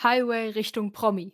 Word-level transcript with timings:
Highway 0.00 0.50
Richtung 0.50 0.92
Promi. 0.92 1.32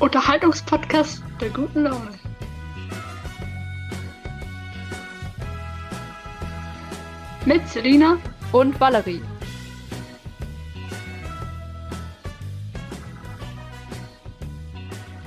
Unterhaltungspodcast 0.00 1.22
der 1.40 1.50
guten 1.50 1.84
Laune. 1.84 2.18
Mit 7.46 7.68
Selina 7.68 8.18
und 8.50 8.80
Valerie. 8.80 9.22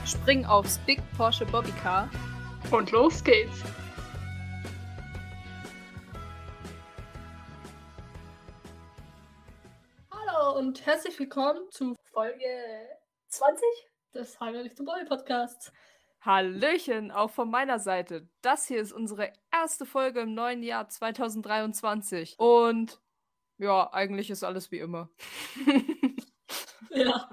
Spring 0.05 0.44
aufs 0.44 0.78
Big 0.80 1.02
Porsche 1.16 1.46
Bobbycar 1.46 2.10
und 2.70 2.91
los 2.91 3.23
geht's. 3.23 3.64
Und 10.73 10.88
herzlich 10.88 11.20
willkommen 11.20 11.70
zu 11.70 11.95
Folge 12.12 12.90
20 13.27 13.64
des 14.16 14.40
Heinrich 14.40 14.76
zum 14.76 14.88
Bobby 14.88 15.05
Podcasts. 15.05 15.72
Hallöchen, 16.22 17.12
auch 17.12 17.30
von 17.30 17.52
meiner 17.52 17.77
Seite. 17.77 18.27
Das 18.41 18.66
hier 18.66 18.81
ist 18.81 18.91
unsere 18.91 19.31
erste 19.52 19.86
Folge 19.86 20.22
im 20.22 20.34
neuen 20.34 20.64
Jahr 20.64 20.90
2023. 20.90 22.40
Und 22.40 23.00
ja, 23.59 23.94
eigentlich 23.94 24.31
ist 24.31 24.44
alles 24.44 24.72
wie 24.72 24.80
immer. 24.80 25.12
ja. 26.90 27.30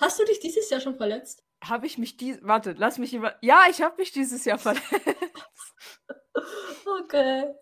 Hast 0.00 0.18
du 0.18 0.24
dich 0.24 0.40
dieses 0.40 0.70
Jahr 0.70 0.80
schon 0.80 0.96
verletzt? 0.96 1.44
Habe 1.62 1.84
ich 1.84 1.98
mich 1.98 2.16
die. 2.16 2.38
Warte, 2.40 2.72
lass 2.72 2.96
mich 2.96 3.12
über. 3.12 3.36
Ja, 3.42 3.64
ich 3.68 3.82
habe 3.82 3.96
mich 3.98 4.12
dieses 4.12 4.46
Jahr 4.46 4.58
verletzt. 4.58 4.90
okay. 7.02 7.52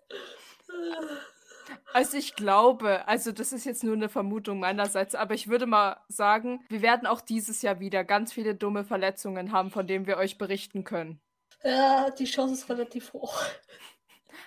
Also 1.93 2.17
ich 2.17 2.35
glaube, 2.35 3.07
also 3.07 3.31
das 3.31 3.53
ist 3.53 3.65
jetzt 3.65 3.83
nur 3.83 3.95
eine 3.95 4.09
Vermutung 4.09 4.59
meinerseits, 4.59 5.15
aber 5.15 5.33
ich 5.33 5.47
würde 5.47 5.65
mal 5.65 5.97
sagen, 6.07 6.63
wir 6.69 6.81
werden 6.81 7.05
auch 7.07 7.21
dieses 7.21 7.61
Jahr 7.61 7.79
wieder 7.79 8.03
ganz 8.03 8.33
viele 8.33 8.55
dumme 8.55 8.83
Verletzungen 8.83 9.51
haben, 9.51 9.71
von 9.71 9.87
denen 9.87 10.07
wir 10.07 10.17
euch 10.17 10.37
berichten 10.37 10.83
können. 10.83 11.19
Ja, 11.63 12.09
die 12.11 12.25
Chance 12.25 12.53
ist 12.53 12.69
relativ 12.69 13.13
hoch. 13.13 13.43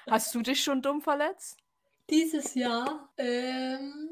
Hast 0.09 0.35
du 0.35 0.43
dich 0.43 0.63
schon 0.63 0.83
dumm 0.83 1.01
verletzt? 1.01 1.59
Dieses 2.11 2.55
Jahr, 2.55 3.13
ähm, 3.17 4.11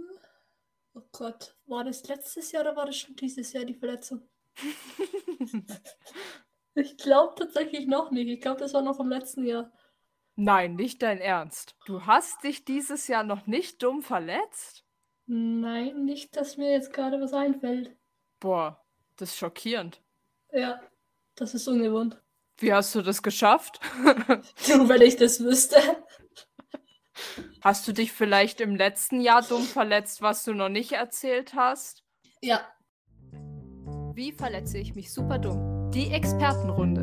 oh 0.95 1.03
Gott, 1.13 1.57
war 1.67 1.85
das 1.85 2.07
letztes 2.09 2.53
Jahr 2.53 2.63
oder 2.63 2.77
war 2.77 2.87
das 2.87 2.97
schon 2.97 3.17
dieses 3.17 3.53
Jahr 3.53 3.65
die 3.65 3.75
Verletzung? 3.75 4.29
ich 6.75 6.97
glaube 6.97 7.35
tatsächlich 7.37 7.87
noch 7.87 8.11
nicht. 8.11 8.29
Ich 8.29 8.41
glaube, 8.41 8.61
das 8.61 8.73
war 8.73 8.83
noch 8.83 8.97
vom 8.97 9.09
letzten 9.09 9.45
Jahr. 9.45 9.71
Nein, 10.37 10.77
nicht 10.77 11.03
dein 11.03 11.19
Ernst. 11.19 11.77
Du 11.85 12.07
hast 12.07 12.43
dich 12.43 12.65
dieses 12.65 13.07
Jahr 13.07 13.23
noch 13.23 13.47
nicht 13.47 13.83
dumm 13.83 14.03
verletzt? 14.03 14.85
Nein, 15.27 16.05
nicht, 16.05 16.37
dass 16.37 16.57
mir 16.57 16.73
jetzt 16.73 16.93
gerade 16.93 17.21
was 17.21 17.33
einfällt. 17.33 17.95
Boah, 18.41 18.83
das 19.17 19.31
ist 19.31 19.39
schockierend. 19.39 20.03
Ja, 20.53 20.81
das 21.35 21.55
ist 21.55 21.69
ungewohnt. 21.69 22.21
Wie 22.59 22.73
hast 22.73 22.95
du 22.95 23.03
das 23.03 23.23
geschafft? 23.23 23.81
du, 24.05 24.89
wenn 24.89 25.03
ich 25.03 25.17
das 25.17 25.41
wüsste. 25.41 25.79
Hast 27.61 27.87
du 27.87 27.93
dich 27.93 28.13
vielleicht 28.13 28.61
im 28.61 28.75
letzten 28.75 29.21
Jahr 29.21 29.43
dumm 29.43 29.63
verletzt, 29.63 30.23
was 30.23 30.45
du 30.45 30.55
noch 30.55 30.69
nicht 30.69 30.93
erzählt 30.93 31.55
hast? 31.55 32.03
Ja. 32.41 32.67
Wie 34.15 34.33
verletze 34.33 34.79
ich 34.79 34.95
mich 34.95 35.13
super 35.13 35.39
dumm? 35.39 35.91
Die 35.93 36.11
Expertenrunde. 36.11 37.03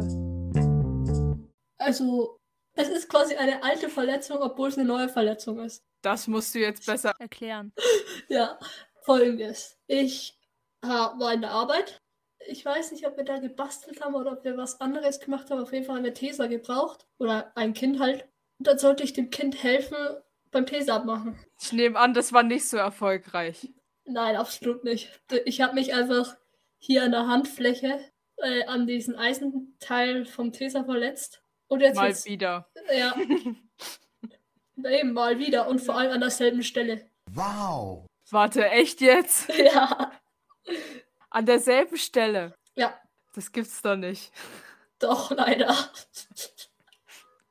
Also, 1.77 2.38
es 2.80 2.88
ist 2.88 3.09
quasi 3.09 3.35
eine 3.35 3.61
alte 3.61 3.89
Verletzung, 3.89 4.38
obwohl 4.38 4.69
es 4.69 4.77
eine 4.77 4.88
neue 4.88 5.09
Verletzung 5.09 5.59
ist. 5.59 5.83
Das 6.02 6.27
musst 6.27 6.55
du 6.55 6.59
jetzt 6.59 6.85
besser 6.85 7.13
erklären. 7.19 7.73
ja, 8.30 8.58
folgendes. 9.02 9.77
Ich 9.88 10.40
war 10.81 11.34
in 11.34 11.41
der 11.41 11.51
Arbeit. 11.51 12.01
Ich 12.47 12.63
weiß 12.63 12.94
nicht, 12.94 13.06
ob 13.06 13.17
wir 13.17 13.25
da 13.25 13.40
gebastelt 13.40 14.01
haben 14.01 14.16
oder 14.16 14.31
ob 14.31 14.45
wir 14.45 14.56
was 14.56 14.79
anderes 14.79 15.19
gemacht 15.19 15.51
haben. 15.51 15.62
Auf 15.62 15.73
jeden 15.73 15.85
Fall 15.85 15.97
haben 15.97 16.06
wir 16.06 16.13
Tesa 16.13 16.47
gebraucht. 16.47 17.06
Oder 17.17 17.51
ein 17.56 17.73
Kind 17.73 18.00
halt. 18.00 18.29
Und 18.59 18.67
dann 18.67 18.78
sollte 18.78 19.03
ich 19.03 19.11
dem 19.11 19.29
Kind 19.29 19.61
helfen 19.61 19.97
beim 20.50 20.66
Tesa 20.66 20.96
abmachen. 20.96 21.38
Ich 21.61 21.73
nehme 21.73 22.00
an, 22.00 22.13
das 22.13 22.31
war 22.31 22.44
nicht 22.44 22.67
so 22.67 22.78
erfolgreich. 22.78 23.73
Nein, 24.06 24.38
absolut 24.38 24.85
nicht. 24.85 25.22
Ich 25.44 25.59
habe 25.59 25.75
mich 25.75 25.94
einfach 25.94 26.38
hier 26.78 27.03
an 27.03 27.11
der 27.11 27.28
Handfläche 27.28 28.00
äh, 28.38 28.63
an 28.66 28.88
diesen 28.88 29.17
Eisenteil 29.17 30.25
vom 30.25 30.53
Tesa 30.53 30.85
verletzt. 30.85 31.44
Und 31.69 31.81
jetzt 31.81 31.96
mal 31.96 32.09
jetzt, 32.09 32.25
wieder. 32.25 32.68
Ja. 32.94 33.16
Eben 34.84 35.13
mal 35.13 35.40
wieder 35.40 35.68
und 35.68 35.80
vor 35.80 35.96
allem 35.96 36.12
an 36.12 36.19
derselben 36.19 36.63
Stelle. 36.63 37.09
Wow. 37.31 38.06
Warte, 38.31 38.69
echt 38.69 39.02
jetzt? 39.02 39.50
Ja. 39.57 40.12
An 41.31 41.46
derselben 41.46 41.97
Stelle. 41.97 42.56
Ja. 42.75 43.00
Das 43.34 43.52
gibt's 43.52 43.81
doch 43.81 43.96
nicht. 43.96 44.31
Doch, 45.00 45.31
leider. 45.31 45.75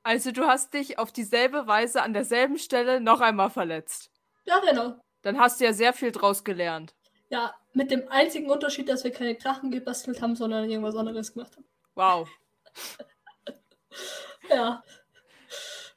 Also 0.03 0.33
du 0.33 0.47
hast 0.47 0.75
dich 0.75 0.99
auf 0.99 1.13
dieselbe 1.13 1.67
Weise 1.67 2.03
an 2.03 2.13
derselben 2.13 2.59
Stelle 2.59 3.01
noch 3.01 3.21
einmal 3.21 3.51
verletzt. 3.51 4.11
Ja, 4.45 4.59
genau. 4.61 5.01
Dann 5.23 5.39
hast 5.39 5.61
du 5.61 5.65
ja 5.65 5.73
sehr 5.73 5.93
viel 5.93 6.13
draus 6.13 6.45
gelernt. 6.45 6.95
Ja, 7.31 7.55
mit 7.73 7.91
dem 7.91 8.09
einzigen 8.09 8.51
Unterschied, 8.51 8.89
dass 8.89 9.05
wir 9.05 9.13
keine 9.13 9.35
Drachen 9.35 9.71
gebastelt 9.71 10.23
haben, 10.23 10.35
sondern 10.35 10.69
irgendwas 10.69 10.97
anderes 10.97 11.33
gemacht 11.33 11.57
haben. 11.57 11.69
Wow. 11.95 12.29
Ja. 14.51 14.83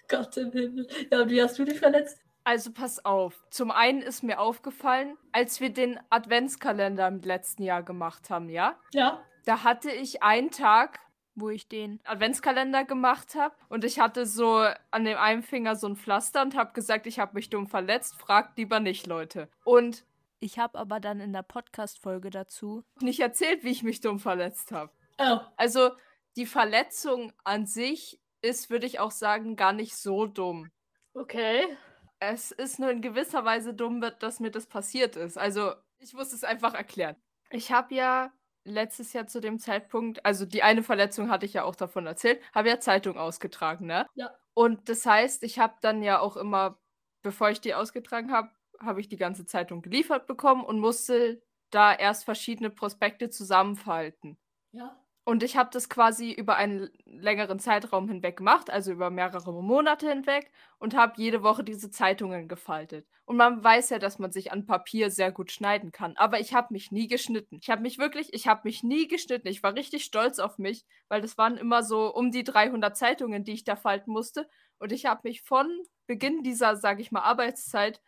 Gott 0.07 0.35
im 0.37 0.51
Himmel. 0.51 0.87
Ja, 1.11 1.21
und 1.21 1.29
wie 1.29 1.41
hast 1.41 1.57
du 1.57 1.63
dich 1.63 1.79
verletzt? 1.79 2.21
Also 2.43 2.71
pass 2.71 3.05
auf. 3.05 3.45
Zum 3.49 3.71
einen 3.71 4.01
ist 4.01 4.23
mir 4.23 4.39
aufgefallen, 4.39 5.17
als 5.31 5.61
wir 5.61 5.71
den 5.71 5.99
Adventskalender 6.09 7.07
im 7.07 7.21
letzten 7.21 7.63
Jahr 7.63 7.83
gemacht 7.83 8.29
haben, 8.29 8.49
ja? 8.49 8.75
Ja. 8.93 9.23
Da 9.45 9.63
hatte 9.63 9.91
ich 9.91 10.23
einen 10.23 10.51
Tag, 10.51 10.99
wo 11.35 11.49
ich 11.49 11.67
den 11.67 11.99
Adventskalender 12.03 12.83
gemacht 12.83 13.35
habe 13.35 13.55
und 13.69 13.85
ich 13.85 13.99
hatte 13.99 14.25
so 14.25 14.65
an 14.91 15.05
dem 15.05 15.17
einen 15.17 15.43
Finger 15.43 15.75
so 15.75 15.87
ein 15.87 15.95
Pflaster 15.95 16.41
und 16.41 16.55
habe 16.55 16.73
gesagt, 16.73 17.07
ich 17.07 17.19
habe 17.19 17.35
mich 17.35 17.49
dumm 17.49 17.67
verletzt. 17.67 18.15
Fragt 18.19 18.57
lieber 18.57 18.79
nicht, 18.79 19.07
Leute. 19.07 19.47
Und 19.63 20.03
ich 20.39 20.59
habe 20.59 20.77
aber 20.77 20.99
dann 20.99 21.19
in 21.19 21.33
der 21.33 21.43
Podcast-Folge 21.43 22.31
dazu 22.31 22.83
nicht 22.99 23.19
erzählt, 23.19 23.63
wie 23.63 23.71
ich 23.71 23.83
mich 23.83 24.01
dumm 24.01 24.19
verletzt 24.19 24.71
habe. 24.71 24.91
Oh. 25.19 25.39
Also 25.55 25.91
die 26.35 26.45
Verletzung 26.45 27.33
an 27.43 27.65
sich 27.65 28.19
ist, 28.41 28.69
würde 28.69 28.85
ich 28.85 28.99
auch 28.99 29.11
sagen, 29.11 29.55
gar 29.55 29.73
nicht 29.73 29.95
so 29.95 30.25
dumm. 30.25 30.71
Okay. 31.13 31.77
Es 32.19 32.51
ist 32.51 32.79
nur 32.79 32.91
in 32.91 33.01
gewisser 33.01 33.45
Weise 33.45 33.73
dumm, 33.73 34.01
dass 34.19 34.39
mir 34.39 34.51
das 34.51 34.67
passiert 34.67 35.15
ist. 35.15 35.37
Also, 35.37 35.73
ich 35.99 36.13
muss 36.13 36.33
es 36.33 36.43
einfach 36.43 36.73
erklären. 36.73 37.15
Ich 37.49 37.71
habe 37.71 37.95
ja 37.95 38.31
letztes 38.63 39.13
Jahr 39.13 39.27
zu 39.27 39.41
dem 39.41 39.59
Zeitpunkt, 39.59 40.25
also 40.25 40.45
die 40.45 40.63
eine 40.63 40.83
Verletzung 40.83 41.29
hatte 41.29 41.45
ich 41.45 41.53
ja 41.53 41.63
auch 41.63 41.75
davon 41.75 42.05
erzählt, 42.05 42.41
habe 42.53 42.69
ja 42.69 42.79
Zeitung 42.79 43.17
ausgetragen, 43.17 43.87
ne? 43.87 44.05
Ja. 44.13 44.31
Und 44.53 44.87
das 44.89 45.05
heißt, 45.05 45.43
ich 45.43 45.59
habe 45.59 45.75
dann 45.81 46.03
ja 46.03 46.19
auch 46.19 46.37
immer, 46.37 46.79
bevor 47.23 47.49
ich 47.49 47.61
die 47.61 47.73
ausgetragen 47.73 48.31
habe, 48.31 48.51
habe 48.79 49.01
ich 49.01 49.09
die 49.09 49.17
ganze 49.17 49.45
Zeitung 49.45 49.81
geliefert 49.81 50.27
bekommen 50.27 50.63
und 50.63 50.79
musste 50.79 51.41
da 51.71 51.93
erst 51.93 52.25
verschiedene 52.25 52.69
Prospekte 52.69 53.29
zusammenfalten. 53.29 54.37
Ja. 54.71 54.97
Und 55.23 55.43
ich 55.43 55.55
habe 55.55 55.69
das 55.71 55.87
quasi 55.87 56.31
über 56.31 56.55
einen 56.55 56.89
längeren 57.05 57.59
Zeitraum 57.59 58.07
hinweg 58.09 58.37
gemacht, 58.37 58.71
also 58.71 58.91
über 58.91 59.11
mehrere 59.11 59.53
Monate 59.53 60.09
hinweg, 60.09 60.51
und 60.79 60.95
habe 60.95 61.13
jede 61.17 61.43
Woche 61.43 61.63
diese 61.63 61.91
Zeitungen 61.91 62.47
gefaltet. 62.47 63.07
Und 63.25 63.37
man 63.37 63.63
weiß 63.63 63.91
ja, 63.91 63.99
dass 63.99 64.17
man 64.17 64.31
sich 64.31 64.51
an 64.51 64.65
Papier 64.65 65.11
sehr 65.11 65.31
gut 65.31 65.51
schneiden 65.51 65.91
kann. 65.91 66.17
Aber 66.17 66.39
ich 66.39 66.55
habe 66.55 66.69
mich 66.71 66.91
nie 66.91 67.07
geschnitten. 67.07 67.59
Ich 67.61 67.69
habe 67.69 67.83
mich 67.83 67.99
wirklich, 67.99 68.33
ich 68.33 68.47
habe 68.47 68.61
mich 68.63 68.81
nie 68.81 69.07
geschnitten. 69.07 69.47
Ich 69.47 69.61
war 69.61 69.75
richtig 69.75 70.05
stolz 70.05 70.39
auf 70.39 70.57
mich, 70.57 70.85
weil 71.07 71.21
das 71.21 71.37
waren 71.37 71.55
immer 71.55 71.83
so 71.83 72.13
um 72.13 72.31
die 72.31 72.43
300 72.43 72.97
Zeitungen, 72.97 73.43
die 73.43 73.53
ich 73.53 73.63
da 73.63 73.75
falten 73.75 74.11
musste. 74.11 74.49
Und 74.79 74.91
ich 74.91 75.05
habe 75.05 75.21
mich 75.23 75.43
von 75.43 75.67
Beginn 76.07 76.41
dieser, 76.41 76.75
sage 76.75 77.01
ich 77.01 77.11
mal, 77.11 77.21
Arbeitszeit 77.21 78.01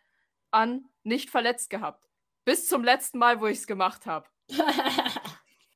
an 0.50 0.86
nicht 1.04 1.30
verletzt 1.30 1.70
gehabt. 1.70 2.08
Bis 2.44 2.66
zum 2.66 2.82
letzten 2.84 3.18
Mal, 3.18 3.40
wo 3.40 3.46
ich 3.46 3.58
es 3.58 3.66
gemacht 3.66 4.06
habe. 4.06 4.26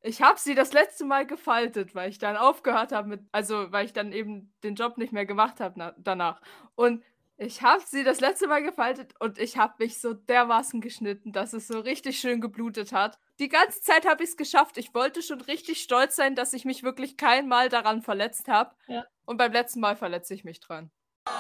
Ich 0.09 0.23
habe 0.23 0.41
sie 0.41 0.55
das 0.55 0.73
letzte 0.73 1.05
Mal 1.05 1.27
gefaltet, 1.27 1.95
weil 1.95 2.09
ich 2.09 2.17
dann 2.17 2.39
aufgehört 2.39 2.93
habe 2.93 3.09
mit, 3.09 3.21
also 3.31 3.71
weil 3.73 3.85
ich 3.85 3.93
dann 3.93 4.13
eben 4.13 4.55
den 4.65 4.75
Job 4.75 4.97
nicht 4.97 5.13
mehr 5.13 5.27
gemacht 5.27 5.61
habe 5.61 5.95
danach. 5.99 6.41
Und 6.77 7.05
ich 7.37 7.61
habe 7.61 7.83
sie 7.87 8.05
das 8.05 8.19
letzte 8.19 8.49
Mal 8.49 8.63
gefaltet 8.63 9.13
und 9.21 9.39
ich 9.39 9.59
habe 9.59 9.75
mich 9.81 10.01
so 10.01 10.15
dermaßen 10.15 10.81
geschnitten, 10.81 11.33
dass 11.33 11.53
es 11.53 11.69
so 11.69 11.81
richtig 11.81 12.19
schön 12.19 12.41
geblutet 12.41 12.93
hat. 12.93 13.19
Die 13.39 13.51
ganze 13.51 13.83
Zeit 13.83 14.09
habe 14.09 14.25
ich 14.25 14.31
es 14.31 14.39
geschafft. 14.39 14.79
Ich 14.79 14.95
wollte 14.95 15.21
schon 15.21 15.43
richtig 15.43 15.83
stolz 15.83 16.17
sein, 16.17 16.35
dass 16.35 16.55
ich 16.55 16.65
mich 16.65 16.83
wirklich 16.83 17.19
kein 17.19 17.47
Mal 17.47 17.69
daran 17.69 18.01
verletzt 18.01 18.49
habe. 18.49 18.75
Ja. 18.87 19.05
Und 19.27 19.37
beim 19.37 19.53
letzten 19.53 19.81
Mal 19.81 19.95
verletze 19.95 20.33
ich 20.33 20.43
mich 20.43 20.61
dran. 20.61 20.91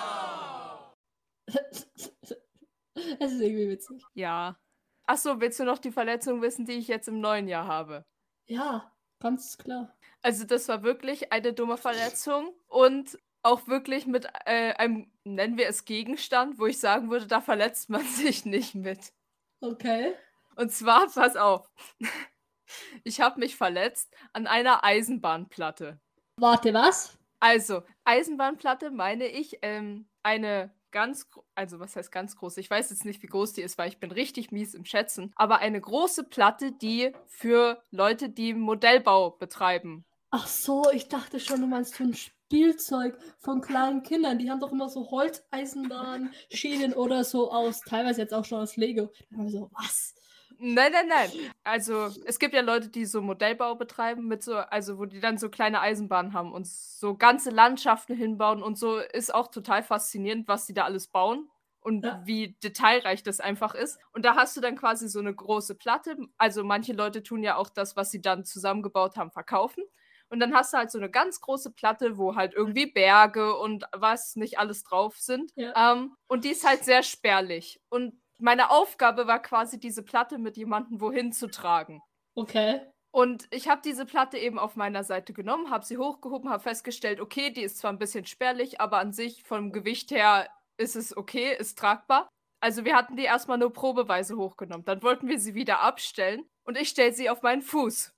Das 3.21 3.33
ist 3.33 3.41
irgendwie 3.41 3.69
witzig. 3.69 4.03
Ja. 4.15 4.59
Achso, 5.07 5.41
willst 5.41 5.61
du 5.61 5.65
noch 5.65 5.79
die 5.79 5.93
Verletzung 5.93 6.43
wissen, 6.43 6.67
die 6.67 6.73
ich 6.73 6.89
jetzt 6.89 7.07
im 7.07 7.21
neuen 7.21 7.47
Jahr 7.47 7.67
habe? 7.67 8.05
Ja, 8.49 8.93
ganz 9.21 9.59
klar. 9.59 9.95
Also 10.23 10.45
das 10.45 10.69
war 10.69 10.83
wirklich 10.83 11.33
eine 11.33 11.53
dumme 11.53 11.77
Verletzung 11.77 12.55
und 12.67 13.19
auch 13.43 13.69
wirklich 13.69 14.07
mit 14.07 14.27
äh, 14.47 14.73
einem, 14.75 15.13
nennen 15.25 15.57
wir 15.57 15.69
es 15.69 15.85
Gegenstand, 15.85 16.59
wo 16.59 16.67
ich 16.67 16.81
sagen 16.81 17.11
würde, 17.11 17.27
da 17.27 17.41
verletzt 17.41 17.89
man 17.89 18.03
sich 18.05 18.45
nicht 18.45 18.75
mit. 18.75 19.13
Okay. 19.61 20.15
Und 20.57 20.73
zwar, 20.73 21.07
pass 21.07 21.37
auf, 21.37 21.71
ich 23.05 23.21
habe 23.21 23.41
mich 23.41 23.57
verletzt 23.57 24.13
an 24.33 24.47
einer 24.47 24.83
Eisenbahnplatte. 24.83 26.01
Warte, 26.37 26.75
was? 26.75 27.17
Also, 27.41 27.83
Eisenbahnplatte 28.05 28.91
meine 28.91 29.27
ich, 29.27 29.59
ähm, 29.63 30.09
eine 30.23 30.75
ganz, 30.91 31.27
also 31.55 31.81
was 31.81 31.97
heißt 31.97 32.13
ganz 32.13 32.37
groß? 32.37 32.57
Ich 32.59 32.71
weiß 32.71 32.91
jetzt 32.91 33.05
nicht, 33.05 33.23
wie 33.23 33.27
groß 33.27 33.53
die 33.53 33.63
ist, 33.63 33.79
weil 33.79 33.89
ich 33.89 33.99
bin 33.99 34.11
richtig 34.11 34.51
mies 34.51 34.75
im 34.75 34.85
Schätzen. 34.85 35.33
Aber 35.37 35.59
eine 35.59 35.81
große 35.81 36.25
Platte, 36.25 36.73
die 36.73 37.13
für 37.27 37.83
Leute, 37.91 38.29
die 38.29 38.55
Modellbau 38.55 39.31
betreiben. 39.31 40.05
Ach 40.31 40.47
so, 40.47 40.91
ich 40.93 41.09
dachte 41.09 41.41
schon, 41.41 41.61
du 41.61 41.67
meinst 41.67 41.95
so 41.95 42.05
ein 42.05 42.15
Spielzeug 42.15 43.19
von 43.39 43.61
kleinen 43.61 44.03
Kindern. 44.03 44.39
Die 44.39 44.51
haben 44.51 44.61
doch 44.61 44.73
immer 44.73 44.89
so 44.89 45.11
Holzeisenbahnschienen 45.11 46.93
oder 46.93 47.25
so 47.25 47.51
aus, 47.51 47.81
teilweise 47.81 48.23
jetzt 48.23 48.35
auch 48.35 48.45
schon 48.45 48.61
aus 48.61 48.77
Lego. 48.77 49.11
Dann 49.31 49.39
haben 49.39 49.47
wir 49.47 49.53
so, 49.53 49.71
was? 49.73 50.15
Nein, 50.61 50.93
nein, 50.93 51.09
nein. 51.09 51.31
Also 51.65 52.09
es 52.25 52.39
gibt 52.39 52.55
ja 52.55 52.63
Leute, 52.63 52.89
die 52.89 53.05
so 53.05 53.21
Modellbau 53.21 53.75
betreiben 53.77 54.27
mit 54.27 54.43
so, 54.43 54.57
also 54.57 54.99
wo 54.99 55.05
die 55.05 55.21
dann 55.21 55.37
so 55.39 55.51
kleine 55.51 55.81
Eisenbahnen 55.81 56.33
haben 56.33 56.53
und 56.53 56.67
so 56.67 57.15
ganze 57.15 57.51
Landschaften 57.51 58.17
hinbauen 58.17 58.63
und 58.63 58.79
so 58.79 58.99
ist 58.99 59.35
auch 59.35 59.49
total 59.49 59.83
faszinierend, 59.83 60.49
was 60.49 60.65
die 60.67 60.73
da 60.75 60.85
alles 60.85 61.07
bauen 61.09 61.49
und 61.81 62.05
Ja. 62.05 62.23
wie 62.25 62.57
detailreich 62.65 63.23
das 63.23 63.39
einfach 63.41 63.75
ist. 63.75 63.99
Und 64.13 64.25
da 64.25 64.35
hast 64.35 64.57
du 64.57 64.61
dann 64.63 64.77
quasi 64.77 65.09
so 65.09 65.21
eine 65.21 65.35
große 65.35 65.75
Platte. 65.75 66.17
Also 66.39 66.65
manche 66.65 66.93
Leute 66.95 67.23
tun 67.23 67.43
ja 67.43 67.57
auch 67.57 67.69
das, 67.69 67.97
was 67.97 68.11
sie 68.11 68.23
dann 68.23 68.45
zusammengebaut 68.45 69.17
haben, 69.17 69.31
verkaufen. 69.31 69.85
Und 70.31 70.41
dann 70.41 70.55
hast 70.55 70.73
du 70.73 70.79
halt 70.79 70.91
so 70.91 70.99
eine 70.99 71.11
ganz 71.11 71.41
große 71.41 71.71
Platte, 71.73 72.19
wo 72.19 72.35
halt 72.35 72.53
irgendwie 72.55 72.87
Berge 72.87 73.57
und 73.57 73.85
was 73.93 74.37
nicht 74.37 74.59
alles 74.59 74.85
drauf 74.85 75.17
sind. 75.19 75.53
Ja. 75.55 75.93
Ähm, 75.93 76.17
und 76.29 76.45
die 76.45 76.51
ist 76.51 76.67
halt 76.67 76.85
sehr 76.85 77.03
spärlich. 77.03 77.81
Und 77.91 78.15
meine 78.39 78.71
Aufgabe 78.71 79.27
war 79.27 79.41
quasi, 79.41 79.79
diese 79.79 80.03
Platte 80.03 80.39
mit 80.39 80.57
jemandem 80.57 81.01
wohin 81.01 81.33
zu 81.33 81.49
tragen. 81.49 82.01
Okay. 82.35 82.81
Und 83.11 83.49
ich 83.51 83.69
habe 83.69 83.81
diese 83.85 84.07
Platte 84.07 84.39
eben 84.39 84.59
auf 84.59 84.77
meiner 84.77 85.03
Seite 85.03 85.33
genommen, 85.33 85.71
habe 85.71 85.85
sie 85.85 85.99
hochgehoben, 85.99 86.51
habe 86.51 86.63
festgestellt, 86.63 87.21
okay, 87.21 87.51
die 87.51 87.63
ist 87.63 87.79
zwar 87.79 87.93
ein 87.93 87.99
bisschen 87.99 88.27
spärlich, 88.27 88.81
aber 88.81 88.99
an 88.99 89.13
sich 89.13 89.43
vom 89.45 89.73
Gewicht 89.73 90.11
her 90.11 90.49
ist 90.77 90.95
es 90.95 91.17
okay, 91.17 91.57
ist 91.59 91.79
tragbar. 91.79 92.29
Also 92.61 92.85
wir 92.85 92.95
hatten 92.95 93.17
die 93.17 93.25
erstmal 93.25 93.59
nur 93.59 93.73
probeweise 93.73 94.37
hochgenommen. 94.37 94.85
Dann 94.85 95.03
wollten 95.03 95.29
wir 95.29 95.39
sie 95.39 95.55
wieder 95.55 95.81
abstellen 95.81 96.45
und 96.65 96.77
ich 96.77 96.89
stelle 96.89 97.13
sie 97.13 97.31
auf 97.31 97.43
meinen 97.43 97.63
Fuß. 97.63 98.15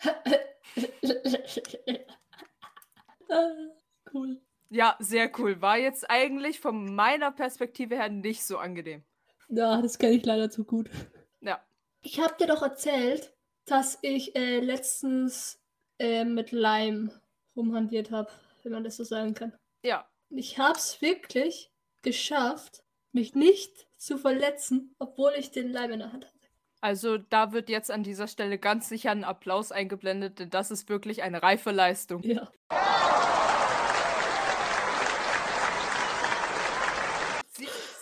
Ah, 3.30 3.48
cool. 4.12 4.42
Ja, 4.72 4.96
sehr 5.00 5.30
cool. 5.38 5.60
War 5.60 5.76
jetzt 5.76 6.08
eigentlich 6.08 6.58
von 6.58 6.94
meiner 6.94 7.30
Perspektive 7.30 7.96
her 7.96 8.08
nicht 8.08 8.42
so 8.42 8.56
angenehm. 8.56 9.02
Ja, 9.50 9.82
das 9.82 9.98
kenne 9.98 10.14
ich 10.14 10.24
leider 10.24 10.50
zu 10.50 10.64
gut. 10.64 10.88
Ja. 11.42 11.60
Ich 12.00 12.18
habe 12.20 12.34
dir 12.40 12.46
doch 12.46 12.62
erzählt, 12.62 13.34
dass 13.66 13.98
ich 14.00 14.34
äh, 14.34 14.60
letztens 14.60 15.60
äh, 15.98 16.24
mit 16.24 16.52
Leim 16.52 17.10
rumhantiert 17.54 18.10
habe, 18.10 18.30
wenn 18.62 18.72
man 18.72 18.82
das 18.82 18.96
so 18.96 19.04
sagen 19.04 19.34
kann. 19.34 19.52
Ja. 19.84 20.08
Ich 20.30 20.58
habe 20.58 20.78
es 20.78 21.02
wirklich 21.02 21.70
geschafft, 22.00 22.82
mich 23.12 23.34
nicht 23.34 23.86
zu 23.98 24.16
verletzen, 24.16 24.94
obwohl 24.98 25.32
ich 25.36 25.50
den 25.50 25.70
Leim 25.70 25.92
in 25.92 25.98
der 25.98 26.14
Hand 26.14 26.24
hatte. 26.24 26.48
Also 26.80 27.18
da 27.18 27.52
wird 27.52 27.68
jetzt 27.68 27.90
an 27.90 28.02
dieser 28.02 28.26
Stelle 28.26 28.58
ganz 28.58 28.88
sicher 28.88 29.10
ein 29.10 29.22
Applaus 29.22 29.70
eingeblendet, 29.70 30.38
denn 30.38 30.48
das 30.48 30.70
ist 30.70 30.88
wirklich 30.88 31.22
eine 31.22 31.42
reife 31.42 31.72
Leistung. 31.72 32.22
Ja. 32.22 32.50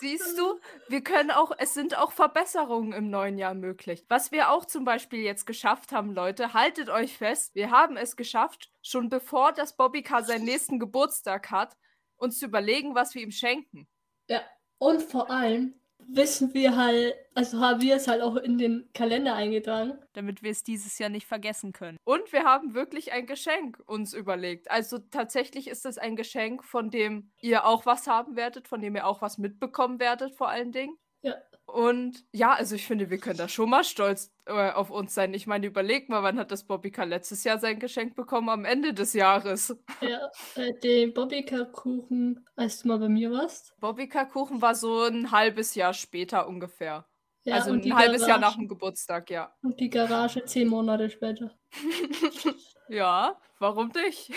siehst 0.17 0.37
du, 0.37 0.59
wir 0.87 1.01
können 1.01 1.31
auch, 1.31 1.51
es 1.57 1.73
sind 1.73 1.97
auch 1.97 2.11
Verbesserungen 2.11 2.93
im 2.93 3.09
neuen 3.09 3.37
Jahr 3.37 3.53
möglich. 3.53 4.05
Was 4.07 4.31
wir 4.31 4.51
auch 4.51 4.65
zum 4.65 4.85
Beispiel 4.85 5.21
jetzt 5.21 5.45
geschafft 5.45 5.91
haben, 5.91 6.13
Leute, 6.13 6.53
haltet 6.53 6.89
euch 6.89 7.17
fest, 7.17 7.55
wir 7.55 7.71
haben 7.71 7.97
es 7.97 8.15
geschafft, 8.15 8.69
schon 8.81 9.09
bevor 9.09 9.53
das 9.53 9.75
Bobbycar 9.75 10.23
seinen 10.23 10.45
nächsten 10.45 10.79
Geburtstag 10.79 11.51
hat, 11.51 11.77
uns 12.17 12.39
zu 12.39 12.45
überlegen, 12.45 12.95
was 12.95 13.15
wir 13.15 13.21
ihm 13.21 13.31
schenken. 13.31 13.87
Ja. 14.27 14.41
Und 14.77 15.01
vor 15.01 15.29
allem 15.29 15.80
wissen 16.07 16.53
wir 16.53 16.75
halt, 16.75 17.15
also 17.33 17.59
haben 17.59 17.81
wir 17.81 17.95
es 17.95 18.07
halt 18.07 18.21
auch 18.21 18.35
in 18.35 18.57
den 18.57 18.89
Kalender 18.93 19.35
eingetragen. 19.35 19.93
damit 20.13 20.43
wir 20.43 20.51
es 20.51 20.63
dieses 20.63 20.97
Jahr 20.99 21.09
nicht 21.09 21.27
vergessen 21.27 21.71
können. 21.73 21.97
Und 22.03 22.31
wir 22.33 22.43
haben 22.43 22.73
wirklich 22.73 23.11
ein 23.13 23.25
Geschenk 23.25 23.81
uns 23.85 24.13
überlegt. 24.13 24.69
Also 24.69 24.97
tatsächlich 24.99 25.67
ist 25.67 25.85
es 25.85 25.97
ein 25.97 26.15
Geschenk, 26.15 26.63
von 26.63 26.89
dem 26.89 27.31
ihr 27.41 27.65
auch 27.65 27.85
was 27.85 28.07
haben 28.07 28.35
werdet, 28.35 28.67
von 28.67 28.81
dem 28.81 28.95
ihr 28.95 29.07
auch 29.07 29.21
was 29.21 29.37
mitbekommen 29.37 29.99
werdet, 29.99 30.35
vor 30.35 30.49
allen 30.49 30.71
Dingen. 30.71 30.97
Ja. 31.21 31.35
Und 31.65 32.25
ja, 32.33 32.51
also 32.53 32.75
ich 32.75 32.85
finde, 32.85 33.09
wir 33.09 33.17
können 33.17 33.37
da 33.37 33.47
schon 33.47 33.69
mal 33.69 33.83
stolz 33.85 34.33
äh, 34.45 34.71
auf 34.71 34.89
uns 34.89 35.13
sein. 35.13 35.33
Ich 35.33 35.47
meine, 35.47 35.67
überleg 35.67 36.09
mal, 36.09 36.21
wann 36.21 36.37
hat 36.37 36.51
das 36.51 36.65
Bobbycar 36.65 37.05
letztes 37.05 37.45
Jahr 37.45 37.59
sein 37.59 37.79
Geschenk 37.79 38.15
bekommen? 38.15 38.49
Am 38.49 38.65
Ende 38.65 38.93
des 38.93 39.13
Jahres. 39.13 39.77
Ja, 40.01 40.29
äh, 40.55 40.73
den 40.79 41.13
Bobbycar-Kuchen, 41.13 42.45
als 42.57 42.81
du 42.81 42.89
mal 42.89 42.99
bei 42.99 43.07
mir 43.07 43.31
warst. 43.31 43.73
Bobbycar-Kuchen 43.79 44.61
war 44.61 44.75
so 44.75 45.03
ein 45.03 45.31
halbes 45.31 45.75
Jahr 45.75 45.93
später 45.93 46.47
ungefähr. 46.47 47.05
Ja, 47.43 47.55
also 47.55 47.71
ein 47.71 47.95
halbes 47.95 48.27
Jahr 48.27 48.37
nach 48.37 48.49
Garage- 48.49 48.57
dem 48.59 48.67
Geburtstag, 48.67 49.29
ja. 49.29 49.55
Und 49.63 49.79
die 49.79 49.89
Garage 49.89 50.43
zehn 50.45 50.67
Monate 50.67 51.09
später. 51.09 51.57
Ja, 52.89 53.39
warum 53.59 53.91
nicht? 53.95 54.31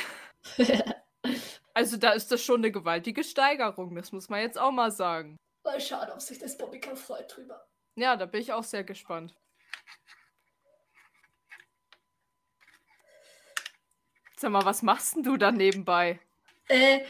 Also 1.76 1.96
da 1.96 2.10
ist 2.12 2.31
das 2.31 2.40
schon 2.44 2.60
eine 2.60 2.70
gewaltige 2.70 3.25
Steigerung, 3.25 3.96
das 3.96 4.12
muss 4.12 4.28
man 4.28 4.40
jetzt 4.42 4.56
auch 4.60 4.70
mal 4.70 4.92
sagen. 4.92 5.36
Mal 5.64 5.81
schauen, 5.81 6.11
ob 6.11 6.20
sich 6.20 6.38
das 6.38 6.56
Bobbycar 6.58 6.94
freut 6.94 7.34
drüber. 7.34 7.66
Ja, 7.96 8.16
da 8.16 8.26
bin 8.26 8.43
ich 8.43 8.52
auch 8.52 8.64
sehr 8.64 8.84
gespannt. 8.84 9.34
Sag 14.37 14.50
mal, 14.50 14.64
was 14.64 14.82
machst 14.82 15.16
denn 15.16 15.22
du 15.22 15.37
da 15.37 15.50
nebenbei? 15.50 16.20
Äh, 16.69 17.05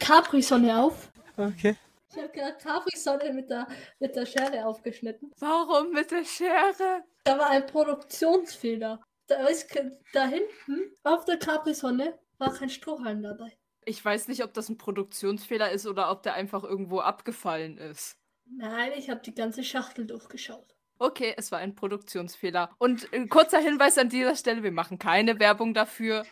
Capri-Sonne 0.00 0.82
auf. 0.82 1.12
Okay. 1.36 1.76
Ich 2.10 2.16
habe 2.16 2.28
gerade 2.28 2.56
Capri-Sonne 2.58 3.32
mit 3.32 3.48
der, 3.48 3.68
mit 4.00 4.16
der 4.16 4.26
Schere 4.26 4.66
aufgeschnitten. 4.66 5.32
Warum 5.38 5.92
mit 5.92 6.10
der 6.10 6.24
Schere? 6.24 7.04
Da 7.24 7.38
war 7.38 7.50
ein 7.50 7.66
Produktionsfehler. 7.66 9.00
Da, 9.28 9.46
ist, 9.46 9.68
da 10.12 10.26
hinten 10.26 10.96
auf 11.04 11.24
der 11.24 11.38
Capri-Sonne 11.38 12.18
war 12.38 12.52
kein 12.52 12.68
Strohhalm 12.68 13.22
dabei. 13.22 13.56
Ich 13.84 14.04
weiß 14.04 14.28
nicht, 14.28 14.44
ob 14.44 14.54
das 14.54 14.68
ein 14.68 14.78
Produktionsfehler 14.78 15.70
ist 15.70 15.86
oder 15.86 16.10
ob 16.10 16.22
der 16.22 16.34
einfach 16.34 16.62
irgendwo 16.64 17.00
abgefallen 17.00 17.78
ist. 17.78 18.16
Nein, 18.44 18.92
ich 18.96 19.10
habe 19.10 19.20
die 19.20 19.34
ganze 19.34 19.64
Schachtel 19.64 20.06
durchgeschaut. 20.06 20.76
Okay, 20.98 21.34
es 21.36 21.50
war 21.50 21.58
ein 21.58 21.74
Produktionsfehler. 21.74 22.70
Und 22.78 23.12
ein 23.12 23.28
kurzer 23.28 23.58
Hinweis 23.58 23.98
an 23.98 24.08
dieser 24.08 24.36
Stelle, 24.36 24.62
wir 24.62 24.70
machen 24.72 24.98
keine 24.98 25.40
Werbung 25.40 25.74
dafür. 25.74 26.24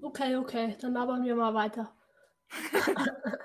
Okay, 0.00 0.36
okay, 0.36 0.76
dann 0.80 0.94
labern 0.94 1.24
wir 1.24 1.36
mal 1.36 1.54
weiter. 1.54 1.94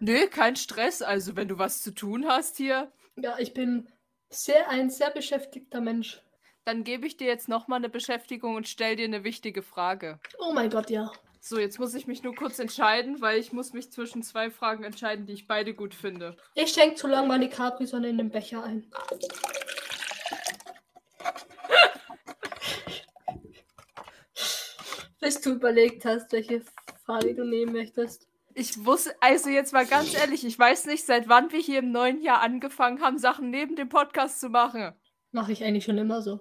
Nö, 0.00 0.26
kein 0.28 0.56
Stress. 0.56 1.02
Also, 1.02 1.36
wenn 1.36 1.48
du 1.48 1.58
was 1.58 1.82
zu 1.82 1.94
tun 1.94 2.26
hast 2.26 2.56
hier, 2.56 2.92
Ja, 3.16 3.38
ich 3.38 3.54
bin 3.54 3.88
sehr 4.30 4.68
ein 4.70 4.90
sehr 4.90 5.10
beschäftigter 5.10 5.80
Mensch. 5.80 6.22
dann 6.64 6.82
gebe 6.82 7.06
ich 7.06 7.16
dir 7.16 7.28
jetzt 7.28 7.48
nochmal 7.48 7.78
eine 7.78 7.88
Beschäftigung 7.88 8.56
und 8.56 8.66
stell 8.66 8.96
dir 8.96 9.04
eine 9.04 9.22
wichtige 9.24 9.62
Frage. 9.62 10.18
Oh 10.40 10.52
mein 10.52 10.68
Gott, 10.70 10.90
ja. 10.90 11.12
So, 11.48 11.60
jetzt 11.60 11.78
muss 11.78 11.94
ich 11.94 12.08
mich 12.08 12.24
nur 12.24 12.34
kurz 12.34 12.58
entscheiden, 12.58 13.20
weil 13.20 13.38
ich 13.38 13.52
muss 13.52 13.72
mich 13.72 13.92
zwischen 13.92 14.24
zwei 14.24 14.50
Fragen 14.50 14.82
entscheiden, 14.82 15.26
die 15.26 15.34
ich 15.34 15.46
beide 15.46 15.74
gut 15.74 15.94
finde. 15.94 16.36
Ich 16.56 16.72
schenke 16.72 16.96
zu 16.96 17.06
lange 17.06 17.28
meine 17.28 17.48
Capri-Sonne 17.48 18.08
in 18.08 18.18
den 18.18 18.30
Becher 18.30 18.64
ein. 18.64 18.90
Bis 25.20 25.40
du 25.40 25.52
überlegt 25.52 26.04
hast, 26.04 26.32
welche 26.32 26.62
Frage 27.04 27.36
du 27.36 27.44
nehmen 27.44 27.74
möchtest. 27.74 28.26
Ich 28.54 28.84
wusste, 28.84 29.14
also 29.20 29.48
jetzt 29.48 29.72
mal 29.72 29.86
ganz 29.86 30.14
ehrlich, 30.14 30.44
ich 30.44 30.58
weiß 30.58 30.86
nicht, 30.86 31.06
seit 31.06 31.28
wann 31.28 31.52
wir 31.52 31.60
hier 31.60 31.78
im 31.78 31.92
neuen 31.92 32.22
Jahr 32.22 32.40
angefangen 32.40 33.02
haben, 33.02 33.18
Sachen 33.18 33.50
neben 33.50 33.76
dem 33.76 33.88
Podcast 33.88 34.40
zu 34.40 34.48
machen. 34.48 34.96
Mache 35.30 35.52
ich 35.52 35.62
eigentlich 35.62 35.84
schon 35.84 35.98
immer 35.98 36.22
so. 36.22 36.40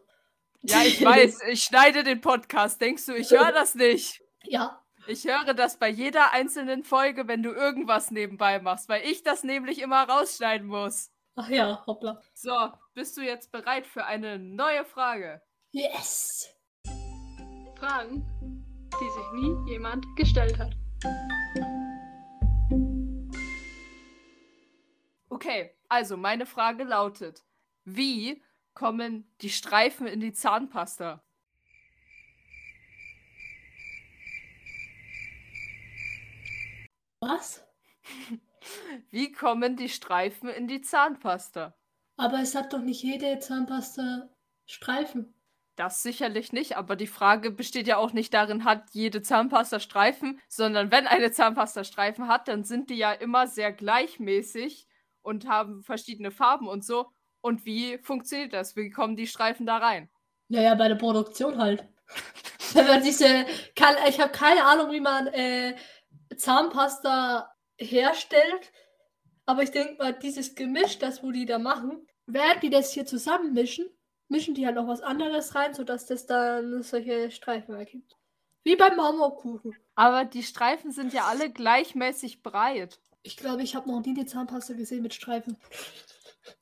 Ja, 0.64 0.82
ich 0.82 1.06
weiß, 1.06 1.42
ich 1.52 1.64
schneide 1.64 2.04
den 2.04 2.22
Podcast. 2.22 2.82
Denkst 2.82 3.06
du, 3.06 3.14
ich 3.14 3.30
höre 3.38 3.52
das 3.52 3.76
nicht? 3.76 4.24
Ja, 4.42 4.82
Ich 5.08 5.24
höre 5.26 5.54
das 5.54 5.78
bei 5.78 5.88
jeder 5.88 6.32
einzelnen 6.34 6.84
Folge, 6.84 7.28
wenn 7.28 7.44
du 7.44 7.52
irgendwas 7.52 8.10
nebenbei 8.10 8.60
machst, 8.60 8.90
weil 8.90 9.04
ich 9.06 9.22
das 9.22 9.44
nämlich 9.44 9.80
immer 9.80 10.10
rausschneiden 10.10 10.68
muss. 10.68 11.12
ach 11.36 11.48
ja, 11.48 11.84
hoppla. 11.86 12.20
So, 12.34 12.72
bist 12.96 13.16
du 13.16 13.22
jetzt 13.22 13.52
bereit 13.52 13.86
für 13.86 14.06
eine 14.06 14.40
neue 14.40 14.84
Frage? 14.84 15.44
Yes! 15.72 16.50
Fragen, 17.78 18.26
die 19.00 19.10
sich 19.10 19.32
nie 19.34 19.72
jemand 19.74 20.04
gestellt 20.16 20.58
hat. 20.58 20.74
Okay, 25.30 25.78
also 25.88 26.18
meine 26.18 26.48
Frage 26.48 26.84
lautet: 26.84 27.46
Wie 27.84 28.42
kommen 28.74 29.32
die 29.42 29.52
Streifen 29.52 30.08
in 30.08 30.20
die 30.20 30.34
Zahnpasta? 30.34 31.24
Was? 37.27 37.65
Wie 39.10 39.32
kommen 39.32 39.75
die 39.75 39.89
Streifen 39.89 40.48
in 40.48 40.67
die 40.67 40.82
Zahnpasta? 40.82 41.75
Aber 42.17 42.39
es 42.39 42.53
hat 42.53 42.72
doch 42.72 42.82
nicht 42.82 43.01
jede 43.01 43.39
Zahnpasta 43.39 44.29
Streifen. 44.67 45.34
Das 45.75 46.03
sicherlich 46.03 46.53
nicht, 46.53 46.77
aber 46.77 46.96
die 46.96 47.08
Frage 47.08 47.51
besteht 47.51 47.88
ja 47.88 47.98
auch 47.98 48.13
nicht 48.13 48.34
darin, 48.34 48.63
hat 48.63 48.86
jede 48.94 49.22
Zahnpasta 49.22 49.79
Streifen, 49.79 50.39
sondern 50.48 50.91
wenn 50.91 51.08
eine 51.08 51.32
Zahnpasta 51.32 51.84
Streifen 51.84 52.27
hat, 52.27 52.48
dann 52.48 52.63
sind 52.63 52.89
die 52.89 52.96
ja 52.96 53.12
immer 53.12 53.48
sehr 53.48 53.74
gleichmäßig 53.74 54.88
und 55.22 55.48
haben 55.48 55.84
verschiedene 55.84 56.32
Farben 56.32 56.67
und 56.67 56.86
so. 56.86 57.08
Und 57.41 57.65
wie 57.65 57.98
funktioniert 57.98 58.53
das? 58.53 58.75
Wie 58.75 58.89
kommen 58.89 59.15
die 59.15 59.27
Streifen 59.27 59.65
da 59.65 59.77
rein? 59.77 60.10
Naja, 60.48 60.75
bei 60.75 60.88
der 60.88 60.96
Produktion 60.96 61.58
halt. 61.58 61.88
Wenn 62.74 62.88
man 62.88 63.03
diese, 63.03 63.46
kann, 63.75 63.96
ich 64.08 64.20
habe 64.20 64.32
keine 64.32 64.63
Ahnung, 64.63 64.91
wie 64.91 65.00
man 65.00 65.27
äh, 65.27 65.75
Zahnpasta 66.38 67.54
herstellt, 67.77 68.72
aber 69.46 69.63
ich 69.63 69.72
denke 69.72 69.96
mal, 70.01 70.13
dieses 70.13 70.56
Gemisch, 70.56 71.00
das 71.00 71.24
wo 71.24 71.32
die 71.32 71.46
da 71.46 71.60
machen, 71.60 72.08
während 72.25 72.63
die 72.63 72.70
das 72.70 72.92
hier 72.92 73.06
zusammenmischen, 73.06 73.89
mischen 74.27 74.56
die 74.56 74.65
halt 74.65 74.75
noch 74.75 74.88
was 74.88 75.01
anderes 75.01 75.56
rein, 75.56 75.74
sodass 75.74 76.06
das 76.06 76.25
dann 76.25 76.82
solche 76.82 77.32
Streifen 77.32 77.75
ergibt. 77.75 78.15
Wie 78.63 78.75
beim 78.75 78.96
Marmorkuchen. 78.96 79.75
Aber 79.94 80.25
die 80.25 80.44
Streifen 80.44 80.92
sind 80.92 81.13
ja 81.13 81.25
alle 81.25 81.51
gleichmäßig 81.51 82.42
breit. 82.42 83.00
Ich 83.22 83.38
glaube, 83.38 83.62
ich 83.62 83.75
habe 83.75 83.89
noch 83.89 84.04
nie 84.04 84.15
die 84.15 84.25
Zahnpasta 84.25 84.74
gesehen 84.74 85.04
mit 85.04 85.13
Streifen. 85.13 85.58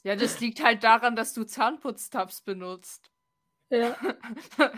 Ja, 0.03 0.15
das 0.15 0.39
liegt 0.39 0.63
halt 0.63 0.83
daran, 0.83 1.15
dass 1.15 1.33
du 1.33 1.45
Zahnputztabs 1.45 2.41
benutzt. 2.41 3.09
Ja. 3.69 3.95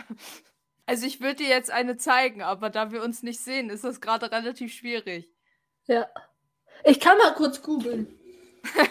Also 0.86 1.06
ich 1.06 1.20
würde 1.20 1.36
dir 1.36 1.48
jetzt 1.48 1.70
eine 1.70 1.96
zeigen, 1.96 2.42
aber 2.42 2.70
da 2.70 2.92
wir 2.92 3.02
uns 3.02 3.22
nicht 3.22 3.40
sehen, 3.40 3.70
ist 3.70 3.84
das 3.84 4.00
gerade 4.00 4.30
relativ 4.30 4.72
schwierig. 4.72 5.28
Ja. 5.86 6.08
Ich 6.84 7.00
kann 7.00 7.18
mal 7.18 7.34
kurz 7.34 7.60
googeln. 7.62 8.18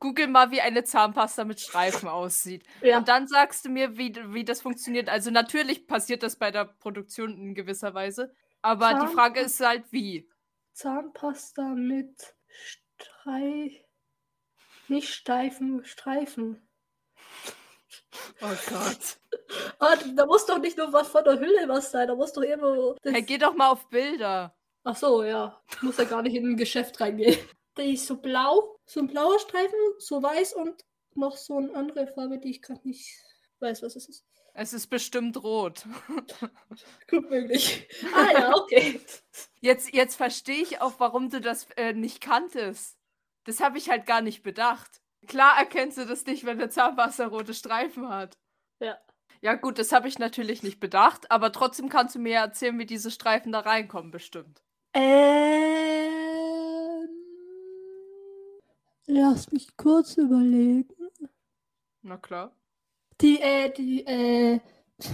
Google 0.00 0.26
mal, 0.26 0.50
wie 0.50 0.60
eine 0.60 0.84
Zahnpasta 0.84 1.44
mit 1.44 1.60
Streifen 1.60 2.08
aussieht. 2.08 2.64
Ja. 2.82 2.98
Und 2.98 3.08
dann 3.08 3.26
sagst 3.28 3.64
du 3.64 3.70
mir, 3.70 3.96
wie, 3.96 4.14
wie 4.34 4.44
das 4.44 4.60
funktioniert. 4.60 5.08
Also 5.08 5.30
natürlich 5.30 5.86
passiert 5.86 6.22
das 6.22 6.36
bei 6.36 6.50
der 6.50 6.64
Produktion 6.66 7.36
in 7.38 7.54
gewisser 7.54 7.94
Weise. 7.94 8.34
Aber 8.60 8.90
Zahn- 8.90 9.06
die 9.06 9.14
Frage 9.14 9.40
ist 9.40 9.60
halt, 9.60 9.84
wie. 9.90 10.28
Zahnpasta 10.72 11.62
mit 11.68 12.34
Streif. 12.48 13.72
Nicht 14.88 15.14
steifen 15.14 15.84
Streifen. 15.84 16.60
Oh 18.40 18.56
Gott. 18.68 19.18
Ah, 19.78 19.96
da 20.14 20.26
muss 20.26 20.46
doch 20.46 20.58
nicht 20.58 20.76
nur 20.76 20.92
was 20.92 21.08
von 21.08 21.24
der 21.24 21.38
Hülle 21.38 21.68
was 21.68 21.90
sein, 21.90 22.08
da 22.08 22.14
muss 22.14 22.32
doch 22.32 22.42
irgendwo. 22.42 22.96
Das... 23.02 23.12
Hey, 23.12 23.22
geh 23.22 23.38
doch 23.38 23.54
mal 23.54 23.70
auf 23.70 23.88
Bilder. 23.88 24.54
Ach 24.84 24.96
so, 24.96 25.22
ja. 25.22 25.60
Muss 25.80 25.98
ja 25.98 26.04
gar 26.04 26.22
nicht 26.22 26.34
in 26.34 26.46
ein 26.46 26.56
Geschäft 26.56 27.00
reingehen. 27.00 27.38
Die 27.78 27.94
ist 27.94 28.06
so 28.06 28.16
blau, 28.16 28.78
so 28.84 29.00
ein 29.00 29.06
blauer 29.06 29.38
Streifen, 29.38 29.78
so 29.98 30.22
weiß 30.22 30.54
und 30.54 30.84
noch 31.14 31.36
so 31.36 31.56
eine 31.56 31.74
andere 31.74 32.06
Farbe, 32.06 32.38
die 32.38 32.50
ich 32.50 32.62
gerade 32.62 32.86
nicht 32.86 33.16
weiß, 33.60 33.82
was 33.82 33.96
es 33.96 34.08
ist. 34.08 34.24
Es 34.54 34.74
ist 34.74 34.88
bestimmt 34.88 35.42
rot. 35.42 35.86
Gut 37.08 37.30
möglich. 37.30 37.88
Ah 38.14 38.32
ja, 38.32 38.54
okay. 38.54 39.00
Jetzt, 39.60 39.94
jetzt 39.94 40.16
verstehe 40.16 40.62
ich 40.62 40.80
auch, 40.82 40.94
warum 40.98 41.30
du 41.30 41.40
das 41.40 41.66
äh, 41.76 41.94
nicht 41.94 42.20
kanntest. 42.20 42.98
Das 43.44 43.60
habe 43.60 43.78
ich 43.78 43.88
halt 43.88 44.04
gar 44.04 44.20
nicht 44.20 44.42
bedacht. 44.42 45.00
Klar 45.26 45.58
erkennst 45.58 45.96
du 45.96 46.04
das 46.04 46.26
nicht, 46.26 46.44
wenn 46.44 46.58
der 46.58 46.68
Zahnpasta 46.68 47.26
rote 47.26 47.54
Streifen 47.54 48.08
hat. 48.08 48.38
Ja. 48.80 48.98
Ja, 49.42 49.54
gut, 49.54 49.78
das 49.80 49.90
habe 49.90 50.06
ich 50.06 50.20
natürlich 50.20 50.62
nicht 50.62 50.78
bedacht, 50.78 51.32
aber 51.32 51.50
trotzdem 51.50 51.88
kannst 51.88 52.14
du 52.14 52.20
mir 52.20 52.36
erzählen, 52.36 52.78
wie 52.78 52.86
diese 52.86 53.10
Streifen 53.10 53.50
da 53.50 53.58
reinkommen, 53.58 54.12
bestimmt. 54.12 54.62
Ähm. 54.94 56.12
Lass 59.06 59.50
mich 59.50 59.76
kurz 59.76 60.16
überlegen. 60.16 60.86
Na 62.02 62.18
klar. 62.18 62.54
Die, 63.20 63.40
äh, 63.40 63.72
die, 63.72 64.06
äh. 64.06 64.60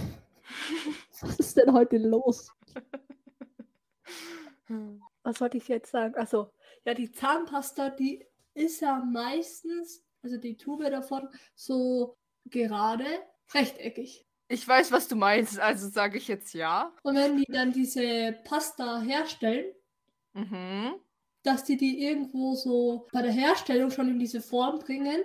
Was 1.21 1.39
ist 1.39 1.57
denn 1.57 1.73
heute 1.73 1.97
los? 1.97 2.53
Was 5.23 5.41
wollte 5.41 5.57
ich 5.57 5.67
jetzt 5.67 5.89
sagen? 5.89 6.15
Achso, 6.17 6.51
ja, 6.85 6.93
die 6.93 7.11
Zahnpasta, 7.11 7.89
die 7.89 8.23
ist 8.53 8.81
ja 8.81 9.03
meistens, 9.03 10.05
also 10.21 10.37
die 10.37 10.55
Tube 10.55 10.87
davon, 10.91 11.27
so 11.55 12.15
gerade 12.45 13.07
rechteckig. 13.53 14.25
Ich 14.47 14.67
weiß, 14.67 14.91
was 14.91 15.07
du 15.07 15.15
meinst, 15.15 15.59
also 15.59 15.89
sage 15.89 16.17
ich 16.17 16.27
jetzt 16.27 16.53
ja. 16.53 16.91
Und 17.03 17.15
wenn 17.15 17.37
die 17.37 17.45
dann 17.47 17.71
diese 17.71 18.37
Pasta 18.45 18.99
herstellen, 19.01 19.65
Mhm. 20.33 20.93
dass 21.43 21.63
die 21.63 21.77
die 21.77 22.03
irgendwo 22.03 22.53
so 22.55 23.07
bei 23.11 23.21
der 23.21 23.31
Herstellung 23.31 23.89
schon 23.91 24.09
in 24.09 24.19
diese 24.19 24.41
Form 24.41 24.79
bringen 24.79 25.23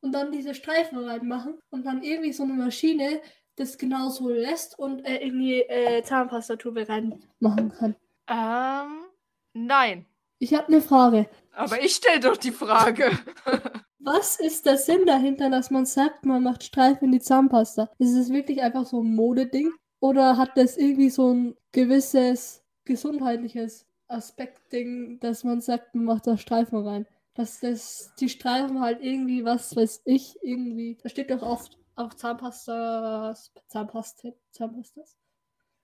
und 0.00 0.12
dann 0.12 0.30
diese 0.32 0.54
Streifen 0.54 0.98
reinmachen 0.98 1.58
und 1.70 1.84
dann 1.86 2.02
irgendwie 2.02 2.32
so 2.32 2.42
eine 2.42 2.52
Maschine 2.54 3.20
das 3.56 3.78
genauso 3.78 4.28
lässt 4.28 4.78
und 4.78 5.04
äh, 5.06 5.18
in 5.18 5.38
die 5.38 5.60
äh, 5.60 6.02
Zahnpastatube 6.02 6.88
reinmachen 6.88 7.70
kann. 7.72 7.96
Ähm, 8.28 9.04
nein. 9.52 10.06
Ich 10.38 10.54
habe 10.54 10.68
eine 10.68 10.80
Frage. 10.82 11.28
Aber 11.52 11.80
ich 11.82 11.94
stelle 11.94 12.20
doch 12.20 12.36
die 12.36 12.50
Frage. 12.52 13.10
Was 14.04 14.40
ist 14.40 14.66
der 14.66 14.78
Sinn 14.78 15.06
dahinter, 15.06 15.48
dass 15.48 15.70
man 15.70 15.86
sagt, 15.86 16.24
man 16.26 16.42
macht 16.42 16.64
Streifen 16.64 17.06
in 17.06 17.12
die 17.12 17.20
Zahnpasta? 17.20 17.88
Ist 17.98 18.14
es 18.14 18.30
wirklich 18.30 18.60
einfach 18.60 18.84
so 18.84 19.00
ein 19.00 19.14
Modeding? 19.14 19.70
Oder 20.00 20.36
hat 20.36 20.56
das 20.56 20.76
irgendwie 20.76 21.10
so 21.10 21.32
ein 21.32 21.56
gewisses 21.70 22.64
gesundheitliches 22.84 23.86
Aspektding, 24.08 25.20
dass 25.20 25.44
man 25.44 25.60
sagt, 25.60 25.94
man 25.94 26.04
macht 26.04 26.26
da 26.26 26.36
Streifen 26.36 26.84
rein? 26.84 27.06
Dass 27.34 27.60
das, 27.60 28.12
die 28.18 28.28
Streifen 28.28 28.80
halt 28.80 29.02
irgendwie, 29.02 29.44
was 29.44 29.76
weiß 29.76 30.02
ich, 30.04 30.36
irgendwie. 30.42 30.98
Da 31.02 31.08
steht 31.08 31.30
doch 31.30 31.42
oft 31.42 31.78
auf 31.94 32.16
Zahnpasta. 32.16 33.34
Zahnpasta. 33.68 34.30
Zahnpastas? 34.50 35.16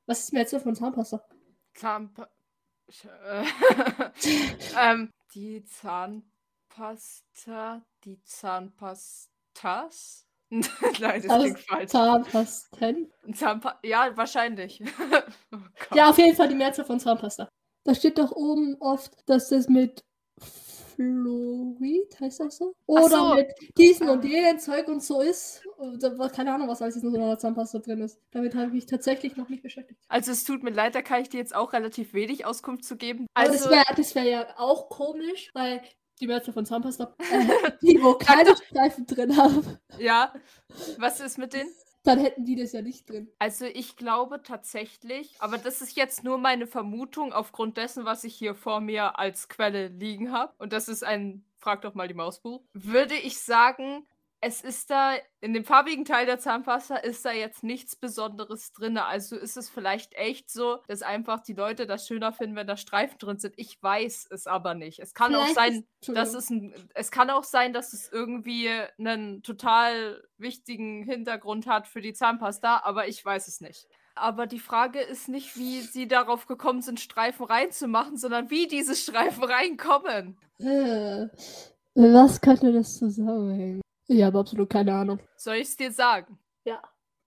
Was 0.06 0.20
ist 0.20 0.32
mir 0.32 0.40
jetzt 0.40 0.50
so 0.50 0.58
von 0.58 0.75
Zahnpasta? 0.75 1.22
Zahnpa 1.75 2.28
Sch- 2.90 3.08
äh, 3.30 4.90
ähm, 4.92 5.12
die 5.34 5.64
Zahnpasta, 5.64 6.38
die 8.04 8.23
Zahnpastas? 8.23 10.25
Nein, 10.50 10.62
das 11.23 11.28
Also 11.28 11.42
klingt 11.44 11.61
falsch. 11.61 11.90
Zahnpasten? 11.90 13.12
Zahnpa 13.35 13.78
ja, 13.85 14.16
wahrscheinlich. 14.16 14.82
oh. 15.52 15.56
Ja, 15.94 16.08
auf 16.11 16.18
jeden 16.18 16.35
Fall 16.37 16.49
die 16.49 16.54
Mehrzahl 16.54 16.87
von 16.87 16.99
Zahnpasta. 16.99 17.49
Da 17.85 17.94
steht 17.94 18.18
doch 18.18 18.32
oben 18.32 18.76
oft, 18.80 19.12
dass 19.26 19.50
das 19.50 19.68
mit 19.68 20.02
Fluorid, 20.94 22.18
heißt 22.20 22.40
das 22.40 22.56
so? 22.56 22.75
Oder 22.87 23.08
so. 23.08 23.35
mit 23.35 23.52
diesem 23.76 24.08
Ah. 24.08 24.12
und 24.12 24.25
jenem 24.25 24.58
Zeug 24.58 24.88
und 24.88 25.00
so 25.02 25.20
ist. 25.20 25.64
Und 25.76 26.02
da 26.02 26.18
war 26.18 26.28
keine 26.28 26.52
Ahnung, 26.52 26.66
was 26.68 26.82
alles 26.82 26.97
in 26.97 27.12
so 27.12 27.16
einer 27.16 27.38
Zahnpasta 27.38 27.78
drin 27.78 28.00
ist. 28.00 28.18
Damit 28.32 28.54
habe 28.56 28.66
ich 28.66 28.73
mich 28.73 28.87
tatsächlich 28.87 29.37
noch 29.37 29.49
nicht 29.49 29.62
beschäftigt. 29.62 30.00
Also 30.08 30.32
es 30.32 30.42
tut 30.44 30.62
mir 30.64 30.70
leid, 30.70 30.94
da 30.97 31.02
kann 31.02 31.23
ich 31.23 31.28
dir 31.28 31.38
jetzt 31.38 31.54
auch 31.54 31.73
relativ 31.73 32.14
wenig 32.14 32.47
Auskunft 32.47 32.85
zu 32.85 32.97
geben. 32.97 33.26
Aber 33.35 33.49
Also, 33.50 33.64
das 33.64 33.70
wäre 33.73 33.94
das 33.97 34.14
wär 34.16 34.25
ja 34.25 34.47
auch 34.58 34.88
komisch, 34.88 35.50
weil 35.54 35.82
die 36.20 36.26
Mehrzahl 36.26 36.54
von 36.54 36.66
Zahnpasta, 36.66 37.14
äh, 37.18 37.70
die 37.82 38.02
wo 38.02 38.14
keine 38.14 38.56
Streifen 38.56 39.06
drin 39.06 39.37
haben, 39.37 39.78
ja, 39.98 40.32
was 40.98 41.20
ist 41.20 41.38
mit 41.38 41.52
denen? 41.52 41.70
dann 42.08 42.20
hätten 42.20 42.46
die 42.46 42.56
das 42.56 42.72
ja 42.72 42.80
nicht 42.80 43.08
drin. 43.10 43.30
Also 43.38 43.66
ich 43.66 43.96
glaube 43.96 44.42
tatsächlich, 44.42 45.34
aber 45.40 45.58
das 45.58 45.82
ist 45.82 45.96
jetzt 45.96 46.25
nur 46.25 46.38
meine 46.38 46.66
Vermutung 46.66 47.32
aufgrund 47.34 47.76
dessen, 47.76 48.06
was 48.06 48.25
ich 48.25 48.34
hier 48.34 48.54
vor 48.54 48.80
mir 48.80 49.18
als 49.18 49.48
Quelle 49.48 49.88
liegen 49.88 50.32
habe. 50.32 50.54
Und 50.58 50.72
das 50.72 50.88
ist 50.88 51.04
ein, 51.04 51.44
frag 51.58 51.82
doch 51.82 51.94
mal 51.94 52.08
die 52.08 52.14
Mausbuch. 52.14 52.62
Würde 52.72 53.14
ich 53.14 53.38
sagen, 53.40 54.06
es 54.40 54.61
ist 54.61 54.88
da, 54.90 55.14
in 55.40 55.52
dem 55.52 55.64
farbigen 55.64 56.04
Teil 56.04 56.25
der 56.25 56.38
Zahnpasta 56.38 56.97
ist 56.97 57.25
da 57.25 57.33
jetzt 57.33 57.64
nichts 57.64 57.97
Besonderes 57.97 58.73
drin. 58.73 58.97
Also 58.97 59.37
ist 59.37 59.57
es 59.57 59.68
vielleicht 59.68 60.14
echt 60.14 60.49
so, 60.50 60.78
dass 60.87 61.02
einfach 61.02 61.40
die 61.40 61.54
Leute 61.54 61.87
das 61.87 62.07
schöner 62.07 62.33
finden, 62.33 62.54
wenn 62.54 62.66
da 62.68 62.76
Streifen 62.76 63.18
drin 63.18 63.38
sind. 63.38 63.54
Ich 63.57 63.83
weiß 63.83 64.28
es 64.30 64.47
aber 64.47 64.75
nicht. 64.75 65.00
Es 65.00 65.12
kann 65.12 65.35
auch 65.35 65.40
Vielleicht 65.47 65.54
sein, 65.57 65.85
ist- 66.02 66.16
dass 66.16 66.35
es 66.35 66.50
ein, 66.50 66.73
es 66.95 67.11
kann 67.11 67.30
auch 67.30 67.42
sein, 67.42 67.73
dass 67.73 67.92
es 67.92 68.09
irgendwie 68.12 68.71
einen 68.99 69.42
total 69.42 70.23
wichtigen 70.37 71.02
Hintergrund 71.02 71.66
hat 71.66 71.88
für 71.88 72.00
die 72.00 72.12
Zahnpasta, 72.12 72.83
aber 72.85 73.09
ich 73.09 73.25
weiß 73.25 73.49
es 73.49 73.61
nicht. 73.61 73.88
Aber 74.14 74.47
die 74.47 74.61
Frage 74.61 75.00
ist 75.00 75.28
nicht, 75.28 75.57
wie 75.57 75.80
sie 75.80 76.07
darauf 76.07 76.47
gekommen 76.47 76.83
sind, 76.83 77.00
Streifen 77.00 77.47
reinzumachen, 77.47 78.16
sondern 78.16 78.50
wie 78.50 78.66
diese 78.68 78.95
Streifen 78.95 79.42
reinkommen. 79.45 80.38
Äh, 80.61 81.28
was 81.95 82.40
könnte 82.40 82.73
das 82.73 82.99
zusammenhängen? 82.99 83.80
Ich 84.08 84.22
habe 84.22 84.38
absolut 84.38 84.70
keine 84.70 84.94
Ahnung. 84.94 85.20
Soll 85.36 85.56
ich 85.56 85.68
es 85.68 85.76
dir 85.76 85.92
sagen? 85.92 86.38
Ja. 86.64 86.82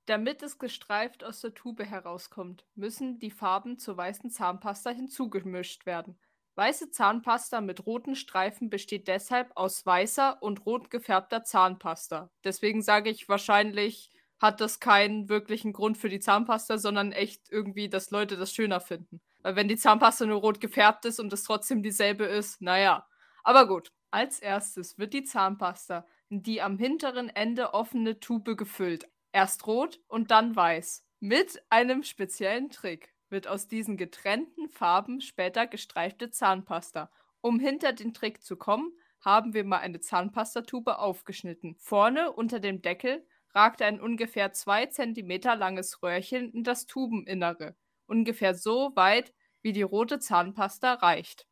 Damit 0.07 0.41
es 0.41 0.57
gestreift 0.57 1.23
aus 1.23 1.41
der 1.41 1.53
Tube 1.53 1.85
herauskommt, 1.85 2.65
müssen 2.75 3.19
die 3.19 3.29
Farben 3.29 3.77
zur 3.77 3.95
weißen 3.97 4.31
Zahnpasta 4.31 4.89
hinzugemischt 4.89 5.85
werden. 5.85 6.17
Weiße 6.55 6.89
Zahnpasta 6.89 7.61
mit 7.61 7.85
roten 7.85 8.15
Streifen 8.15 8.69
besteht 8.69 9.07
deshalb 9.07 9.51
aus 9.55 9.85
weißer 9.85 10.41
und 10.41 10.65
rot 10.65 10.89
gefärbter 10.89 11.43
Zahnpasta. 11.43 12.29
Deswegen 12.43 12.81
sage 12.81 13.09
ich 13.09 13.29
wahrscheinlich 13.29 14.11
hat 14.39 14.59
das 14.59 14.79
keinen 14.79 15.29
wirklichen 15.29 15.71
Grund 15.71 15.99
für 15.99 16.09
die 16.09 16.19
Zahnpasta, 16.19 16.79
sondern 16.79 17.11
echt 17.11 17.49
irgendwie, 17.51 17.89
dass 17.89 18.09
Leute 18.09 18.37
das 18.37 18.51
schöner 18.53 18.79
finden. 18.81 19.21
Weil 19.43 19.55
wenn 19.55 19.67
die 19.67 19.77
Zahnpasta 19.77 20.25
nur 20.25 20.41
rot 20.41 20.59
gefärbt 20.59 21.05
ist 21.05 21.19
und 21.19 21.31
es 21.31 21.43
trotzdem 21.43 21.83
dieselbe 21.83 22.25
ist, 22.25 22.59
naja. 22.59 23.07
Aber 23.43 23.67
gut. 23.67 23.91
Als 24.09 24.39
erstes 24.39 24.97
wird 24.97 25.13
die 25.13 25.23
Zahnpasta 25.23 26.05
die 26.39 26.61
am 26.61 26.77
hinteren 26.77 27.29
Ende 27.29 27.73
offene 27.73 28.19
Tube 28.21 28.55
gefüllt. 28.55 29.09
Erst 29.33 29.67
rot 29.67 29.99
und 30.07 30.31
dann 30.31 30.55
weiß. 30.55 31.05
Mit 31.19 31.61
einem 31.69 32.03
speziellen 32.03 32.69
Trick 32.69 33.13
wird 33.29 33.47
aus 33.47 33.67
diesen 33.67 33.97
getrennten 33.97 34.69
Farben 34.69 35.19
später 35.19 35.67
gestreifte 35.67 36.31
Zahnpasta. 36.31 37.11
Um 37.41 37.59
hinter 37.59 37.91
den 37.91 38.13
Trick 38.13 38.43
zu 38.43 38.55
kommen, 38.55 38.93
haben 39.19 39.53
wir 39.53 39.65
mal 39.65 39.79
eine 39.79 39.99
Zahnpastatube 39.99 40.99
aufgeschnitten. 40.99 41.75
Vorne 41.77 42.31
unter 42.31 42.59
dem 42.59 42.81
Deckel 42.81 43.25
ragt 43.53 43.81
ein 43.81 43.99
ungefähr 43.99 44.53
zwei 44.53 44.85
Zentimeter 44.85 45.55
langes 45.55 46.01
Röhrchen 46.01 46.51
in 46.53 46.63
das 46.63 46.87
Tubeninnere, 46.87 47.75
ungefähr 48.07 48.55
so 48.55 48.95
weit, 48.95 49.33
wie 49.61 49.73
die 49.73 49.81
rote 49.81 50.19
Zahnpasta 50.19 50.93
reicht. 50.93 51.45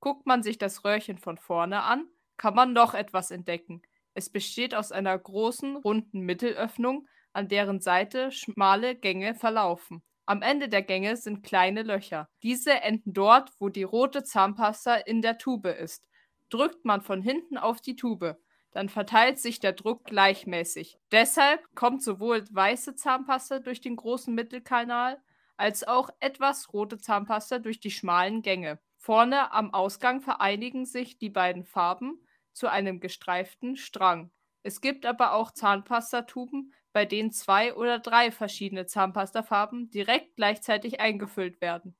Guckt 0.00 0.26
man 0.26 0.42
sich 0.42 0.58
das 0.58 0.84
Röhrchen 0.84 1.18
von 1.18 1.38
vorne 1.38 1.82
an, 1.82 2.06
kann 2.36 2.54
man 2.54 2.72
noch 2.72 2.94
etwas 2.94 3.30
entdecken. 3.30 3.82
Es 4.18 4.30
besteht 4.30 4.74
aus 4.74 4.90
einer 4.90 5.16
großen, 5.16 5.76
runden 5.76 6.22
Mittelöffnung, 6.22 7.06
an 7.32 7.46
deren 7.46 7.80
Seite 7.80 8.32
schmale 8.32 8.96
Gänge 8.96 9.36
verlaufen. 9.36 10.02
Am 10.26 10.42
Ende 10.42 10.68
der 10.68 10.82
Gänge 10.82 11.16
sind 11.16 11.44
kleine 11.44 11.84
Löcher. 11.84 12.28
Diese 12.42 12.72
enden 12.80 13.12
dort, 13.12 13.52
wo 13.60 13.68
die 13.68 13.84
rote 13.84 14.24
Zahnpasta 14.24 14.96
in 14.96 15.22
der 15.22 15.38
Tube 15.38 15.66
ist. 15.66 16.08
Drückt 16.50 16.84
man 16.84 17.00
von 17.00 17.22
hinten 17.22 17.58
auf 17.58 17.80
die 17.80 17.94
Tube, 17.94 18.34
dann 18.72 18.88
verteilt 18.88 19.38
sich 19.38 19.60
der 19.60 19.74
Druck 19.74 20.04
gleichmäßig. 20.06 20.98
Deshalb 21.12 21.72
kommt 21.76 22.02
sowohl 22.02 22.44
weiße 22.50 22.96
Zahnpasta 22.96 23.60
durch 23.60 23.80
den 23.80 23.94
großen 23.94 24.34
Mittelkanal 24.34 25.22
als 25.56 25.86
auch 25.86 26.10
etwas 26.18 26.72
rote 26.72 26.98
Zahnpasta 26.98 27.60
durch 27.60 27.78
die 27.78 27.92
schmalen 27.92 28.42
Gänge. 28.42 28.80
Vorne 28.96 29.52
am 29.52 29.72
Ausgang 29.72 30.20
vereinigen 30.22 30.86
sich 30.86 31.18
die 31.18 31.30
beiden 31.30 31.62
Farben 31.62 32.20
zu 32.52 32.68
einem 32.68 33.00
gestreiften 33.00 33.76
Strang. 33.76 34.30
Es 34.62 34.80
gibt 34.80 35.06
aber 35.06 35.32
auch 35.32 35.50
Zahnpastatuben, 35.52 36.74
bei 36.92 37.04
denen 37.04 37.30
zwei 37.30 37.74
oder 37.74 37.98
drei 37.98 38.30
verschiedene 38.32 38.86
Zahnpastafarben 38.86 39.90
direkt 39.90 40.36
gleichzeitig 40.36 41.00
eingefüllt 41.00 41.60
werden. 41.60 41.96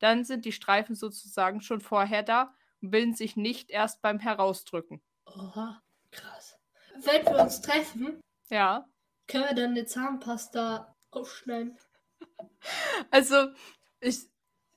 Dann 0.00 0.24
sind 0.24 0.44
die 0.44 0.52
Streifen 0.52 0.94
sozusagen 0.94 1.60
schon 1.60 1.80
vorher 1.80 2.22
da 2.22 2.54
und 2.80 2.90
bilden 2.90 3.14
sich 3.14 3.36
nicht 3.36 3.70
erst 3.70 4.02
beim 4.02 4.18
Herausdrücken. 4.18 5.02
Oha, 5.26 5.82
krass. 6.10 6.58
Wenn 6.96 7.24
wir 7.26 7.42
uns 7.42 7.60
treffen, 7.60 8.20
Ja. 8.50 8.86
können 9.28 9.44
wir 9.44 9.54
dann 9.54 9.70
eine 9.70 9.86
Zahnpasta 9.86 10.94
aufschneiden. 11.10 11.78
Also, 13.10 13.48
ich, 14.00 14.28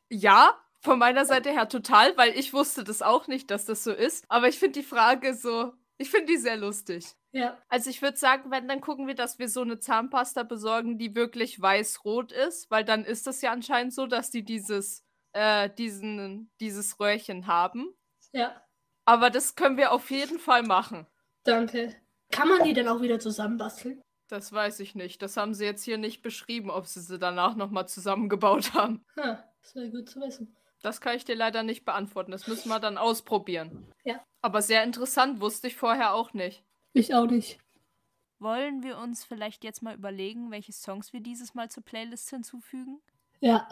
ja, 0.09 0.57
von 0.83 0.99
meiner 0.99 1.25
Seite 1.25 1.51
her 1.51 1.69
total, 1.69 2.15
weil 2.17 2.37
ich 2.37 2.53
wusste 2.53 2.83
das 2.83 3.01
auch 3.01 3.27
nicht, 3.27 3.49
dass 3.51 3.65
das 3.65 3.83
so 3.83 3.91
ist. 3.91 4.25
Aber 4.29 4.47
ich 4.49 4.59
finde 4.59 4.79
die 4.79 4.85
Frage 4.85 5.33
so, 5.33 5.73
ich 5.97 6.09
finde 6.11 6.27
die 6.33 6.37
sehr 6.37 6.57
lustig. 6.57 7.05
Ja, 7.31 7.57
Also 7.69 7.89
ich 7.89 8.01
würde 8.01 8.17
sagen, 8.17 8.51
wenn, 8.51 8.67
dann 8.67 8.81
gucken 8.81 9.07
wir, 9.07 9.15
dass 9.15 9.39
wir 9.39 9.49
so 9.49 9.61
eine 9.61 9.79
Zahnpasta 9.79 10.43
besorgen, 10.43 10.99
die 10.99 11.15
wirklich 11.15 11.59
weiß-rot 11.59 12.31
ist, 12.31 12.69
weil 12.69 12.83
dann 12.83 13.05
ist 13.05 13.25
das 13.25 13.41
ja 13.41 13.51
anscheinend 13.51 13.93
so, 13.93 14.05
dass 14.05 14.29
die 14.29 14.43
dieses, 14.43 15.03
äh, 15.31 15.69
diesen, 15.69 16.51
dieses 16.59 16.99
Röhrchen 16.99 17.47
haben. 17.47 17.87
ja, 18.33 18.61
Aber 19.05 19.29
das 19.31 19.55
können 19.55 19.77
wir 19.77 19.91
auf 19.93 20.11
jeden 20.11 20.37
Fall 20.37 20.63
machen. 20.63 21.07
danke. 21.43 21.95
Kann 22.31 22.49
man 22.49 22.63
die 22.63 22.73
dann 22.73 22.87
auch 22.87 22.99
wieder 23.01 23.19
zusammenbasteln? 23.19 24.01
Das 24.27 24.51
weiß 24.51 24.79
ich 24.79 24.95
nicht. 24.95 25.21
Das 25.21 25.37
haben 25.37 25.53
sie 25.53 25.65
jetzt 25.65 25.83
hier 25.83 25.99
nicht 25.99 26.23
beschrieben, 26.23 26.71
ob 26.71 26.87
sie 26.87 26.99
sie 27.01 27.19
danach 27.19 27.55
nochmal 27.55 27.87
zusammengebaut 27.87 28.73
haben. 28.73 29.05
Ha, 29.17 29.43
das 29.61 29.75
wäre 29.75 29.89
gut 29.91 30.09
zu 30.09 30.19
wissen. 30.19 30.55
Das 30.83 30.99
kann 30.99 31.15
ich 31.15 31.23
dir 31.23 31.35
leider 31.35 31.63
nicht 31.63 31.85
beantworten. 31.85 32.31
Das 32.31 32.45
müssen 32.45 32.67
wir 32.67 32.79
dann 32.79 32.97
ausprobieren. 32.97 33.87
Ja. 34.03 34.21
Aber 34.41 34.61
sehr 34.61 34.83
interessant, 34.83 35.39
wusste 35.39 35.67
ich 35.67 35.77
vorher 35.77 36.13
auch 36.13 36.33
nicht. 36.33 36.61
Ich 36.91 37.15
auch 37.15 37.25
nicht. 37.25 37.57
Wollen 38.37 38.83
wir 38.83 38.97
uns 38.97 39.23
vielleicht 39.23 39.63
jetzt 39.63 39.81
mal 39.81 39.95
überlegen, 39.95 40.51
welche 40.51 40.73
Songs 40.73 41.13
wir 41.13 41.21
dieses 41.21 41.53
Mal 41.53 41.71
zur 41.71 41.83
Playlist 41.83 42.29
hinzufügen? 42.29 43.01
Ja. 43.39 43.65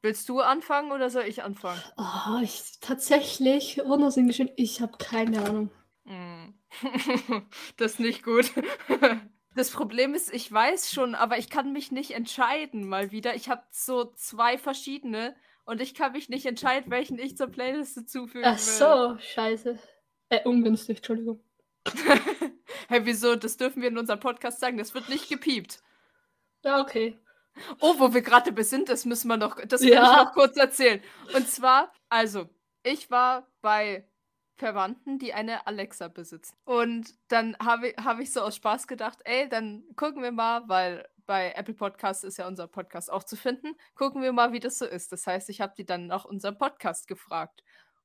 Willst 0.00 0.26
du 0.30 0.40
anfangen 0.40 0.90
oder 0.90 1.10
soll 1.10 1.24
ich 1.24 1.42
anfangen? 1.42 1.80
Oh, 1.98 2.40
ich 2.42 2.78
tatsächlich, 2.80 3.78
wundersinn 3.84 4.26
geschehen, 4.26 4.50
ich 4.56 4.80
habe 4.80 4.96
keine 4.96 5.44
Ahnung. 5.44 5.70
Hm. 6.06 6.54
das 7.76 7.92
ist 7.92 8.00
nicht 8.00 8.22
gut. 8.24 8.50
Das 9.54 9.68
Problem 9.68 10.14
ist, 10.14 10.32
ich 10.32 10.50
weiß 10.50 10.92
schon, 10.92 11.14
aber 11.14 11.36
ich 11.36 11.50
kann 11.50 11.74
mich 11.74 11.92
nicht 11.92 12.12
entscheiden 12.12 12.88
mal 12.88 13.12
wieder. 13.12 13.34
Ich 13.34 13.50
habe 13.50 13.62
so 13.70 14.06
zwei 14.14 14.56
verschiedene 14.56 15.36
und 15.64 15.80
ich 15.80 15.94
kann 15.94 16.12
mich 16.12 16.28
nicht 16.28 16.46
entscheiden, 16.46 16.90
welchen 16.90 17.18
ich 17.18 17.36
zur 17.36 17.48
Playlist 17.48 17.94
hinzufügen 17.94 18.44
Ach 18.46 18.52
will. 18.52 18.58
so, 18.58 19.18
scheiße. 19.18 19.78
Äh, 20.28 20.44
ungünstig, 20.44 20.98
Entschuldigung. 20.98 21.42
hey, 22.88 23.04
wieso? 23.04 23.36
Das 23.36 23.56
dürfen 23.56 23.82
wir 23.82 23.88
in 23.88 23.98
unserem 23.98 24.20
Podcast 24.20 24.60
sagen. 24.60 24.78
Das 24.78 24.94
wird 24.94 25.08
nicht 25.08 25.28
gepiept. 25.28 25.82
Ja, 26.64 26.80
okay. 26.80 27.18
Oh, 27.80 27.94
wo 27.98 28.14
wir 28.14 28.22
gerade 28.22 28.64
sind, 28.64 28.88
das 28.88 29.04
müssen 29.04 29.28
wir 29.28 29.36
noch, 29.36 29.60
das 29.66 29.82
will 29.82 29.90
Ja. 29.90 30.02
ich 30.12 30.24
noch 30.24 30.32
kurz 30.32 30.56
erzählen. 30.56 31.02
Und 31.34 31.48
zwar, 31.48 31.92
also, 32.08 32.48
ich 32.82 33.10
war 33.10 33.46
bei 33.60 34.08
Verwandten, 34.56 35.18
die 35.18 35.34
eine 35.34 35.66
Alexa 35.66 36.08
besitzen. 36.08 36.54
Und 36.64 37.12
dann 37.28 37.56
habe 37.58 37.88
ich, 37.88 37.96
hab 37.98 38.20
ich 38.20 38.32
so 38.32 38.40
aus 38.40 38.56
Spaß 38.56 38.86
gedacht, 38.86 39.18
ey, 39.24 39.48
dann 39.48 39.84
gucken 39.96 40.22
wir 40.22 40.32
mal, 40.32 40.68
weil 40.68 41.06
bei 41.26 41.52
Apple 41.52 41.74
Podcasts 41.74 42.24
ist 42.24 42.38
ja 42.38 42.46
unser 42.46 42.66
Podcast 42.66 43.10
auch 43.10 43.24
zu 43.24 43.36
finden, 43.36 43.74
gucken 43.94 44.22
wir 44.22 44.32
mal, 44.32 44.52
wie 44.52 44.60
das 44.60 44.78
so 44.78 44.86
ist. 44.86 45.12
Das 45.12 45.26
heißt, 45.26 45.48
ich 45.50 45.60
habe 45.60 45.74
die 45.76 45.86
dann 45.86 46.06
nach 46.06 46.24
unserem 46.24 46.58
Podcast 46.58 47.08
gefragt. 47.08 47.62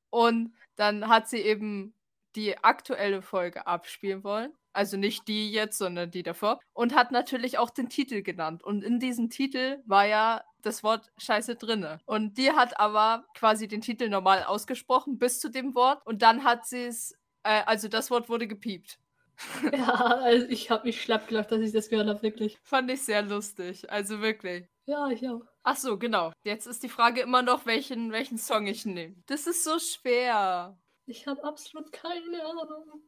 Und 0.09 0.53
dann 0.75 1.07
hat 1.07 1.27
sie 1.27 1.39
eben 1.39 1.93
die 2.35 2.57
aktuelle 2.63 3.21
Folge 3.21 3.67
abspielen 3.67 4.23
wollen. 4.23 4.53
Also 4.73 4.95
nicht 4.95 5.27
die 5.27 5.51
jetzt, 5.51 5.77
sondern 5.79 6.11
die 6.11 6.21
davor. 6.21 6.59
Und 6.73 6.93
hat 6.93 7.11
natürlich 7.11 7.57
auch 7.57 7.71
den 7.71 7.89
Titel 7.89 8.21
genannt. 8.21 8.63
Und 8.63 8.83
in 8.83 8.99
diesem 8.99 9.29
Titel 9.29 9.81
war 9.87 10.05
ja 10.05 10.43
das 10.61 10.83
Wort 10.83 11.11
Scheiße 11.17 11.55
drinne. 11.55 11.99
Und 12.05 12.37
die 12.37 12.51
hat 12.51 12.79
aber 12.79 13.25
quasi 13.33 13.67
den 13.67 13.81
Titel 13.81 14.07
normal 14.07 14.43
ausgesprochen 14.43 15.17
bis 15.17 15.39
zu 15.39 15.49
dem 15.49 15.73
Wort. 15.73 16.05
Und 16.05 16.21
dann 16.21 16.43
hat 16.43 16.67
sie 16.67 16.83
es, 16.85 17.17
äh, 17.43 17.63
also 17.65 17.87
das 17.87 18.11
Wort 18.11 18.29
wurde 18.29 18.47
gepiept. 18.47 18.99
Ja, 19.71 19.93
also 19.93 20.47
ich 20.47 20.71
habe 20.71 20.85
mich 20.85 21.01
schlapp 21.01 21.27
gelacht, 21.27 21.51
dass 21.51 21.61
ich 21.61 21.71
das 21.71 21.89
gehört 21.89 22.07
habe, 22.07 22.21
wirklich. 22.21 22.57
Fand 22.63 22.89
ich 22.91 23.03
sehr 23.03 23.21
lustig. 23.21 23.89
Also 23.91 24.21
wirklich. 24.21 24.67
Ja, 24.85 25.09
ich 25.09 25.27
auch. 25.27 25.41
Ach 25.63 25.75
so, 25.75 25.97
genau. 25.97 26.31
Jetzt 26.43 26.65
ist 26.65 26.83
die 26.83 26.89
Frage 26.89 27.21
immer 27.21 27.41
noch, 27.41 27.65
welchen, 27.65 28.11
welchen 28.11 28.37
Song 28.37 28.67
ich 28.67 28.85
nehme. 28.85 29.15
Das 29.25 29.47
ist 29.47 29.63
so 29.63 29.79
schwer. 29.79 30.77
Ich 31.05 31.27
habe 31.27 31.43
absolut 31.43 31.91
keine 31.91 32.45
Ahnung. 32.45 33.01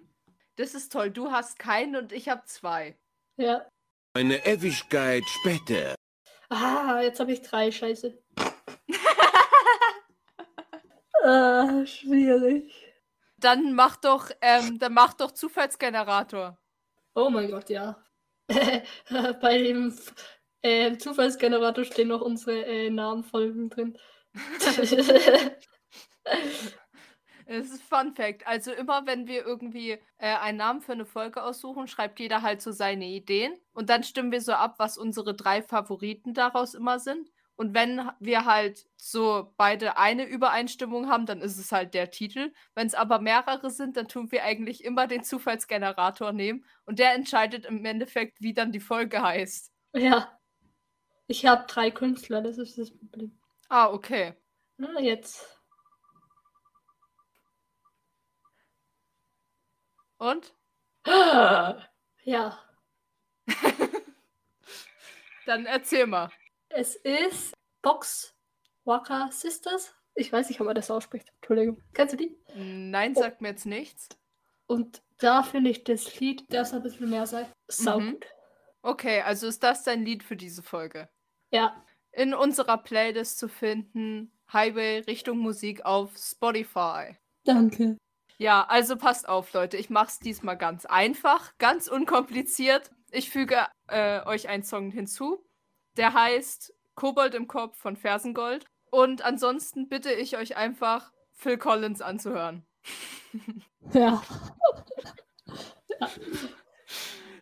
Das 0.55 0.75
ist 0.75 0.91
toll. 0.91 1.09
Du 1.09 1.31
hast 1.31 1.57
keinen 1.57 1.95
und 1.95 2.11
ich 2.11 2.27
habe 2.27 2.43
zwei. 2.45 2.97
Ja. 3.37 3.65
Eine 4.13 4.45
Ewigkeit 4.45 5.23
später. 5.25 5.95
Ah, 6.49 6.99
jetzt 7.01 7.19
habe 7.19 7.31
ich 7.31 7.41
drei, 7.41 7.71
scheiße. 7.71 8.17
ah, 11.23 11.85
schwierig. 11.85 12.88
Dann 13.39 13.73
mach 13.73 13.95
doch, 13.97 14.29
ähm, 14.41 14.79
dann 14.79 14.93
mach 14.93 15.13
doch 15.13 15.31
Zufallsgenerator. 15.31 16.57
Oh 17.15 17.29
mein 17.29 17.49
Gott, 17.49 17.69
ja. 17.69 18.03
Bei 19.41 19.57
dem 19.57 19.93
äh, 20.61 20.97
Zufallsgenerator 20.97 21.83
stehen 21.85 22.09
noch 22.09 22.21
unsere 22.21 22.65
äh, 22.65 22.89
Namenfolgen 22.89 23.69
drin. 23.69 23.97
Es 27.51 27.71
ist 27.71 27.81
Fun 27.81 28.13
Fact. 28.13 28.45
Also 28.45 28.71
immer, 28.71 29.07
wenn 29.07 29.25
wir 29.25 29.43
irgendwie 29.43 29.93
äh, 30.19 30.35
einen 30.35 30.59
Namen 30.59 30.81
für 30.81 30.91
eine 30.91 31.07
Folge 31.07 31.41
aussuchen, 31.41 31.87
schreibt 31.87 32.19
jeder 32.19 32.43
halt 32.43 32.61
so 32.61 32.71
seine 32.71 33.05
Ideen. 33.07 33.57
Und 33.73 33.89
dann 33.89 34.03
stimmen 34.03 34.31
wir 34.31 34.41
so 34.41 34.51
ab, 34.51 34.75
was 34.77 34.99
unsere 34.99 35.33
drei 35.33 35.63
Favoriten 35.63 36.35
daraus 36.35 36.75
immer 36.75 36.99
sind. 36.99 37.27
Und 37.59 37.73
wenn 37.73 38.09
wir 38.21 38.45
halt 38.45 38.87
so 38.95 39.53
beide 39.57 39.97
eine 39.97 40.23
Übereinstimmung 40.23 41.09
haben, 41.09 41.25
dann 41.25 41.41
ist 41.41 41.57
es 41.57 41.73
halt 41.73 41.93
der 41.93 42.09
Titel. 42.09 42.53
Wenn 42.73 42.87
es 42.87 42.93
aber 42.93 43.19
mehrere 43.19 43.69
sind, 43.69 43.97
dann 43.97 44.07
tun 44.07 44.31
wir 44.31 44.45
eigentlich 44.45 44.81
immer 44.85 45.07
den 45.07 45.25
Zufallsgenerator 45.25 46.31
nehmen. 46.31 46.63
Und 46.85 46.99
der 46.99 47.13
entscheidet 47.13 47.65
im 47.65 47.83
Endeffekt, 47.83 48.39
wie 48.39 48.53
dann 48.53 48.71
die 48.71 48.79
Folge 48.79 49.21
heißt. 49.21 49.73
ja. 49.93 50.39
Ich 51.27 51.45
habe 51.45 51.65
drei 51.67 51.91
Künstler, 51.91 52.41
das 52.41 52.57
ist 52.57 52.77
das 52.77 52.91
Problem. 52.91 53.37
Ah, 53.67 53.91
okay. 53.91 54.35
Na, 54.77 54.97
jetzt. 55.01 55.45
Und? 60.17 60.55
Ja. 62.23 62.59
Dann 65.45 65.65
erzähl 65.65 66.05
mal. 66.05 66.29
Es 66.69 66.95
ist 66.95 67.53
Box 67.81 68.35
Waka 68.85 69.29
Sisters. 69.31 69.95
Ich 70.13 70.31
weiß 70.31 70.49
nicht, 70.49 70.59
ob 70.61 70.67
man 70.67 70.75
das 70.75 70.91
ausspricht. 70.91 71.31
Entschuldigung. 71.41 71.81
Kennst 71.93 72.13
du 72.13 72.17
die? 72.17 72.37
Nein, 72.55 73.15
sagt 73.15 73.41
mir 73.41 73.49
jetzt 73.49 73.65
nichts. 73.65 74.09
Und 74.67 75.01
da 75.17 75.41
finde 75.41 75.71
ich 75.71 75.83
das 75.83 76.19
Lied, 76.19 76.45
das 76.49 76.73
ein 76.73 76.83
bisschen 76.83 77.09
mehr 77.09 77.25
sei, 77.25 77.47
sau 77.67 77.99
Mhm. 77.99 78.19
Okay, 78.81 79.21
also 79.21 79.47
ist 79.47 79.63
das 79.63 79.83
dein 79.83 80.05
Lied 80.05 80.23
für 80.23 80.35
diese 80.35 80.63
Folge? 80.63 81.09
Ja. 81.51 81.83
In 82.11 82.33
unserer 82.33 82.77
Playlist 82.77 83.39
zu 83.39 83.47
finden 83.49 84.31
Highway 84.53 84.99
Richtung 84.99 85.39
Musik 85.39 85.85
auf 85.85 86.15
Spotify. 86.17 87.17
Danke. 87.43 87.97
Ja, 88.37 88.65
also 88.67 88.95
passt 88.95 89.27
auf, 89.27 89.51
Leute. 89.53 89.75
Ich 89.77 89.89
mache 89.89 90.07
es 90.07 90.19
diesmal 90.19 90.57
ganz 90.57 90.85
einfach, 90.85 91.57
ganz 91.57 91.87
unkompliziert. 91.87 92.91
Ich 93.11 93.29
füge 93.29 93.67
äh, 93.87 94.23
euch 94.25 94.47
einen 94.47 94.63
Song 94.63 94.91
hinzu. 94.91 95.43
Der 95.99 96.13
heißt 96.13 96.73
Kobold 96.95 97.35
im 97.35 97.47
Kopf 97.47 97.77
von 97.77 97.97
Fersengold. 97.97 98.65
Und 98.89 99.21
ansonsten 99.21 99.89
bitte 99.89 100.13
ich 100.13 100.37
euch 100.37 100.55
einfach, 100.55 101.11
Phil 101.33 101.57
Collins 101.57 102.01
anzuhören. 102.01 102.65
Ja. 103.93 104.21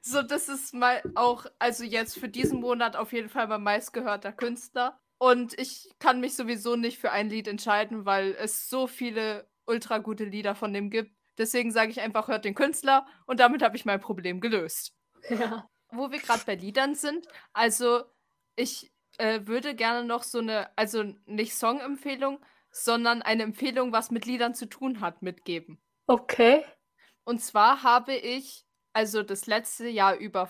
So, 0.02 0.22
das 0.22 0.48
ist 0.48 0.74
mal 0.74 1.02
auch, 1.16 1.48
also 1.60 1.84
jetzt 1.84 2.18
für 2.18 2.30
diesen 2.30 2.62
Monat 2.62 2.96
auf 2.96 3.12
jeden 3.12 3.28
Fall 3.28 3.46
mein 3.50 3.62
meistgehörter 3.62 4.32
Künstler. 4.32 4.98
Und 5.18 5.60
ich 5.60 5.90
kann 6.00 6.22
mich 6.22 6.34
sowieso 6.38 6.78
nicht 6.78 6.98
für 6.98 7.12
ein 7.12 7.30
Lied 7.30 7.50
entscheiden, 7.50 8.06
weil 8.06 8.34
es 8.40 8.70
so 8.70 8.88
viele 8.88 9.50
ultra 9.66 9.98
gute 9.98 10.24
Lieder 10.24 10.56
von 10.56 10.72
dem 10.72 10.90
gibt. 10.90 11.12
Deswegen 11.38 11.72
sage 11.72 11.92
ich 11.92 12.00
einfach, 12.00 12.30
hört 12.30 12.46
den 12.46 12.56
Künstler 12.56 13.06
und 13.26 13.42
damit 13.42 13.62
habe 13.62 13.76
ich 13.76 13.84
mein 13.84 14.00
Problem 14.00 14.40
gelöst. 14.40 14.94
Ja. 15.28 15.68
Wo 15.92 16.10
wir 16.10 16.20
gerade 16.20 16.44
bei 16.46 16.56
Liedern 16.56 16.96
sind, 16.96 17.28
also 17.52 18.06
ich 18.58 18.92
äh, 19.18 19.42
würde 19.46 19.76
gerne 19.76 20.06
noch 20.06 20.24
so 20.24 20.40
eine, 20.40 20.70
also 20.78 21.04
nicht 21.26 21.56
Songempfehlung, 21.56 22.40
sondern 22.72 23.22
eine 23.22 23.44
Empfehlung, 23.44 23.94
was 23.94 24.12
mit 24.12 24.26
Liedern 24.26 24.54
zu 24.54 24.66
tun 24.66 25.00
hat, 25.00 25.22
mitgeben. 25.22 25.80
Okay. 26.08 26.64
Und 27.24 27.40
zwar 27.40 27.84
habe 27.84 28.14
ich, 28.14 28.66
also 28.94 29.24
das 29.24 29.48
letzte 29.48 29.88
Jahr 29.88 30.16
über, 30.16 30.50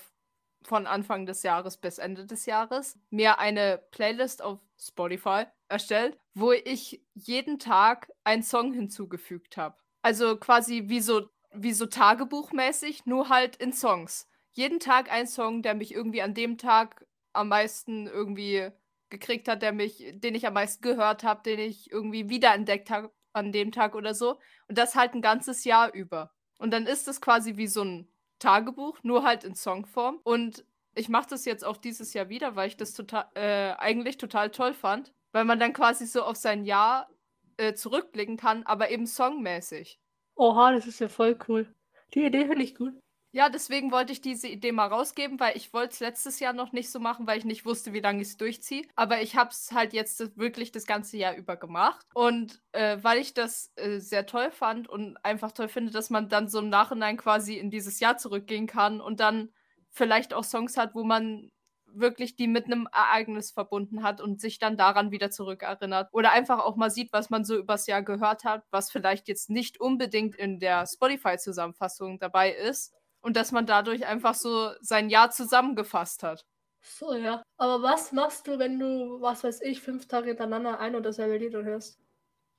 von 0.64 0.88
Anfang 0.88 1.26
des 1.26 1.44
Jahres 1.44 1.78
bis 1.78 1.98
Ende 1.98 2.26
des 2.26 2.46
Jahres, 2.46 3.00
mir 3.10 3.40
eine 3.40 3.78
Playlist 3.92 4.42
auf 4.42 4.60
Spotify 4.80 5.46
erstellt, 5.70 6.18
wo 6.34 6.52
ich 6.52 7.04
jeden 7.14 7.60
Tag 7.60 8.12
einen 8.24 8.44
Song 8.44 8.74
hinzugefügt 8.74 9.58
habe. 9.58 9.78
Also 10.02 10.38
quasi 10.38 10.84
wie 10.88 11.02
so, 11.02 11.30
wie 11.52 11.74
so 11.74 11.86
Tagebuchmäßig, 11.86 13.06
nur 13.06 13.30
halt 13.30 13.56
in 13.58 13.74
Songs. 13.74 14.30
Jeden 14.52 14.80
Tag 14.80 15.12
ein 15.12 15.28
Song, 15.28 15.62
der 15.62 15.76
mich 15.76 15.94
irgendwie 15.94 16.22
an 16.22 16.34
dem 16.34 16.58
Tag 16.58 17.06
am 17.34 17.50
meisten 17.50 18.08
irgendwie 18.08 18.70
gekriegt 19.10 19.48
hat, 19.48 19.62
der 19.62 19.72
mich, 19.72 20.04
den 20.14 20.36
ich 20.36 20.46
am 20.48 20.54
meisten 20.54 20.82
gehört 20.82 21.24
habe, 21.24 21.44
den 21.44 21.60
ich 21.60 21.92
irgendwie 21.92 22.30
wiederentdeckt 22.30 22.90
habe 22.90 23.12
an 23.34 23.52
dem 23.52 23.72
Tag 23.72 23.96
oder 23.96 24.14
so. 24.14 24.40
Und 24.68 24.78
das 24.78 24.96
halt 24.96 25.14
ein 25.14 25.22
ganzes 25.22 25.64
Jahr 25.64 25.94
über. 25.94 26.32
Und 26.58 26.72
dann 26.72 26.88
ist 26.88 27.08
es 27.08 27.22
quasi 27.22 27.58
wie 27.58 27.68
so 27.68 27.84
ein 27.84 28.08
Tagebuch, 28.40 29.00
nur 29.04 29.24
halt 29.24 29.44
in 29.44 29.56
Songform. 29.56 30.20
Und 30.24 30.66
ich 30.96 31.10
mache 31.10 31.30
das 31.30 31.46
jetzt 31.46 31.64
auch 31.64 31.78
dieses 31.78 32.14
Jahr 32.14 32.30
wieder, 32.30 32.56
weil 32.56 32.68
ich 32.68 32.78
das 32.78 32.94
total, 32.94 33.28
äh, 33.36 33.74
eigentlich 33.78 34.18
total 34.18 34.50
toll 34.50 34.74
fand, 34.74 35.14
weil 35.32 35.46
man 35.46 35.60
dann 35.60 35.74
quasi 35.74 36.06
so 36.06 36.24
auf 36.24 36.36
sein 36.36 36.66
Jahr 36.66 37.10
äh, 37.58 37.74
zurückblicken 37.74 38.38
kann, 38.38 38.64
aber 38.64 38.90
eben 38.90 39.06
songmäßig. 39.06 40.00
Oha, 40.36 40.72
das 40.72 40.88
ist 40.88 41.00
ja 41.00 41.08
voll 41.08 41.38
cool. 41.48 41.74
Die 42.14 42.26
Idee 42.26 42.46
finde 42.48 42.64
ich 42.64 42.76
gut. 42.76 42.94
Ja, 43.34 43.50
deswegen 43.50 43.92
wollte 43.92 44.14
ich 44.14 44.22
diese 44.22 44.48
Idee 44.48 44.72
mal 44.72 44.88
rausgeben, 44.88 45.40
weil 45.40 45.56
ich 45.58 45.74
wollte 45.74 45.94
es 45.94 46.00
letztes 46.00 46.40
Jahr 46.40 46.54
noch 46.54 46.72
nicht 46.72 46.90
so 46.90 47.00
machen, 47.00 47.28
weil 47.28 47.38
ich 47.38 47.46
nicht 47.46 47.66
wusste, 47.66 47.94
wie 47.94 48.00
lange 48.00 48.22
ich 48.22 48.30
es 48.30 48.38
durchziehe. 48.38 48.84
Aber 48.96 49.22
ich 49.22 49.36
habe 49.36 49.50
es 49.52 49.72
halt 49.74 49.94
jetzt 49.94 50.38
wirklich 50.38 50.72
das 50.72 50.86
ganze 50.86 51.18
Jahr 51.18 51.36
über 51.36 51.58
gemacht. 51.58 52.06
Und 52.14 52.62
äh, 52.72 52.98
weil 53.02 53.20
ich 53.20 53.34
das 53.34 53.72
äh, 53.76 54.00
sehr 54.00 54.26
toll 54.26 54.50
fand 54.52 54.88
und 54.88 55.18
einfach 55.24 55.52
toll 55.52 55.68
finde, 55.68 55.92
dass 55.92 56.10
man 56.10 56.30
dann 56.30 56.48
so 56.48 56.60
im 56.60 56.70
Nachhinein 56.70 57.18
quasi 57.18 57.56
in 57.58 57.70
dieses 57.70 58.00
Jahr 58.00 58.18
zurückgehen 58.18 58.66
kann 58.66 59.02
und 59.02 59.20
dann 59.20 59.50
vielleicht 59.92 60.34
auch 60.34 60.44
Songs 60.46 60.78
hat, 60.78 60.96
wo 60.96 61.04
man 61.04 61.52
wirklich 61.86 62.36
die 62.36 62.48
mit 62.48 62.66
einem 62.66 62.88
Ereignis 62.94 63.52
verbunden 63.52 64.04
hat 64.04 64.22
und 64.22 64.40
sich 64.40 64.58
dann 64.60 64.78
daran 64.78 65.12
wieder 65.12 65.32
zurückerinnert. 65.32 66.10
Oder 66.14 66.32
einfach 66.32 66.60
auch 66.60 66.76
mal 66.76 66.90
sieht, 66.92 67.12
was 67.14 67.30
man 67.30 67.44
so 67.44 67.58
übers 67.58 67.88
Jahr 67.88 68.04
gehört 68.04 68.46
hat, 68.46 68.64
was 68.72 68.90
vielleicht 68.92 69.28
jetzt 69.28 69.50
nicht 69.50 69.80
unbedingt 69.80 70.36
in 70.36 70.60
der 70.60 70.86
Spotify-Zusammenfassung 70.88 72.20
dabei 72.20 72.52
ist. 72.54 72.94
Und 73.28 73.36
dass 73.36 73.52
man 73.52 73.66
dadurch 73.66 74.06
einfach 74.06 74.36
so 74.36 74.72
sein 74.80 75.10
Jahr 75.10 75.32
zusammengefasst 75.32 76.24
hat. 76.24 76.46
So, 76.80 77.14
ja. 77.14 77.44
Aber 77.58 77.84
was 77.84 78.14
machst 78.14 78.48
du, 78.48 78.58
wenn 78.58 78.80
du, 78.80 79.20
was 79.20 79.44
weiß 79.44 79.60
ich, 79.64 79.82
fünf 79.82 80.08
Tage 80.08 80.30
hintereinander 80.30 80.80
ein 80.80 80.96
und 80.96 81.04
dasselbe 81.04 81.36
Lied 81.36 81.52
hörst? 81.54 82.00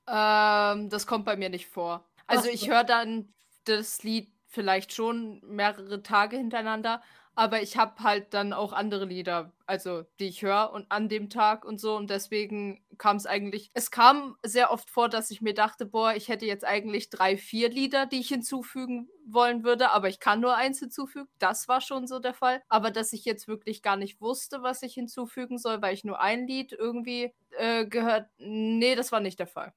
Ähm, 0.05 0.89
das 0.89 1.07
kommt 1.07 1.25
bei 1.25 1.37
mir 1.37 1.49
nicht 1.49 1.65
vor. 1.65 2.07
Also 2.27 2.49
Ach 2.49 2.53
ich 2.53 2.61
so. 2.61 2.67
höre 2.67 2.83
dann 2.83 3.33
das 3.63 4.03
Lied 4.03 4.31
vielleicht 4.45 4.93
schon 4.93 5.41
mehrere 5.43 6.03
Tage 6.03 6.37
hintereinander, 6.37 7.01
aber 7.39 7.61
ich 7.61 7.77
habe 7.77 8.03
halt 8.03 8.33
dann 8.33 8.51
auch 8.51 8.73
andere 8.73 9.05
Lieder, 9.05 9.53
also 9.65 10.03
die 10.19 10.27
ich 10.27 10.41
höre 10.41 10.71
und 10.73 10.91
an 10.91 11.07
dem 11.07 11.29
Tag 11.29 11.63
und 11.63 11.79
so 11.79 11.95
und 11.95 12.09
deswegen 12.09 12.83
kam 12.97 13.15
es 13.15 13.25
eigentlich, 13.25 13.71
es 13.73 13.91
kam 13.91 14.35
sehr 14.43 14.71
oft 14.71 14.89
vor, 14.89 15.07
dass 15.07 15.31
ich 15.31 15.39
mir 15.39 15.53
dachte, 15.53 15.85
boah, 15.85 16.13
ich 16.13 16.27
hätte 16.27 16.45
jetzt 16.45 16.65
eigentlich 16.65 17.09
drei, 17.09 17.37
vier 17.37 17.69
Lieder, 17.69 18.07
die 18.07 18.19
ich 18.19 18.27
hinzufügen 18.27 19.07
wollen 19.25 19.63
würde, 19.63 19.91
aber 19.91 20.09
ich 20.09 20.19
kann 20.19 20.41
nur 20.41 20.57
eins 20.57 20.79
hinzufügen. 20.79 21.29
Das 21.39 21.69
war 21.69 21.79
schon 21.79 22.07
so 22.07 22.19
der 22.19 22.33
Fall. 22.33 22.61
Aber 22.67 22.91
dass 22.91 23.13
ich 23.13 23.23
jetzt 23.23 23.47
wirklich 23.47 23.81
gar 23.81 23.95
nicht 23.95 24.19
wusste, 24.19 24.61
was 24.61 24.83
ich 24.83 24.95
hinzufügen 24.95 25.57
soll, 25.57 25.81
weil 25.81 25.93
ich 25.93 26.03
nur 26.03 26.19
ein 26.19 26.45
Lied 26.45 26.73
irgendwie 26.73 27.33
äh, 27.51 27.85
gehört, 27.85 28.27
nee, 28.37 28.95
das 28.95 29.13
war 29.13 29.21
nicht 29.21 29.39
der 29.39 29.47
Fall. 29.47 29.73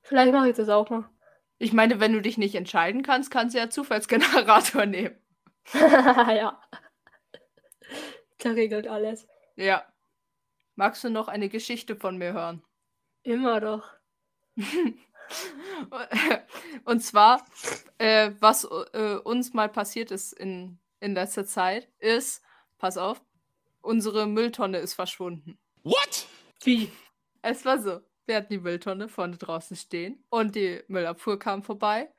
Vielleicht 0.00 0.32
mache 0.32 0.48
ich 0.48 0.56
das 0.56 0.70
auch 0.70 0.88
mal. 0.88 1.04
Ich 1.58 1.74
meine, 1.74 2.00
wenn 2.00 2.14
du 2.14 2.22
dich 2.22 2.38
nicht 2.38 2.54
entscheiden 2.54 3.02
kannst, 3.02 3.30
kannst 3.30 3.54
du 3.54 3.58
ja 3.58 3.68
Zufallsgenerator 3.68 4.86
nehmen. 4.86 5.18
ja. 5.74 6.60
Der 8.42 8.56
regelt 8.56 8.86
alles. 8.86 9.26
Ja. 9.56 9.84
Magst 10.76 11.04
du 11.04 11.10
noch 11.10 11.28
eine 11.28 11.48
Geschichte 11.48 11.94
von 11.96 12.18
mir 12.18 12.32
hören? 12.32 12.62
Immer 13.22 13.60
doch. 13.60 13.88
Und 16.84 17.00
zwar, 17.00 17.44
äh, 17.98 18.32
was 18.40 18.64
äh, 18.92 19.16
uns 19.22 19.54
mal 19.54 19.68
passiert 19.68 20.10
ist 20.10 20.32
in, 20.32 20.78
in 21.00 21.14
letzter 21.14 21.46
Zeit, 21.46 21.88
ist, 21.98 22.42
pass 22.78 22.96
auf, 22.98 23.22
unsere 23.80 24.26
Mülltonne 24.26 24.78
ist 24.78 24.94
verschwunden. 24.94 25.58
What? 25.82 26.26
Wie? 26.62 26.90
Es 27.42 27.64
war 27.64 27.78
so, 27.78 28.00
wir 28.26 28.36
hatten 28.36 28.52
die 28.52 28.58
Mülltonne 28.58 29.08
vorne 29.08 29.36
draußen 29.36 29.76
stehen 29.76 30.24
und 30.30 30.54
die 30.54 30.82
Müllabfuhr 30.88 31.38
kam 31.38 31.62
vorbei. 31.62 32.12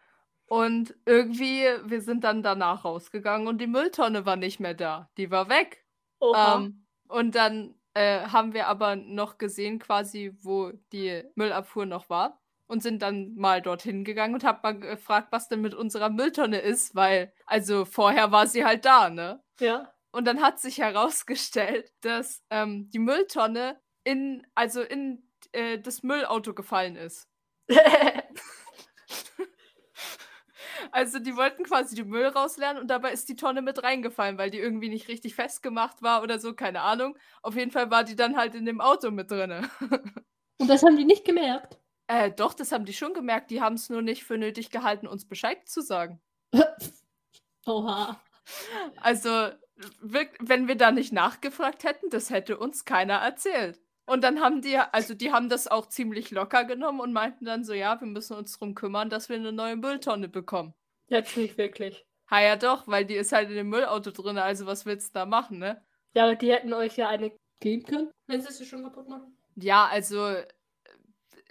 Und 0.47 0.95
irgendwie, 1.05 1.65
wir 1.85 2.01
sind 2.01 2.23
dann 2.23 2.43
danach 2.43 2.85
rausgegangen 2.85 3.47
und 3.47 3.59
die 3.59 3.67
Mülltonne 3.67 4.25
war 4.25 4.35
nicht 4.35 4.59
mehr 4.59 4.75
da. 4.75 5.09
Die 5.17 5.31
war 5.31 5.49
weg. 5.49 5.83
Ähm, 6.21 6.85
und 7.07 7.35
dann 7.35 7.75
äh, 7.93 8.21
haben 8.27 8.53
wir 8.53 8.67
aber 8.67 8.95
noch 8.95 9.37
gesehen, 9.37 9.79
quasi, 9.79 10.35
wo 10.41 10.71
die 10.91 11.23
Müllabfuhr 11.35 11.85
noch 11.85 12.09
war. 12.09 12.41
Und 12.67 12.81
sind 12.81 13.03
dann 13.03 13.35
mal 13.35 13.61
dorthin 13.61 14.03
gegangen 14.03 14.33
und 14.33 14.43
haben 14.43 14.59
mal 14.63 14.79
gefragt, 14.79 15.27
was 15.29 15.47
denn 15.49 15.61
mit 15.61 15.75
unserer 15.75 16.09
Mülltonne 16.09 16.57
ist, 16.57 16.95
weil, 16.95 17.31
also 17.45 17.85
vorher 17.85 18.31
war 18.31 18.47
sie 18.47 18.65
halt 18.65 18.85
da, 18.85 19.09
ne? 19.11 19.43
ja. 19.59 19.91
Und 20.11 20.25
dann 20.25 20.41
hat 20.41 20.59
sich 20.61 20.77
herausgestellt, 20.77 21.91
dass 22.01 22.41
ähm, 22.49 22.89
die 22.89 22.99
Mülltonne 22.99 23.79
in, 24.05 24.47
also 24.55 24.81
in 24.81 25.29
äh, 25.51 25.77
das 25.77 26.03
Müllauto 26.03 26.53
gefallen 26.53 26.95
ist. 26.95 27.29
Also 30.95 31.19
die 31.19 31.35
wollten 31.35 31.65
quasi 31.65 31.93
die 31.93 32.05
Müll 32.05 32.27
rauslernen 32.27 32.81
und 32.81 32.87
dabei 32.87 33.11
ist 33.11 33.27
die 33.27 33.35
Tonne 33.35 33.61
mit 33.61 33.83
reingefallen, 33.83 34.37
weil 34.37 34.49
die 34.49 34.59
irgendwie 34.59 34.87
nicht 34.87 35.09
richtig 35.09 35.35
festgemacht 35.35 36.01
war 36.01 36.23
oder 36.23 36.39
so, 36.39 36.53
keine 36.53 36.83
Ahnung. 36.83 37.17
Auf 37.41 37.57
jeden 37.57 37.71
Fall 37.71 37.91
war 37.91 38.05
die 38.05 38.15
dann 38.15 38.37
halt 38.37 38.55
in 38.55 38.65
dem 38.65 38.79
Auto 38.79 39.11
mit 39.11 39.29
drinne. 39.29 39.69
Und 40.57 40.69
das 40.69 40.83
haben 40.83 40.95
die 40.95 41.03
nicht 41.03 41.25
gemerkt. 41.25 41.77
äh, 42.07 42.31
doch, 42.31 42.53
das 42.53 42.71
haben 42.71 42.85
die 42.85 42.93
schon 42.93 43.13
gemerkt. 43.13 43.51
Die 43.51 43.59
haben 43.59 43.75
es 43.75 43.89
nur 43.89 44.01
nicht 44.01 44.23
für 44.23 44.37
nötig 44.37 44.69
gehalten, 44.69 45.05
uns 45.05 45.27
Bescheid 45.27 45.67
zu 45.67 45.81
sagen. 45.81 46.21
Oha. 47.65 48.21
Also, 49.01 49.49
wenn 49.99 50.69
wir 50.69 50.77
da 50.77 50.91
nicht 50.91 51.11
nachgefragt 51.11 51.83
hätten, 51.83 52.09
das 52.09 52.29
hätte 52.29 52.57
uns 52.57 52.85
keiner 52.85 53.15
erzählt. 53.15 53.81
Und 54.05 54.23
dann 54.23 54.39
haben 54.39 54.61
die, 54.61 54.77
also 54.77 55.13
die 55.13 55.33
haben 55.33 55.49
das 55.49 55.67
auch 55.67 55.87
ziemlich 55.87 56.31
locker 56.31 56.63
genommen 56.63 57.01
und 57.01 57.11
meinten 57.11 57.43
dann 57.43 57.65
so, 57.65 57.73
ja, 57.73 57.99
wir 57.99 58.07
müssen 58.07 58.37
uns 58.37 58.53
darum 58.53 58.75
kümmern, 58.75 59.09
dass 59.09 59.27
wir 59.27 59.35
eine 59.35 59.51
neue 59.51 59.75
Mülltonne 59.75 60.29
bekommen. 60.29 60.73
Jetzt 61.07 61.37
nicht 61.37 61.57
wirklich. 61.57 62.05
Ha 62.29 62.41
ja 62.41 62.55
doch, 62.55 62.87
weil 62.87 63.05
die 63.05 63.15
ist 63.15 63.31
halt 63.31 63.49
in 63.49 63.55
dem 63.55 63.69
Müllauto 63.69 64.11
drin, 64.11 64.37
also 64.37 64.65
was 64.65 64.85
willst 64.85 65.09
du 65.09 65.19
da 65.19 65.25
machen, 65.25 65.59
ne? 65.59 65.83
Ja, 66.13 66.23
aber 66.23 66.35
die 66.35 66.51
hätten 66.51 66.73
euch 66.73 66.97
ja 66.97 67.09
eine 67.09 67.31
geben 67.59 67.83
können, 67.83 68.11
wenn 68.27 68.41
sie 68.41 68.51
sie 68.51 68.65
schon 68.65 68.83
kaputt 68.83 69.07
machen. 69.07 69.37
Ja, 69.55 69.85
also 69.85 70.35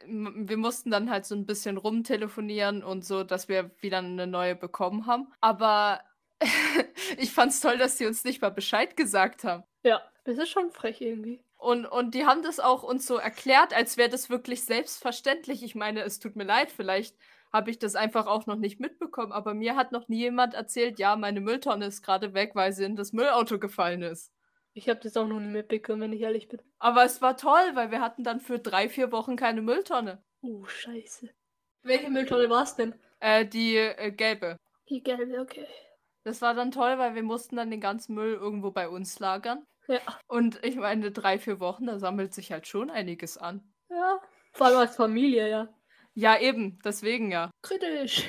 wir 0.06 0.56
mussten 0.56 0.90
dann 0.90 1.10
halt 1.10 1.24
so 1.24 1.34
ein 1.34 1.46
bisschen 1.46 1.76
rumtelefonieren 1.76 2.82
und 2.82 3.04
so, 3.04 3.24
dass 3.24 3.48
wir 3.48 3.70
wieder 3.80 3.98
eine 3.98 4.26
neue 4.26 4.54
bekommen 4.54 5.06
haben. 5.06 5.32
Aber 5.40 6.00
ich 7.18 7.32
fand's 7.32 7.60
toll, 7.60 7.78
dass 7.78 7.96
die 7.96 8.06
uns 8.06 8.24
nicht 8.24 8.42
mal 8.42 8.50
Bescheid 8.50 8.96
gesagt 8.96 9.44
haben. 9.44 9.64
Ja, 9.82 10.02
das 10.24 10.38
ist 10.38 10.50
schon 10.50 10.70
frech 10.70 11.00
irgendwie. 11.00 11.42
Und, 11.56 11.86
und 11.86 12.14
die 12.14 12.26
haben 12.26 12.42
das 12.42 12.60
auch 12.60 12.82
uns 12.82 13.06
so 13.06 13.16
erklärt, 13.16 13.72
als 13.72 13.96
wäre 13.96 14.10
das 14.10 14.28
wirklich 14.28 14.64
selbstverständlich. 14.64 15.62
Ich 15.62 15.74
meine, 15.74 16.02
es 16.02 16.18
tut 16.18 16.36
mir 16.36 16.44
leid, 16.44 16.70
vielleicht 16.70 17.16
habe 17.54 17.70
ich 17.70 17.78
das 17.78 17.94
einfach 17.94 18.26
auch 18.26 18.46
noch 18.46 18.56
nicht 18.56 18.80
mitbekommen, 18.80 19.30
aber 19.30 19.54
mir 19.54 19.76
hat 19.76 19.92
noch 19.92 20.08
nie 20.08 20.18
jemand 20.18 20.54
erzählt, 20.54 20.98
ja, 20.98 21.14
meine 21.14 21.40
Mülltonne 21.40 21.86
ist 21.86 22.02
gerade 22.02 22.34
weg, 22.34 22.50
weil 22.54 22.72
sie 22.72 22.82
in 22.82 22.96
das 22.96 23.12
Müllauto 23.12 23.60
gefallen 23.60 24.02
ist. 24.02 24.32
Ich 24.72 24.88
habe 24.88 24.98
das 24.98 25.16
auch 25.16 25.28
noch 25.28 25.38
nie 25.38 25.52
mitbekommen, 25.52 26.00
wenn 26.00 26.12
ich 26.12 26.22
ehrlich 26.22 26.48
bin. 26.48 26.60
Aber 26.80 27.04
es 27.04 27.22
war 27.22 27.36
toll, 27.36 27.62
weil 27.74 27.92
wir 27.92 28.00
hatten 28.00 28.24
dann 28.24 28.40
für 28.40 28.58
drei, 28.58 28.88
vier 28.88 29.12
Wochen 29.12 29.36
keine 29.36 29.62
Mülltonne. 29.62 30.20
Oh, 30.42 30.64
scheiße. 30.64 31.30
Welche 31.84 32.10
Mülltonne 32.10 32.50
war 32.50 32.64
es 32.64 32.74
denn? 32.74 32.92
Äh, 33.20 33.46
die 33.46 33.76
äh, 33.76 34.10
gelbe. 34.10 34.56
Die 34.88 35.04
gelbe, 35.04 35.40
okay. 35.40 35.68
Das 36.24 36.42
war 36.42 36.54
dann 36.54 36.72
toll, 36.72 36.98
weil 36.98 37.14
wir 37.14 37.22
mussten 37.22 37.54
dann 37.54 37.70
den 37.70 37.80
ganzen 37.80 38.16
Müll 38.16 38.34
irgendwo 38.34 38.72
bei 38.72 38.88
uns 38.88 39.20
lagern. 39.20 39.64
Ja. 39.86 40.00
Und 40.26 40.58
ich 40.64 40.74
meine, 40.74 41.12
drei, 41.12 41.38
vier 41.38 41.60
Wochen, 41.60 41.86
da 41.86 42.00
sammelt 42.00 42.34
sich 42.34 42.50
halt 42.50 42.66
schon 42.66 42.90
einiges 42.90 43.38
an. 43.38 43.72
Ja. 43.90 44.20
Vor 44.54 44.66
allem 44.66 44.78
als 44.78 44.96
Familie, 44.96 45.48
ja. 45.48 45.68
Ja, 46.14 46.38
eben, 46.38 46.78
deswegen 46.84 47.30
ja. 47.30 47.50
Kritisch. 47.62 48.24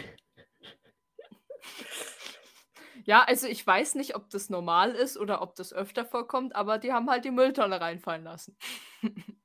Ja, 3.05 3.23
also 3.23 3.47
ich 3.47 3.65
weiß 3.65 3.95
nicht, 3.95 4.15
ob 4.15 4.29
das 4.31 4.49
normal 4.49 4.91
ist 4.95 5.17
oder 5.17 5.41
ob 5.41 5.55
das 5.55 5.73
öfter 5.73 6.05
vorkommt, 6.05 6.55
aber 6.55 6.79
die 6.79 6.91
haben 6.91 7.09
halt 7.09 7.23
die 7.25 7.31
Mülltonne 7.31 7.79
reinfallen 7.81 8.23
lassen. 8.23 8.57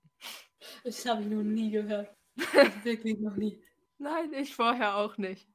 Das 0.84 1.04
habe 1.06 1.22
ich 1.22 1.28
noch 1.28 1.42
nie 1.42 1.70
gehört. 1.70 2.14
Wirklich 2.84 3.18
noch 3.18 3.36
nie. 3.36 3.62
Nein, 3.98 4.32
ich 4.34 4.54
vorher 4.54 4.96
auch 4.96 5.16
nicht. 5.18 5.48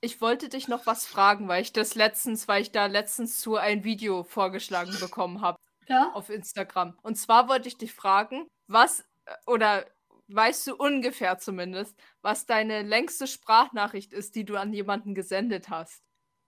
Ich 0.00 0.20
wollte 0.20 0.48
dich 0.48 0.68
noch 0.68 0.86
was 0.86 1.06
fragen, 1.06 1.48
weil 1.48 1.62
ich 1.62 1.72
das 1.72 1.94
letztens, 1.94 2.48
weil 2.48 2.62
ich 2.62 2.72
da 2.72 2.86
letztens 2.86 3.40
zu 3.40 3.56
ein 3.56 3.84
Video 3.84 4.24
vorgeschlagen 4.24 4.98
bekommen 5.00 5.40
habe 5.40 5.58
Ja? 5.88 6.12
auf 6.12 6.30
Instagram. 6.30 6.98
Und 7.02 7.16
zwar 7.16 7.48
wollte 7.48 7.68
ich 7.68 7.78
dich 7.78 7.92
fragen, 7.92 8.46
was 8.68 9.00
äh, 9.26 9.34
oder 9.46 9.86
weißt 10.28 10.66
du 10.68 10.76
ungefähr 10.76 11.38
zumindest, 11.38 11.96
was 12.22 12.46
deine 12.46 12.82
längste 12.82 13.26
Sprachnachricht 13.26 14.12
ist, 14.12 14.34
die 14.34 14.44
du 14.44 14.56
an 14.56 14.72
jemanden 14.72 15.14
gesendet 15.14 15.68
hast? 15.68 16.02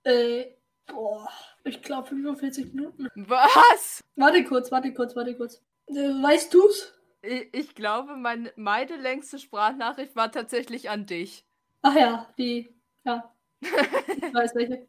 Äh, 0.05 0.47
boah. 0.87 1.29
Ich 1.65 1.83
glaube 1.83 2.09
45 2.09 2.73
Minuten. 2.73 3.09
Was? 3.15 4.05
Warte 4.17 4.45
kurz, 4.45 4.71
warte 4.73 4.93
kurz, 4.93 5.15
warte 5.15 5.37
kurz. 5.37 5.63
Äh, 5.87 5.95
weißt 5.95 6.53
du's? 6.53 6.95
Ich, 7.23 7.49
ich 7.53 7.75
glaube, 7.75 8.17
mein, 8.17 8.51
meine 8.57 8.97
längste 8.97 9.39
Sprachnachricht 9.39 10.17
war 10.17 10.31
tatsächlich 10.31 10.89
an 10.91 11.07
dich. 11.07 11.45
Ach 11.83 11.95
ja, 11.95 12.29
die. 12.39 12.75
Ja. 13.05 13.33
Ich 13.61 14.35
weiß 14.35 14.55
welche. 14.55 14.87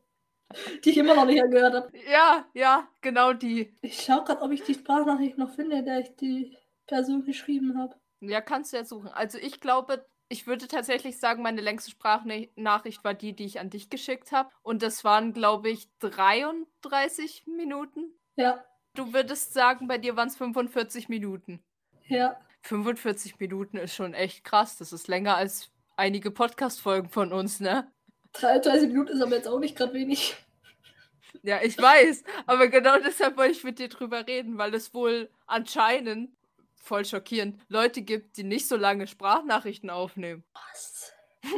Die 0.84 0.90
ich 0.90 0.98
immer 0.98 1.14
noch 1.14 1.26
nicht 1.26 1.42
angehört 1.44 1.74
habe. 1.74 1.92
Ja, 2.12 2.46
ja, 2.54 2.88
genau 3.02 3.34
die. 3.34 3.76
Ich 3.82 4.02
schau 4.02 4.24
gerade, 4.24 4.42
ob 4.42 4.52
ich 4.52 4.64
die 4.64 4.74
Sprachnachricht 4.74 5.38
noch 5.38 5.54
finde, 5.54 5.84
der 5.84 6.00
ich 6.00 6.16
die 6.16 6.58
Person 6.88 7.24
geschrieben 7.24 7.78
habe. 7.78 7.96
Ja, 8.22 8.42
kannst 8.42 8.74
du 8.74 8.78
ja 8.78 8.86
suchen. 8.86 9.08
Also 9.10 9.38
ich 9.38 9.60
glaube, 9.62 10.06
ich 10.28 10.46
würde 10.46 10.68
tatsächlich 10.68 11.18
sagen, 11.20 11.42
meine 11.42 11.62
längste 11.62 11.92
Sprachnachricht 11.92 13.04
war 13.04 13.14
die, 13.14 13.34
die 13.34 13.46
ich 13.46 13.60
an 13.60 13.70
dich 13.70 13.90
geschickt 13.90 14.32
habe. 14.32 14.50
Und 14.62 14.84
das 14.84 15.04
waren, 15.04 15.34
glaube 15.34 15.70
ich, 15.70 15.90
33 16.00 17.46
Minuten. 17.48 18.14
Ja, 18.36 18.64
Du 18.96 19.14
würdest 19.14 19.54
sagen, 19.54 19.88
bei 19.88 19.98
dir 19.98 20.16
waren 20.18 20.28
es 20.28 20.36
45 20.38 21.10
Minuten. 21.10 21.64
ja. 22.08 22.40
45 22.64 23.40
Minuten 23.40 23.78
ist 23.78 23.96
schon 23.96 24.14
echt 24.14 24.44
krass. 24.44 24.78
Das 24.78 24.92
ist 24.92 25.08
länger 25.08 25.38
als 25.38 25.70
einige 25.96 26.30
Podcast-Folgen 26.32 27.10
von 27.10 27.32
uns, 27.32 27.62
ne? 27.62 27.90
33 28.34 28.90
Minuten 28.90 29.14
ist 29.14 29.22
aber 29.22 29.36
jetzt 29.38 29.48
auch 29.48 29.60
nicht 29.60 29.78
gerade 29.78 29.94
wenig. 29.94 30.36
Ja, 31.44 31.62
ich 31.62 31.78
weiß. 31.78 32.24
Aber 32.48 32.68
genau 32.68 32.98
deshalb 33.00 33.38
wollte 33.38 33.52
ich 33.52 33.64
mit 33.64 33.80
dir 33.80 33.88
drüber 33.88 34.28
reden, 34.28 34.58
weil 34.58 34.74
es 34.74 34.94
wohl 34.94 35.30
anscheinend, 35.46 36.32
voll 36.80 37.06
schockierend, 37.06 37.60
Leute 37.68 38.02
gibt, 38.02 38.38
die 38.38 38.44
nicht 38.44 38.68
so 38.68 38.76
lange 38.76 39.08
Sprachnachrichten 39.08 39.90
aufnehmen. 39.90 40.44
Was? 40.54 41.14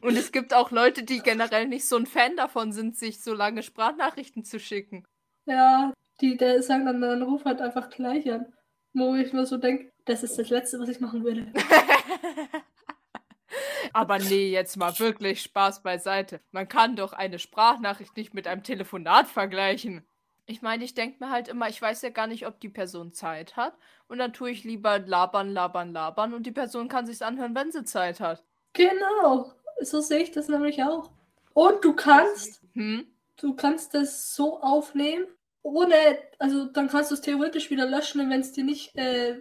Und 0.00 0.16
es 0.16 0.32
gibt 0.32 0.52
auch 0.52 0.70
Leute, 0.70 1.02
die 1.04 1.20
generell 1.20 1.66
nicht 1.66 1.86
so 1.86 1.96
ein 1.96 2.06
Fan 2.06 2.36
davon 2.36 2.72
sind, 2.72 2.96
sich 2.96 3.22
so 3.22 3.34
lange 3.34 3.62
Sprachnachrichten 3.62 4.44
zu 4.44 4.58
schicken. 4.58 5.06
Ja, 5.46 5.92
die, 6.20 6.36
der 6.36 6.62
sagen 6.62 6.86
dann, 6.86 7.00
dann 7.00 7.22
ruf 7.22 7.44
halt 7.44 7.60
einfach 7.60 7.90
gleich 7.90 8.30
an. 8.30 8.52
Wo 8.92 9.14
ich 9.14 9.32
mir 9.32 9.46
so 9.46 9.56
denke, 9.56 9.92
das 10.04 10.22
ist 10.24 10.38
das 10.38 10.50
Letzte, 10.50 10.80
was 10.80 10.88
ich 10.88 11.00
machen 11.00 11.22
würde. 11.22 11.52
Aber 13.92 14.18
nee, 14.18 14.50
jetzt 14.50 14.76
mal 14.76 14.96
wirklich 14.98 15.42
Spaß 15.42 15.82
beiseite. 15.82 16.40
Man 16.52 16.68
kann 16.68 16.96
doch 16.96 17.12
eine 17.12 17.38
Sprachnachricht 17.38 18.16
nicht 18.16 18.34
mit 18.34 18.46
einem 18.46 18.62
Telefonat 18.62 19.28
vergleichen. 19.28 20.04
Ich 20.50 20.62
meine, 20.62 20.84
ich 20.84 20.94
denke 20.94 21.24
mir 21.24 21.30
halt 21.30 21.48
immer, 21.48 21.68
ich 21.68 21.80
weiß 21.80 22.02
ja 22.02 22.10
gar 22.10 22.26
nicht, 22.26 22.46
ob 22.46 22.60
die 22.60 22.68
Person 22.68 23.12
Zeit 23.12 23.56
hat. 23.56 23.74
Und 24.08 24.18
dann 24.18 24.32
tue 24.32 24.50
ich 24.50 24.64
lieber 24.64 24.98
labern, 24.98 25.52
labern, 25.52 25.92
labern 25.92 26.34
und 26.34 26.44
die 26.46 26.52
Person 26.52 26.88
kann 26.88 27.06
sich's 27.06 27.22
anhören, 27.22 27.54
wenn 27.54 27.72
sie 27.72 27.84
Zeit 27.84 28.20
hat. 28.20 28.44
Genau, 28.72 29.52
so 29.80 30.00
sehe 30.00 30.20
ich 30.22 30.30
das 30.32 30.48
nämlich 30.48 30.82
auch. 30.82 31.10
Und 31.54 31.84
du 31.84 31.94
kannst, 31.94 32.62
Hm? 32.74 33.06
du 33.36 33.54
kannst 33.54 33.94
das 33.94 34.34
so 34.34 34.60
aufnehmen, 34.60 35.26
ohne, 35.62 35.94
also 36.38 36.66
dann 36.66 36.88
kannst 36.88 37.10
du 37.10 37.14
es 37.14 37.20
theoretisch 37.20 37.70
wieder 37.70 37.86
löschen, 37.86 38.28
wenn 38.30 38.40
es 38.40 38.52
dir 38.52 38.64
nicht, 38.64 38.96
äh, 38.96 39.40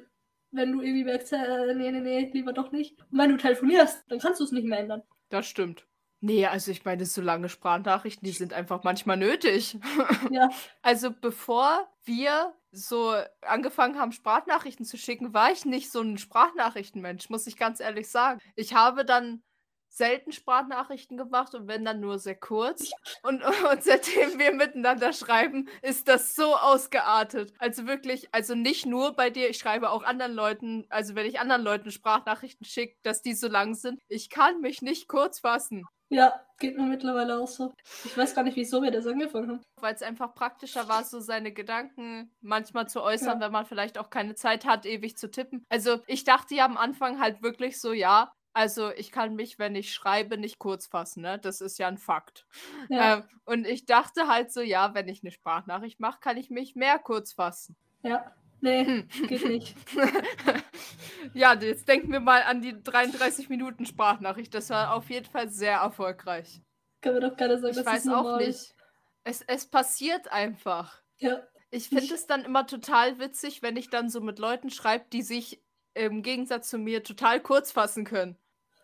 wenn 0.51 0.71
du 0.73 0.81
irgendwie 0.81 1.03
merkst, 1.05 1.33
äh, 1.33 1.73
nee, 1.75 1.91
nee, 1.91 1.99
nee, 2.01 2.31
lieber 2.33 2.53
doch 2.53 2.71
nicht. 2.71 2.99
Und 3.11 3.19
wenn 3.19 3.31
du 3.31 3.37
telefonierst, 3.37 4.03
dann 4.09 4.19
kannst 4.19 4.39
du 4.39 4.43
es 4.45 4.51
nicht 4.51 4.65
mehr 4.65 4.79
ändern. 4.79 5.03
Das 5.29 5.47
stimmt. 5.47 5.87
Nee, 6.21 6.45
also 6.45 6.71
ich 6.71 6.83
meine, 6.83 7.05
so 7.05 7.21
lange 7.21 7.47
Sprachnachrichten, 7.47 8.25
die 8.25 8.33
sind 8.33 8.53
einfach 8.53 8.83
manchmal 8.83 9.17
nötig. 9.17 9.77
Ja. 10.31 10.49
Also 10.81 11.11
bevor 11.11 11.87
wir 12.03 12.53
so 12.71 13.15
angefangen 13.41 13.97
haben, 13.97 14.11
Sprachnachrichten 14.11 14.85
zu 14.85 14.97
schicken, 14.97 15.33
war 15.33 15.51
ich 15.51 15.65
nicht 15.65 15.91
so 15.91 16.01
ein 16.01 16.17
Sprachnachrichtenmensch, 16.17 17.29
muss 17.29 17.47
ich 17.47 17.57
ganz 17.57 17.79
ehrlich 17.79 18.09
sagen. 18.09 18.39
Ich 18.55 18.73
habe 18.73 19.05
dann 19.05 19.41
selten 19.89 20.31
Sprachnachrichten 20.31 21.17
gemacht 21.17 21.53
und 21.55 21.67
wenn 21.67 21.83
dann 21.83 21.99
nur 21.99 22.19
sehr 22.19 22.35
kurz. 22.35 22.91
Und, 23.23 23.43
und 23.71 23.83
seitdem 23.83 24.39
wir 24.39 24.53
miteinander 24.53 25.13
schreiben, 25.13 25.67
ist 25.81 26.07
das 26.07 26.35
so 26.35 26.55
ausgeartet. 26.55 27.53
Also 27.59 27.87
wirklich, 27.87 28.29
also 28.33 28.55
nicht 28.55 28.85
nur 28.85 29.13
bei 29.15 29.29
dir, 29.29 29.49
ich 29.49 29.57
schreibe 29.57 29.89
auch 29.89 30.03
anderen 30.03 30.33
Leuten, 30.33 30.85
also 30.89 31.15
wenn 31.15 31.25
ich 31.25 31.39
anderen 31.39 31.63
Leuten 31.63 31.91
Sprachnachrichten 31.91 32.65
schicke, 32.65 32.95
dass 33.03 33.21
die 33.21 33.33
so 33.33 33.47
lang 33.47 33.75
sind, 33.75 33.99
ich 34.07 34.29
kann 34.29 34.61
mich 34.61 34.81
nicht 34.81 35.07
kurz 35.07 35.39
fassen. 35.39 35.85
Ja, 36.11 36.43
geht 36.57 36.75
mir 36.75 36.87
mittlerweile 36.87 37.37
auch 37.39 37.47
so. 37.47 37.71
Ich 38.03 38.17
weiß 38.17 38.33
gar 38.33 38.43
nicht, 38.43 38.55
wieso 38.57 38.81
wir 38.81 38.89
das 38.89 39.05
angefangen 39.05 39.49
haben. 39.49 39.63
weil 39.79 39.93
es 39.93 40.01
einfach 40.01 40.33
praktischer 40.33 40.87
war, 40.89 41.03
so 41.03 41.19
seine 41.19 41.53
Gedanken 41.53 42.31
manchmal 42.41 42.89
zu 42.89 43.03
äußern, 43.03 43.39
wenn 43.39 43.51
man 43.51 43.65
vielleicht 43.65 43.97
auch 43.99 44.09
keine 44.09 44.33
Zeit 44.33 44.65
hat, 44.65 44.87
ewig 44.87 45.17
zu 45.17 45.29
tippen. 45.29 45.63
Also 45.69 45.99
ich 46.07 46.23
dachte 46.23 46.55
ja 46.55 46.65
am 46.65 46.77
Anfang 46.77 47.19
halt 47.19 47.43
wirklich 47.43 47.79
so, 47.79 47.93
ja, 47.93 48.31
also 48.53 48.91
ich 48.91 49.11
kann 49.11 49.35
mich, 49.35 49.59
wenn 49.59 49.75
ich 49.75 49.93
schreibe, 49.93 50.37
nicht 50.37 50.59
kurz 50.59 50.87
fassen, 50.87 51.21
ne? 51.21 51.39
Das 51.39 51.61
ist 51.61 51.77
ja 51.79 51.87
ein 51.87 51.97
Fakt. 51.97 52.45
Ja, 52.89 53.17
Ähm, 53.17 53.23
und 53.45 53.65
ich 53.67 53.85
dachte 53.85 54.27
halt 54.27 54.51
so, 54.51 54.61
ja, 54.61 54.93
wenn 54.93 55.07
ich 55.07 55.23
eine 55.23 55.31
Sprachnachricht 55.31 55.99
mache, 55.99 56.19
kann 56.19 56.37
ich 56.37 56.49
mich 56.49 56.75
mehr 56.75 56.99
kurz 56.99 57.33
fassen. 57.33 57.75
ja. 58.03 58.33
Nee, 58.61 58.83
Hm. 58.85 59.07
geht 59.27 59.45
nicht. 59.45 59.73
ja, 61.33 61.53
jetzt 61.53 61.87
denken 61.87 62.11
wir 62.11 62.19
mal 62.19 62.43
an 62.43 62.61
die 62.61 62.81
33 62.83 63.47
Minuten 63.49 63.85
Sprachnachricht. 63.85 64.53
Das 64.53 64.69
war 64.69 64.93
auf 64.95 65.09
jeden 65.09 65.25
Fall 65.27 65.49
sehr 65.49 65.77
erfolgreich. 65.77 66.61
Kann 67.01 67.13
mir 67.13 67.21
doch 67.21 67.37
keiner 67.37 67.57
sagen, 67.57 67.71
Ich 67.71 67.77
dass 67.77 67.85
weiß 67.85 68.03
das 68.03 68.13
auch 68.13 68.23
normal 68.23 68.41
ist. 68.41 68.47
nicht. 68.69 68.75
Es, 69.23 69.41
es 69.47 69.65
passiert 69.69 70.31
einfach. 70.31 71.01
Ja, 71.19 71.41
Ich 71.71 71.89
finde 71.89 72.13
es 72.13 72.25
dann 72.27 72.43
immer 72.43 72.65
total 72.67 73.19
witzig, 73.19 73.61
wenn 73.61 73.77
ich 73.77 73.89
dann 73.89 74.09
so 74.09 74.21
mit 74.21 74.39
Leuten 74.39 74.69
schreibe, 74.69 75.05
die 75.13 75.21
sich 75.21 75.63
im 75.93 76.21
Gegensatz 76.21 76.69
zu 76.69 76.77
mir 76.77 77.03
total 77.03 77.39
kurz 77.41 77.71
fassen 77.71 78.05
können. 78.05 78.37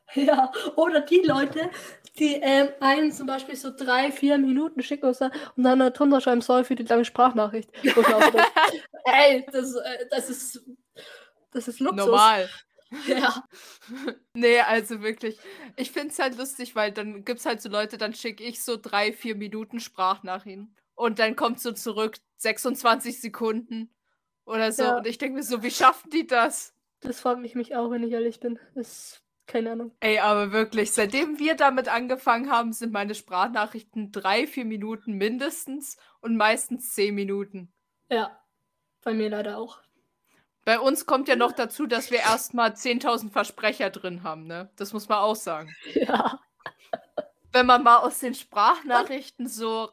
ja. 0.16 0.52
Oder 0.76 1.02
die 1.02 1.22
Leute, 1.22 1.70
die 2.18 2.36
ähm, 2.36 2.70
einen 2.80 3.12
zum 3.12 3.28
Beispiel 3.28 3.56
so 3.56 3.72
drei, 3.76 4.12
vier 4.12 4.38
Minuten 4.38 4.82
schicken 4.84 5.06
und, 5.08 5.16
sagen- 5.16 5.38
und 5.56 5.64
dann 5.64 5.80
drunter 5.94 6.22
schreiben, 6.22 6.42
sorry 6.42 6.64
für 6.64 6.76
die 6.76 6.84
lange 6.84 7.06
Sprachnachricht. 7.06 7.70
Denke, 7.84 8.46
Ey, 9.06 9.46
das, 9.52 9.76
äh, 9.76 10.06
das 10.10 10.30
ist 10.30 10.62
das 11.52 11.68
ist 11.68 11.80
Luxus. 11.80 12.06
Normal. 12.06 12.50
Ja. 13.08 13.44
Nee, 14.36 14.60
also 14.60 15.02
wirklich. 15.02 15.38
Ich 15.76 15.92
finde 15.92 16.10
es 16.10 16.20
halt 16.20 16.38
lustig, 16.38 16.76
weil 16.76 16.92
dann 16.94 17.26
gibt 17.26 17.40
es 17.40 17.46
halt 17.46 17.60
so 17.60 17.68
Leute, 17.68 17.98
dann 17.98 18.14
schicke 18.14 18.44
ich 18.44 18.64
so 18.64 18.78
drei, 18.78 19.12
vier 19.12 19.36
Minuten 19.36 19.80
Sprachnachrichten. 19.82 20.74
Und 20.94 21.20
dann 21.20 21.36
kommt 21.36 21.60
so 21.60 21.74
zurück 21.74 22.18
26 22.38 23.20
Sekunden 23.20 23.94
oder 24.46 24.72
so. 24.72 24.84
Ja. 24.84 24.98
Und 24.98 25.08
ich 25.08 25.18
denke 25.18 25.38
mir 25.38 25.44
so, 25.44 25.62
wie 25.64 25.72
schaffen 25.72 26.10
die 26.12 26.28
das? 26.28 26.74
Das 27.02 27.20
frage 27.20 27.46
ich 27.46 27.56
mich 27.56 27.76
auch, 27.76 27.90
wenn 27.92 28.04
ich 28.04 28.12
ehrlich 28.14 28.40
bin. 28.40 28.60
Das 28.76 29.22
keine 29.48 29.72
Ahnung. 29.72 29.96
Ey, 30.00 30.20
aber 30.20 30.52
wirklich, 30.52 30.92
seitdem 30.92 31.40
wir 31.40 31.56
damit 31.56 31.88
angefangen 31.88 32.50
haben, 32.50 32.74
sind 32.74 32.92
meine 32.92 33.16
Sprachnachrichten 33.16 34.12
drei, 34.12 34.48
vier 34.48 34.66
Minuten 34.66 35.14
mindestens 35.14 35.98
und 36.20 36.36
meistens 36.36 36.94
zehn 36.94 37.16
Minuten. 37.16 37.72
Ja. 38.10 38.42
Bei 39.04 39.14
mir 39.14 39.30
leider 39.30 39.58
auch. 39.58 39.80
Bei 40.66 40.80
uns 40.80 41.06
kommt 41.06 41.28
ja 41.28 41.36
noch 41.36 41.52
dazu, 41.52 41.86
dass 41.86 42.10
wir 42.10 42.20
erstmal 42.20 42.72
10.000 42.72 43.32
Versprecher 43.32 43.92
drin 43.92 44.24
haben, 44.24 44.48
ne? 44.48 44.72
Das 44.78 44.94
muss 44.94 45.08
man 45.08 45.20
auch 45.20 45.36
sagen. 45.36 45.74
Ja. 45.94 46.40
Wenn 47.52 47.68
man 47.68 47.84
mal 47.84 48.00
aus 48.00 48.20
den 48.20 48.34
Sprachnachrichten 48.34 49.48
so 49.48 49.90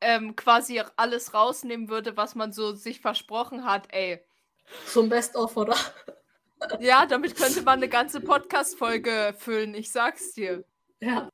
ähm, 0.00 0.34
quasi 0.34 0.82
alles 0.96 1.32
rausnehmen 1.32 1.88
würde, 1.88 2.16
was 2.16 2.34
man 2.34 2.52
so 2.52 2.74
sich 2.74 3.00
versprochen 3.00 3.64
hat, 3.64 3.92
ey. 3.92 4.20
So 4.84 5.02
ein 5.02 5.08
Best-of, 5.08 5.56
oder? 5.56 5.76
Ja, 6.80 7.06
damit 7.06 7.36
könnte 7.36 7.62
man 7.62 7.78
eine 7.78 7.88
ganze 7.88 8.20
Podcast-Folge 8.20 9.34
füllen, 9.38 9.74
ich 9.74 9.90
sag's 9.90 10.32
dir. 10.32 10.64
Ja. 11.00 11.28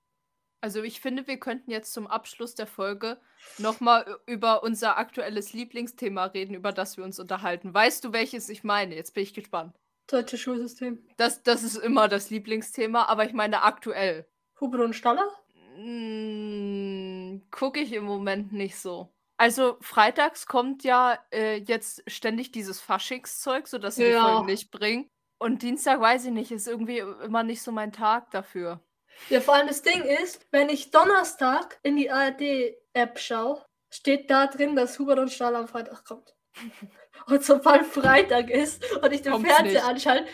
Also 0.61 0.83
ich 0.83 1.01
finde, 1.01 1.27
wir 1.27 1.39
könnten 1.39 1.71
jetzt 1.71 1.93
zum 1.93 2.07
Abschluss 2.07 2.55
der 2.55 2.67
Folge 2.67 3.19
nochmal 3.59 4.19
über 4.27 4.63
unser 4.63 4.97
aktuelles 4.97 5.53
Lieblingsthema 5.53 6.25
reden, 6.27 6.55
über 6.55 6.73
das 6.73 6.97
wir 6.97 7.05
uns 7.05 7.21
unterhalten. 7.21 7.75
Weißt 7.75 8.03
du, 8.05 8.13
welches 8.15 8.49
ich 8.49 8.65
meine? 8.65 8.95
Jetzt 8.95 9.13
bin 9.13 9.23
ich 9.25 9.35
gespannt. 9.35 9.77
Deutsche 10.07 10.39
Schulsystem. 10.39 11.07
Das, 11.19 11.43
das 11.43 11.63
ist 11.63 11.77
immer 11.77 12.09
das 12.09 12.31
Lieblingsthema, 12.31 13.05
aber 13.05 13.27
ich 13.27 13.33
meine 13.35 13.63
aktuell. 13.63 14.27
Hubert 14.61 14.81
und 14.81 14.95
Staller? 14.95 15.29
Hm, 15.77 17.43
Gucke 17.51 17.81
ich 17.81 17.93
im 17.93 18.05
Moment 18.05 18.53
nicht 18.53 18.79
so. 18.79 19.13
Also 19.37 19.77
freitags 19.81 20.47
kommt 20.47 20.85
ja 20.85 21.19
äh, 21.33 21.57
jetzt 21.57 22.05
ständig 22.07 22.53
dieses 22.53 22.81
Faschingszeug, 22.81 23.67
sodass 23.67 23.97
sie 23.97 24.05
die 24.05 24.11
Ja. 24.11 24.25
Folgen 24.33 24.47
nicht 24.47 24.71
bringen. 24.71 25.11
Und 25.38 25.62
Dienstag 25.62 26.01
weiß 26.01 26.27
ich 26.27 26.31
nicht, 26.31 26.53
ist 26.53 26.68
irgendwie 26.68 26.99
immer 26.99 27.42
nicht 27.42 27.62
so 27.62 27.73
mein 27.73 27.92
Tag 27.92 28.31
dafür. 28.31 28.81
Ja, 29.29 29.40
vor 29.40 29.55
allem 29.55 29.68
das 29.68 29.83
Ding 29.83 30.03
ist, 30.03 30.47
wenn 30.51 30.68
ich 30.68 30.90
Donnerstag 30.90 31.79
in 31.83 31.97
die 31.97 32.11
ARD-App 32.11 33.18
schaue, 33.18 33.64
steht 33.90 34.31
da 34.31 34.47
drin, 34.47 34.75
dass 34.75 34.99
Hubert 34.99 35.18
und 35.18 35.33
Stahl 35.33 35.55
am 35.55 35.68
Freitag 35.68 36.05
kommt. 36.05 36.35
Und 37.27 37.42
sobald 37.44 37.87
Freitag 37.87 38.51
ist 38.51 38.85
und 38.97 39.12
ich 39.12 39.23
den 39.23 39.33
Kommt's 39.33 39.49
Fernseher 39.49 39.73
nicht. 39.73 39.85
anschalte, 39.85 40.31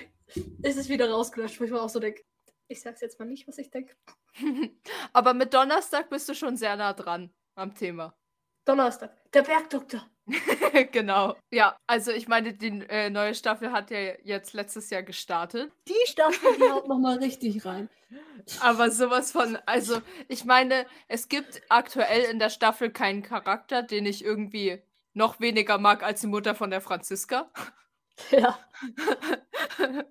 ist 0.62 0.78
es 0.78 0.88
wieder 0.88 1.10
rausgelöscht, 1.10 1.60
wo 1.60 1.64
ich 1.64 1.70
mir 1.70 1.80
auch 1.80 1.90
so 1.90 2.00
denke, 2.00 2.24
ich 2.68 2.80
sag's 2.80 3.00
jetzt 3.00 3.18
mal 3.18 3.26
nicht, 3.26 3.46
was 3.46 3.58
ich 3.58 3.70
denke. 3.70 3.94
Aber 5.12 5.34
mit 5.34 5.52
Donnerstag 5.52 6.08
bist 6.08 6.28
du 6.28 6.34
schon 6.34 6.56
sehr 6.56 6.76
nah 6.76 6.92
dran 6.94 7.32
am 7.54 7.74
Thema. 7.74 8.16
Donnerstag, 8.64 9.14
der 9.32 9.42
Bergdoktor. 9.42 10.08
genau. 10.92 11.36
Ja, 11.50 11.76
also 11.86 12.12
ich 12.12 12.28
meine, 12.28 12.52
die 12.52 12.84
äh, 12.88 13.10
neue 13.10 13.34
Staffel 13.34 13.72
hat 13.72 13.90
ja 13.90 13.98
jetzt 14.22 14.52
letztes 14.52 14.90
Jahr 14.90 15.02
gestartet. 15.02 15.72
Die 15.88 16.06
Staffel, 16.06 16.56
die 16.58 16.70
haut 16.70 16.88
nochmal 16.88 17.18
richtig 17.18 17.64
rein. 17.64 17.88
Aber 18.60 18.90
sowas 18.90 19.32
von, 19.32 19.56
also 19.66 20.00
ich 20.28 20.44
meine, 20.44 20.86
es 21.08 21.28
gibt 21.28 21.62
aktuell 21.68 22.22
in 22.30 22.38
der 22.38 22.50
Staffel 22.50 22.90
keinen 22.90 23.22
Charakter, 23.22 23.82
den 23.82 24.06
ich 24.06 24.24
irgendwie 24.24 24.82
noch 25.12 25.40
weniger 25.40 25.78
mag 25.78 26.02
als 26.02 26.20
die 26.20 26.26
Mutter 26.26 26.54
von 26.54 26.70
der 26.70 26.80
Franziska. 26.80 27.50
Ja. 28.30 28.58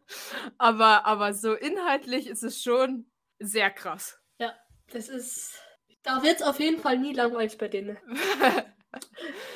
aber, 0.58 1.06
aber 1.06 1.34
so 1.34 1.54
inhaltlich 1.54 2.28
ist 2.28 2.44
es 2.44 2.62
schon 2.62 3.06
sehr 3.40 3.70
krass. 3.70 4.20
Das 4.92 5.10
ist. 5.10 5.60
Da 6.04 6.24
wird's 6.24 6.42
auf 6.42 6.60
jeden 6.60 6.80
Fall 6.80 6.98
nie 6.98 7.14
langweilig 7.14 7.58
bei 7.58 7.68
denen. 7.68 7.98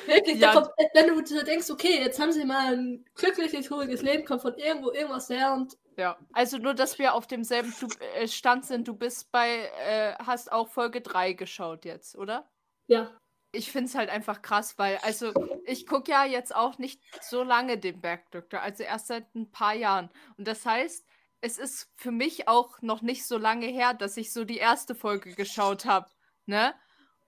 Wirklich, 0.06 0.38
Ja. 0.38 0.52
kommt, 0.52 0.68
wenn 0.94 1.08
du 1.08 1.44
denkst, 1.44 1.70
okay, 1.70 2.00
jetzt 2.00 2.20
haben 2.20 2.32
sie 2.32 2.44
mal 2.44 2.74
ein 2.74 3.04
glückliches, 3.14 3.70
ruhiges 3.70 4.02
Leben, 4.02 4.24
kommt 4.24 4.42
von 4.42 4.54
irgendwo 4.56 4.92
irgendwas 4.92 5.28
her 5.28 5.52
und 5.54 5.76
ja, 5.96 6.18
also 6.32 6.58
nur, 6.58 6.74
dass 6.74 6.98
wir 6.98 7.14
auf 7.14 7.28
demselben 7.28 7.72
äh, 8.16 8.26
Stand 8.26 8.64
sind. 8.64 8.88
Du 8.88 8.94
bist 8.94 9.30
bei, 9.30 9.70
äh, 9.86 10.14
hast 10.24 10.50
auch 10.50 10.68
Folge 10.68 11.00
3 11.00 11.34
geschaut 11.34 11.84
jetzt, 11.84 12.16
oder? 12.16 12.50
ja. 12.88 13.10
Ich 13.56 13.70
finde 13.70 13.86
es 13.88 13.94
halt 13.94 14.10
einfach 14.10 14.42
krass, 14.42 14.78
weil, 14.78 14.96
also, 15.02 15.32
ich 15.64 15.86
gucke 15.86 16.10
ja 16.10 16.24
jetzt 16.24 16.52
auch 16.52 16.78
nicht 16.78 17.00
so 17.22 17.44
lange 17.44 17.78
den 17.78 18.00
Bergdoktor, 18.00 18.60
also 18.60 18.82
erst 18.82 19.06
seit 19.06 19.32
ein 19.36 19.52
paar 19.52 19.74
Jahren. 19.74 20.10
Und 20.36 20.48
das 20.48 20.66
heißt, 20.66 21.06
es 21.40 21.58
ist 21.58 21.88
für 21.94 22.10
mich 22.10 22.48
auch 22.48 22.82
noch 22.82 23.00
nicht 23.00 23.24
so 23.24 23.38
lange 23.38 23.66
her, 23.66 23.94
dass 23.94 24.16
ich 24.16 24.32
so 24.32 24.44
die 24.44 24.56
erste 24.56 24.96
Folge 24.96 25.36
geschaut 25.36 25.84
habe, 25.84 26.10
ne? 26.46 26.74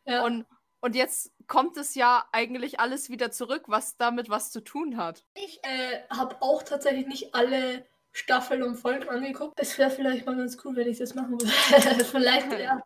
ja. 0.04 0.24
Und, 0.24 0.46
und 0.86 0.94
jetzt 0.94 1.32
kommt 1.48 1.76
es 1.76 1.96
ja 1.96 2.28
eigentlich 2.30 2.78
alles 2.78 3.10
wieder 3.10 3.32
zurück, 3.32 3.64
was 3.66 3.96
damit 3.96 4.30
was 4.30 4.52
zu 4.52 4.60
tun 4.60 4.96
hat. 4.96 5.24
Ich 5.34 5.58
äh, 5.64 6.02
habe 6.10 6.36
auch 6.40 6.62
tatsächlich 6.62 7.08
nicht 7.08 7.34
alle 7.34 7.84
Staffeln 8.12 8.62
und 8.62 8.76
Folgen 8.76 9.08
angeguckt. 9.08 9.54
Es 9.56 9.76
wäre 9.78 9.90
vielleicht 9.90 10.24
mal 10.26 10.36
ganz 10.36 10.56
cool, 10.64 10.76
wenn 10.76 10.86
ich 10.88 10.98
das 10.98 11.16
machen 11.16 11.32
würde. 11.32 11.48
vielleicht, 12.04 12.52
ja. 12.52 12.80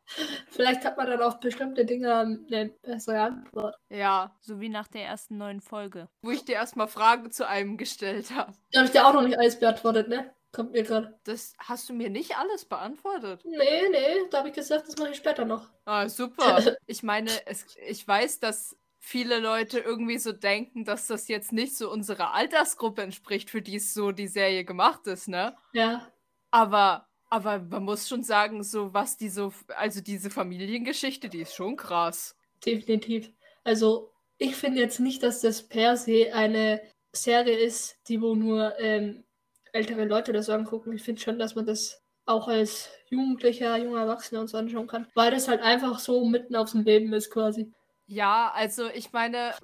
Vielleicht 0.48 0.84
hat 0.86 0.96
man 0.96 1.08
dann 1.08 1.20
auf 1.20 1.40
bestimmte 1.40 1.84
Dinge 1.84 2.14
eine 2.16 2.70
bessere 2.82 3.20
Antwort. 3.20 3.76
Ja, 3.90 4.34
So 4.40 4.60
wie 4.60 4.70
nach 4.70 4.88
der 4.88 5.04
ersten 5.04 5.36
neuen 5.36 5.60
Folge. 5.60 6.08
wo 6.22 6.30
ich 6.30 6.46
dir 6.46 6.54
erstmal 6.54 6.88
Fragen 6.88 7.30
zu 7.30 7.46
einem 7.46 7.76
gestellt 7.76 8.30
habe. 8.34 8.54
Da 8.72 8.78
habe 8.78 8.86
ich 8.86 8.92
dir 8.92 9.06
auch 9.06 9.12
noch 9.12 9.22
nicht 9.22 9.38
alles 9.38 9.60
beantwortet, 9.60 10.08
ne? 10.08 10.34
Kommt 10.52 10.72
mir 10.72 10.82
gerade. 10.82 11.18
Das 11.24 11.54
hast 11.58 11.88
du 11.88 11.92
mir 11.92 12.10
nicht 12.10 12.36
alles 12.36 12.64
beantwortet. 12.64 13.42
Nee, 13.44 13.88
nee, 13.90 14.28
da 14.30 14.38
habe 14.38 14.48
ich 14.48 14.54
gesagt, 14.54 14.88
das 14.88 14.96
mache 14.96 15.10
ich 15.10 15.16
später 15.16 15.44
noch. 15.44 15.68
Ah, 15.84 16.08
super. 16.08 16.76
Ich 16.86 17.02
meine, 17.02 17.30
es, 17.46 17.66
ich 17.86 18.06
weiß, 18.06 18.40
dass 18.40 18.76
viele 18.98 19.38
Leute 19.38 19.78
irgendwie 19.78 20.18
so 20.18 20.32
denken, 20.32 20.84
dass 20.84 21.06
das 21.06 21.28
jetzt 21.28 21.52
nicht 21.52 21.76
so 21.76 21.90
unserer 21.90 22.34
Altersgruppe 22.34 23.02
entspricht, 23.02 23.48
für 23.48 23.62
die 23.62 23.76
es 23.76 23.94
so 23.94 24.10
die 24.12 24.28
Serie 24.28 24.64
gemacht 24.64 25.06
ist, 25.06 25.28
ne? 25.28 25.56
Ja. 25.72 26.12
Aber, 26.50 27.08
aber 27.28 27.60
man 27.60 27.84
muss 27.84 28.08
schon 28.08 28.24
sagen, 28.24 28.64
so 28.64 28.92
was 28.92 29.16
die 29.16 29.28
so, 29.28 29.52
also 29.68 30.00
diese 30.00 30.30
Familiengeschichte, 30.30 31.28
die 31.28 31.42
ist 31.42 31.54
schon 31.54 31.76
krass. 31.76 32.36
Definitiv. 32.64 33.30
Also, 33.62 34.12
ich 34.36 34.56
finde 34.56 34.80
jetzt 34.80 35.00
nicht, 35.00 35.22
dass 35.22 35.40
das 35.40 35.66
per 35.66 35.96
se 35.96 36.34
eine 36.34 36.82
Serie 37.12 37.58
ist, 37.58 37.98
die 38.08 38.20
wo 38.20 38.34
nur 38.34 38.78
ähm, 38.78 39.24
ältere 39.72 40.04
Leute 40.04 40.33
das 40.33 40.50
angucken. 40.50 40.92
Ich 40.92 41.02
finde 41.02 41.20
schon, 41.20 41.38
dass 41.38 41.54
man 41.54 41.66
das 41.66 42.02
auch 42.26 42.48
als 42.48 42.90
Jugendlicher, 43.09 43.76
junger 43.76 44.02
Erwachsener 44.02 44.40
und 44.40 44.48
so 44.48 44.59
anschauen 44.59 44.87
kann, 44.87 45.06
weil 45.14 45.30
das 45.30 45.48
halt 45.48 45.62
einfach 45.62 45.98
so 45.98 46.24
mitten 46.24 46.54
aufs 46.56 46.74
Leben 46.74 47.12
ist 47.12 47.30
quasi. 47.30 47.72
Ja, 48.06 48.50
also 48.54 48.88
ich 48.88 49.12
meine, 49.12 49.54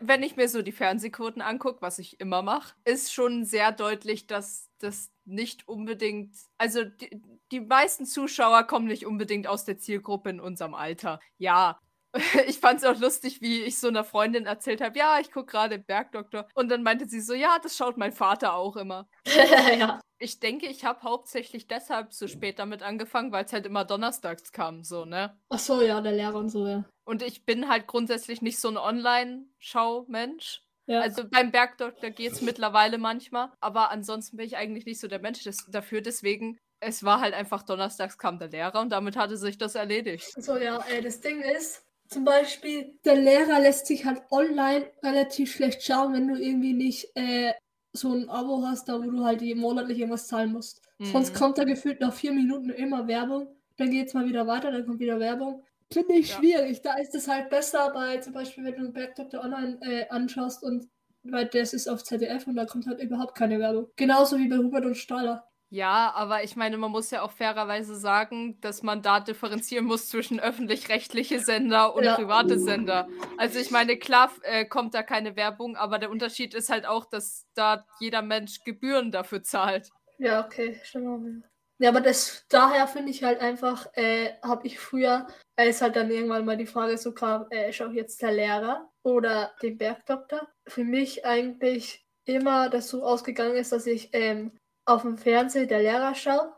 wenn 0.00 0.22
ich 0.22 0.36
mir 0.36 0.48
so 0.48 0.62
die 0.62 0.70
Fernsehquoten 0.70 1.42
angucke, 1.42 1.82
was 1.82 1.98
ich 1.98 2.20
immer 2.20 2.40
mache, 2.40 2.74
ist 2.84 3.12
schon 3.12 3.44
sehr 3.44 3.72
deutlich, 3.72 4.28
dass 4.28 4.70
das 4.78 5.10
nicht 5.24 5.66
unbedingt, 5.66 6.36
also 6.56 6.84
die, 6.84 7.20
die 7.50 7.60
meisten 7.60 8.06
Zuschauer 8.06 8.62
kommen 8.64 8.86
nicht 8.86 9.06
unbedingt 9.06 9.48
aus 9.48 9.64
der 9.64 9.78
Zielgruppe 9.78 10.30
in 10.30 10.38
unserem 10.38 10.74
Alter. 10.74 11.18
Ja. 11.36 11.80
Ich 12.46 12.58
fand 12.58 12.80
es 12.80 12.84
auch 12.84 12.98
lustig, 12.98 13.40
wie 13.40 13.62
ich 13.62 13.78
so 13.78 13.88
einer 13.88 14.04
Freundin 14.04 14.46
erzählt 14.46 14.80
habe, 14.80 14.98
ja, 14.98 15.18
ich 15.20 15.30
gucke 15.30 15.52
gerade 15.52 15.78
Bergdoktor. 15.78 16.48
Und 16.54 16.70
dann 16.70 16.82
meinte 16.82 17.08
sie 17.08 17.20
so, 17.20 17.34
ja, 17.34 17.58
das 17.62 17.76
schaut 17.76 17.96
mein 17.96 18.12
Vater 18.12 18.54
auch 18.54 18.76
immer. 18.76 19.08
ja. 19.78 20.00
Ich 20.18 20.40
denke, 20.40 20.66
ich 20.66 20.84
habe 20.84 21.02
hauptsächlich 21.02 21.66
deshalb 21.66 22.12
so 22.12 22.28
spät 22.28 22.58
damit 22.58 22.82
angefangen, 22.82 23.32
weil 23.32 23.44
es 23.44 23.52
halt 23.52 23.66
immer 23.66 23.84
donnerstags 23.84 24.52
kam, 24.52 24.84
so, 24.84 25.04
ne? 25.04 25.36
Ach 25.50 25.58
so, 25.58 25.82
ja, 25.82 26.00
der 26.00 26.12
Lehrer 26.12 26.36
und 26.36 26.48
so, 26.48 26.66
ja. 26.66 26.84
Und 27.04 27.22
ich 27.22 27.44
bin 27.44 27.68
halt 27.68 27.86
grundsätzlich 27.86 28.40
nicht 28.40 28.58
so 28.58 28.68
ein 28.68 28.78
Online-Schau-Mensch. 28.78 30.62
Ja. 30.86 31.00
Also 31.00 31.28
beim 31.28 31.50
Bergdoktor 31.50 32.10
geht 32.10 32.32
es 32.32 32.42
mittlerweile 32.42 32.98
manchmal, 32.98 33.50
aber 33.60 33.90
ansonsten 33.90 34.36
bin 34.36 34.46
ich 34.46 34.56
eigentlich 34.56 34.86
nicht 34.86 35.00
so 35.00 35.08
der 35.08 35.18
Mensch 35.18 35.42
des, 35.42 35.66
dafür. 35.70 36.02
Deswegen, 36.02 36.58
es 36.80 37.04
war 37.04 37.20
halt 37.20 37.34
einfach 37.34 37.62
donnerstags 37.62 38.18
kam 38.18 38.38
der 38.38 38.48
Lehrer 38.48 38.80
und 38.80 38.90
damit 38.90 39.16
hatte 39.16 39.36
sich 39.36 39.58
das 39.58 39.74
erledigt. 39.74 40.30
So, 40.42 40.56
ja, 40.56 40.78
ey, 40.88 41.02
das 41.02 41.20
Ding 41.20 41.40
ist, 41.40 41.83
zum 42.08 42.24
Beispiel, 42.24 42.98
der 43.04 43.16
Lehrer 43.16 43.60
lässt 43.60 43.86
sich 43.86 44.04
halt 44.04 44.22
online 44.30 44.86
relativ 45.02 45.52
schlecht 45.52 45.82
schauen, 45.82 46.12
wenn 46.12 46.28
du 46.28 46.36
irgendwie 46.36 46.72
nicht 46.74 47.08
äh, 47.16 47.52
so 47.92 48.12
ein 48.12 48.28
Abo 48.28 48.62
hast, 48.66 48.88
da 48.88 48.98
wo 49.02 49.10
du 49.10 49.24
halt 49.24 49.42
monatlich 49.56 49.98
irgendwas 49.98 50.26
zahlen 50.28 50.52
musst. 50.52 50.82
Sonst 51.02 51.34
Mhm. 51.34 51.38
kommt 51.38 51.58
da 51.58 51.64
gefühlt 51.64 52.00
nach 52.00 52.12
vier 52.12 52.32
Minuten 52.32 52.70
immer 52.70 53.06
Werbung, 53.08 53.48
dann 53.76 53.90
geht's 53.90 54.14
mal 54.14 54.26
wieder 54.26 54.46
weiter, 54.46 54.70
dann 54.70 54.86
kommt 54.86 55.00
wieder 55.00 55.18
Werbung. 55.20 55.64
Finde 55.92 56.14
ich 56.14 56.28
Ja. 56.30 56.36
schwierig. 56.36 56.82
Da 56.82 56.94
ist 56.94 57.14
es 57.14 57.28
halt 57.28 57.50
besser 57.50 57.90
bei, 57.92 58.18
zum 58.18 58.32
Beispiel, 58.32 58.64
wenn 58.64 58.76
du 58.76 58.90
Bergdoktor 58.92 59.42
online 59.44 59.78
äh, 59.82 60.08
anschaust 60.08 60.62
und 60.62 60.88
weil 61.22 61.46
das 61.46 61.72
ist 61.72 61.88
auf 61.88 62.04
ZDF 62.04 62.46
und 62.46 62.56
da 62.56 62.66
kommt 62.66 62.86
halt 62.86 63.00
überhaupt 63.00 63.34
keine 63.34 63.58
Werbung. 63.58 63.88
Genauso 63.96 64.38
wie 64.38 64.48
bei 64.48 64.56
Hubert 64.58 64.84
und 64.84 64.96
Stahler. 64.96 65.48
Ja, 65.70 66.12
aber 66.14 66.44
ich 66.44 66.54
meine, 66.54 66.76
man 66.76 66.92
muss 66.92 67.10
ja 67.10 67.22
auch 67.22 67.32
fairerweise 67.32 67.96
sagen, 67.96 68.60
dass 68.60 68.82
man 68.82 69.02
da 69.02 69.18
differenzieren 69.18 69.86
muss 69.86 70.08
zwischen 70.08 70.38
öffentlich-rechtliche 70.38 71.40
Sender 71.40 71.94
und 71.94 72.04
Ja. 72.04 72.14
private 72.14 72.58
Sender. 72.58 73.08
Also 73.38 73.58
ich 73.58 73.70
meine, 73.70 73.96
klar 73.96 74.30
äh, 74.42 74.64
kommt 74.64 74.94
da 74.94 75.02
keine 75.02 75.34
Werbung, 75.36 75.76
aber 75.76 75.98
der 75.98 76.10
Unterschied 76.10 76.54
ist 76.54 76.70
halt 76.70 76.86
auch, 76.86 77.06
dass 77.06 77.46
da 77.54 77.86
jeder 77.98 78.22
Mensch 78.22 78.62
Gebühren 78.64 79.10
dafür 79.10 79.42
zahlt. 79.42 79.90
Ja, 80.18 80.44
okay, 80.44 80.80
stimmt 80.84 81.08
auch. 81.08 81.50
Ja, 81.78 81.88
aber 81.90 82.00
das, 82.00 82.46
daher 82.48 82.86
finde 82.86 83.10
ich 83.10 83.24
halt 83.24 83.40
einfach, 83.40 83.86
äh, 83.94 84.34
habe 84.42 84.66
ich 84.66 84.78
früher, 84.78 85.26
als 85.56 85.82
halt 85.82 85.96
dann 85.96 86.10
irgendwann 86.10 86.44
mal 86.44 86.56
die 86.56 86.66
Frage 86.66 86.96
so 86.98 87.12
kam, 87.12 87.46
äh, 87.50 87.72
schau 87.72 87.88
ich 87.88 87.96
jetzt 87.96 88.22
der 88.22 88.30
Lehrer 88.32 88.88
oder 89.02 89.52
den 89.60 89.76
Bergdoktor, 89.76 90.46
für 90.68 90.84
mich 90.84 91.26
eigentlich 91.26 92.06
immer 92.26 92.68
das 92.70 92.88
so 92.88 93.04
ausgegangen 93.04 93.56
ist, 93.56 93.72
dass 93.72 93.86
ich 93.86 94.10
ähm, 94.12 94.52
auf 94.84 95.02
dem 95.02 95.16
Fernseher 95.18 95.66
der 95.66 95.80
Lehrer 95.80 96.14
schaue 96.14 96.54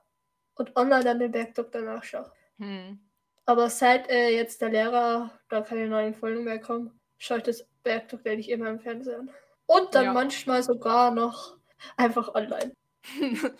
und 0.55 0.75
online 0.77 1.05
dann 1.05 1.19
den 1.19 1.33
Bergdoktor 1.33 1.83
nachschaue. 1.83 2.31
Hm. 2.59 2.99
Aber 3.45 3.71
seit 3.71 4.09
äh, 4.11 4.31
jetzt 4.31 4.61
der 4.61 4.71
Lehrer 4.71 5.31
da 5.49 5.61
keine 5.61 5.89
neuen 5.89 6.15
Folgen 6.15 6.45
mehr 6.45 6.61
kommen, 6.61 6.99
schaue 7.19 7.39
ich 7.39 7.45
das 7.45 7.67
Bergdoktor 7.83 8.35
nicht 8.35 8.49
immer 8.51 8.69
im 8.69 8.81
Fernsehen 8.81 9.21
an. 9.21 9.31
Und 9.67 9.95
dann 9.95 10.05
Ja. 10.07 10.13
manchmal 10.13 10.63
sogar 10.63 11.11
noch 11.13 11.57
einfach 11.97 12.35
online. 12.35 12.73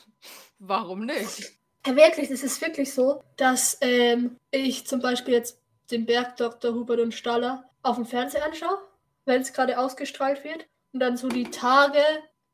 Warum 0.59 1.07
nicht? 1.07 1.53
Ja, 1.87 1.95
wirklich, 1.95 2.31
es 2.31 2.43
ist 2.43 2.61
wirklich 2.61 2.93
so, 2.93 3.23
dass 3.37 3.79
ähm, 3.81 4.37
ich 4.51 4.87
zum 4.87 5.01
Beispiel 5.01 5.35
jetzt 5.35 5.61
den 5.91 6.05
Bergdoktor 6.07 6.75
Hubert 6.75 6.99
und 7.01 7.15
Staller 7.15 7.71
auf 7.83 7.97
dem 7.97 8.07
Fernseher 8.07 8.45
anschaue, 8.45 8.79
wenn 9.25 9.43
es 9.43 9.53
gerade 9.53 9.79
ausgestrahlt 9.79 10.43
wird. 10.43 10.67
Und 10.93 11.01
dann 11.01 11.17
so 11.17 11.29
die 11.29 11.51
Tage 11.51 12.03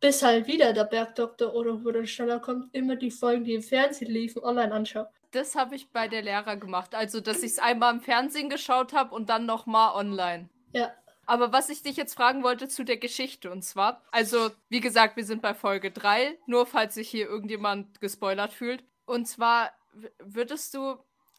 bis 0.02 0.20
halt 0.22 0.48
wieder 0.48 0.72
der 0.72 0.84
Bergdoktor 0.84 1.54
oder 1.54 1.82
wo 1.84 1.90
der 1.92 2.04
schneller 2.04 2.40
kommt, 2.40 2.74
immer 2.74 2.96
die 2.96 3.12
Folgen, 3.12 3.44
die 3.44 3.54
im 3.54 3.62
Fernsehen 3.62 4.10
liefen, 4.10 4.42
online 4.42 4.74
anschaue. 4.74 5.08
Das 5.30 5.54
habe 5.54 5.76
ich 5.76 5.90
bei 5.90 6.08
der 6.08 6.22
Lehrer 6.22 6.56
gemacht. 6.56 6.94
Also, 6.94 7.20
dass 7.20 7.38
ich 7.38 7.52
es 7.52 7.58
einmal 7.60 7.94
im 7.94 8.00
Fernsehen 8.00 8.50
geschaut 8.50 8.92
habe 8.92 9.14
und 9.14 9.30
dann 9.30 9.46
nochmal 9.46 9.94
online. 9.94 10.50
Ja. 10.72 10.92
Aber 11.24 11.52
was 11.52 11.70
ich 11.70 11.82
dich 11.82 11.96
jetzt 11.96 12.14
fragen 12.14 12.42
wollte 12.42 12.68
zu 12.68 12.84
der 12.84 12.96
Geschichte, 12.96 13.50
und 13.50 13.62
zwar, 13.62 14.02
also, 14.10 14.50
wie 14.68 14.80
gesagt, 14.80 15.16
wir 15.16 15.24
sind 15.24 15.40
bei 15.40 15.54
Folge 15.54 15.92
3, 15.92 16.36
nur 16.46 16.66
falls 16.66 16.94
sich 16.94 17.08
hier 17.08 17.28
irgendjemand 17.28 18.00
gespoilert 18.00 18.52
fühlt. 18.52 18.84
Und 19.06 19.26
zwar 19.26 19.70
würdest 20.18 20.74
du, 20.74 20.96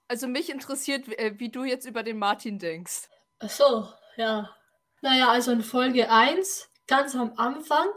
also 0.07 0.25
mich 0.25 0.49
interessiert, 0.49 1.09
äh, 1.19 1.37
wie 1.37 1.49
du 1.49 1.65
jetzt 1.65 1.85
über 1.85 2.01
den 2.01 2.17
Martin 2.17 2.59
denkst. 2.59 3.09
Ach 3.39 3.49
so, 3.49 3.89
ja. 4.15 4.49
Naja, 5.01 5.27
also 5.27 5.51
in 5.51 5.61
Folge 5.61 6.09
1, 6.09 6.69
ganz 6.87 7.13
am 7.13 7.33
Anfang, 7.35 7.87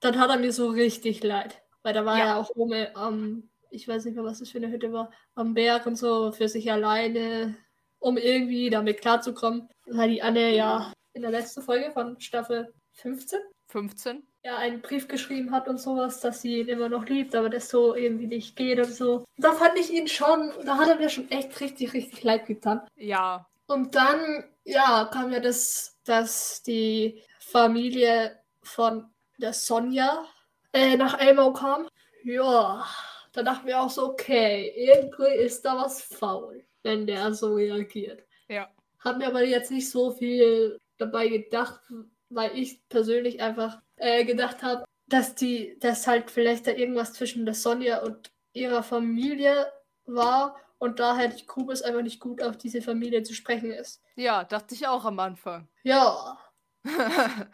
dann 0.00 0.18
hat 0.18 0.30
er 0.30 0.38
mir 0.38 0.52
so 0.52 0.68
richtig 0.68 1.22
leid. 1.22 1.62
Weil 1.82 1.94
da 1.94 2.04
war 2.04 2.18
Ja. 2.18 2.24
er 2.26 2.36
auch 2.38 2.50
oben 2.56 2.86
am, 2.94 3.48
ich 3.70 3.86
weiß 3.86 4.04
nicht 4.04 4.14
mehr, 4.14 4.24
was 4.24 4.40
das 4.40 4.50
für 4.50 4.58
eine 4.58 4.70
Hütte 4.70 4.92
war, 4.92 5.10
am 5.34 5.54
Berg 5.54 5.86
und 5.86 5.96
so, 5.96 6.32
für 6.32 6.48
sich 6.48 6.70
alleine, 6.70 7.56
um 7.98 8.16
irgendwie 8.16 8.70
damit 8.70 9.00
klarzukommen. 9.00 9.68
Weil 9.86 10.10
die 10.10 10.22
Anne 10.22 10.54
ja 10.54 10.92
in 11.12 11.22
der 11.22 11.30
letzten 11.30 11.62
Folge 11.62 11.90
von 11.92 12.20
Staffel 12.20 12.72
15 12.92 13.38
15? 13.68 14.22
ja 14.44 14.56
einen 14.58 14.80
Brief 14.80 15.08
geschrieben 15.08 15.50
hat 15.50 15.66
und 15.68 15.80
sowas, 15.80 16.20
dass 16.20 16.40
sie 16.40 16.60
ihn 16.60 16.68
immer 16.68 16.88
noch 16.88 17.06
liebt, 17.06 17.34
aber 17.34 17.50
das 17.50 17.68
so 17.68 17.94
irgendwie 17.96 18.28
nicht 18.28 18.54
geht 18.56 18.78
und 18.78 18.92
so. 18.92 19.24
Da 19.38 19.52
fand 19.52 19.76
ich 19.78 19.90
ihn 19.92 20.06
schon, 20.06 20.52
da 20.64 20.76
hat 20.76 20.88
er 20.88 20.96
mir 20.96 21.08
schon 21.08 21.28
echt 21.30 21.58
richtig, 21.60 21.92
richtig 21.94 22.22
leid 22.22 22.46
getan. 22.46 22.80
Ja. 22.94 23.46
Und 23.66 23.94
dann, 23.96 24.44
ja, 24.64 25.08
kam 25.12 25.32
ja 25.32 25.40
das, 25.40 25.96
dass 26.04 26.62
die 26.62 27.20
Familie 27.40 28.38
von 28.62 29.08
der 29.38 29.52
Sonja 29.52 30.24
äh, 30.72 30.96
nach 30.96 31.18
Elmau 31.18 31.52
kam. 31.52 31.88
Ja, 32.24 32.86
da 33.32 33.42
dachten 33.42 33.66
wir 33.66 33.80
auch 33.80 33.90
so, 33.90 34.10
okay, 34.10 34.72
irgendwie 34.76 35.34
ist 35.44 35.64
da 35.64 35.76
was 35.76 36.02
faul, 36.02 36.64
wenn 36.82 37.06
der 37.06 37.32
so 37.34 37.54
reagiert. 37.54 38.24
Ja. 38.48 38.68
Hab 39.00 39.18
mir 39.18 39.26
aber 39.26 39.44
jetzt 39.44 39.70
nicht 39.70 39.90
so 39.90 40.10
viel 40.10 40.78
dabei 40.98 41.28
gedacht, 41.28 41.80
weil 42.28 42.56
ich 42.58 42.88
persönlich 42.88 43.40
einfach 43.40 43.80
äh, 43.96 44.24
gedacht 44.24 44.62
habe, 44.62 44.84
dass 45.06 45.34
die, 45.34 45.78
dass 45.78 46.06
halt 46.06 46.30
vielleicht 46.30 46.66
da 46.66 46.72
irgendwas 46.72 47.12
zwischen 47.12 47.44
der 47.44 47.54
Sonja 47.54 48.02
und 48.02 48.32
ihrer 48.52 48.82
Familie 48.82 49.70
war 50.06 50.56
und 50.78 50.98
da 50.98 51.16
halt 51.16 51.46
Kubis 51.46 51.82
einfach 51.82 52.02
nicht 52.02 52.20
gut 52.20 52.42
auf 52.42 52.56
diese 52.56 52.82
Familie 52.82 53.22
zu 53.22 53.34
sprechen 53.34 53.70
ist. 53.70 54.02
Ja, 54.16 54.44
dachte 54.44 54.74
ich 54.74 54.86
auch 54.86 55.04
am 55.04 55.18
Anfang. 55.20 55.68
Ja, 55.82 56.38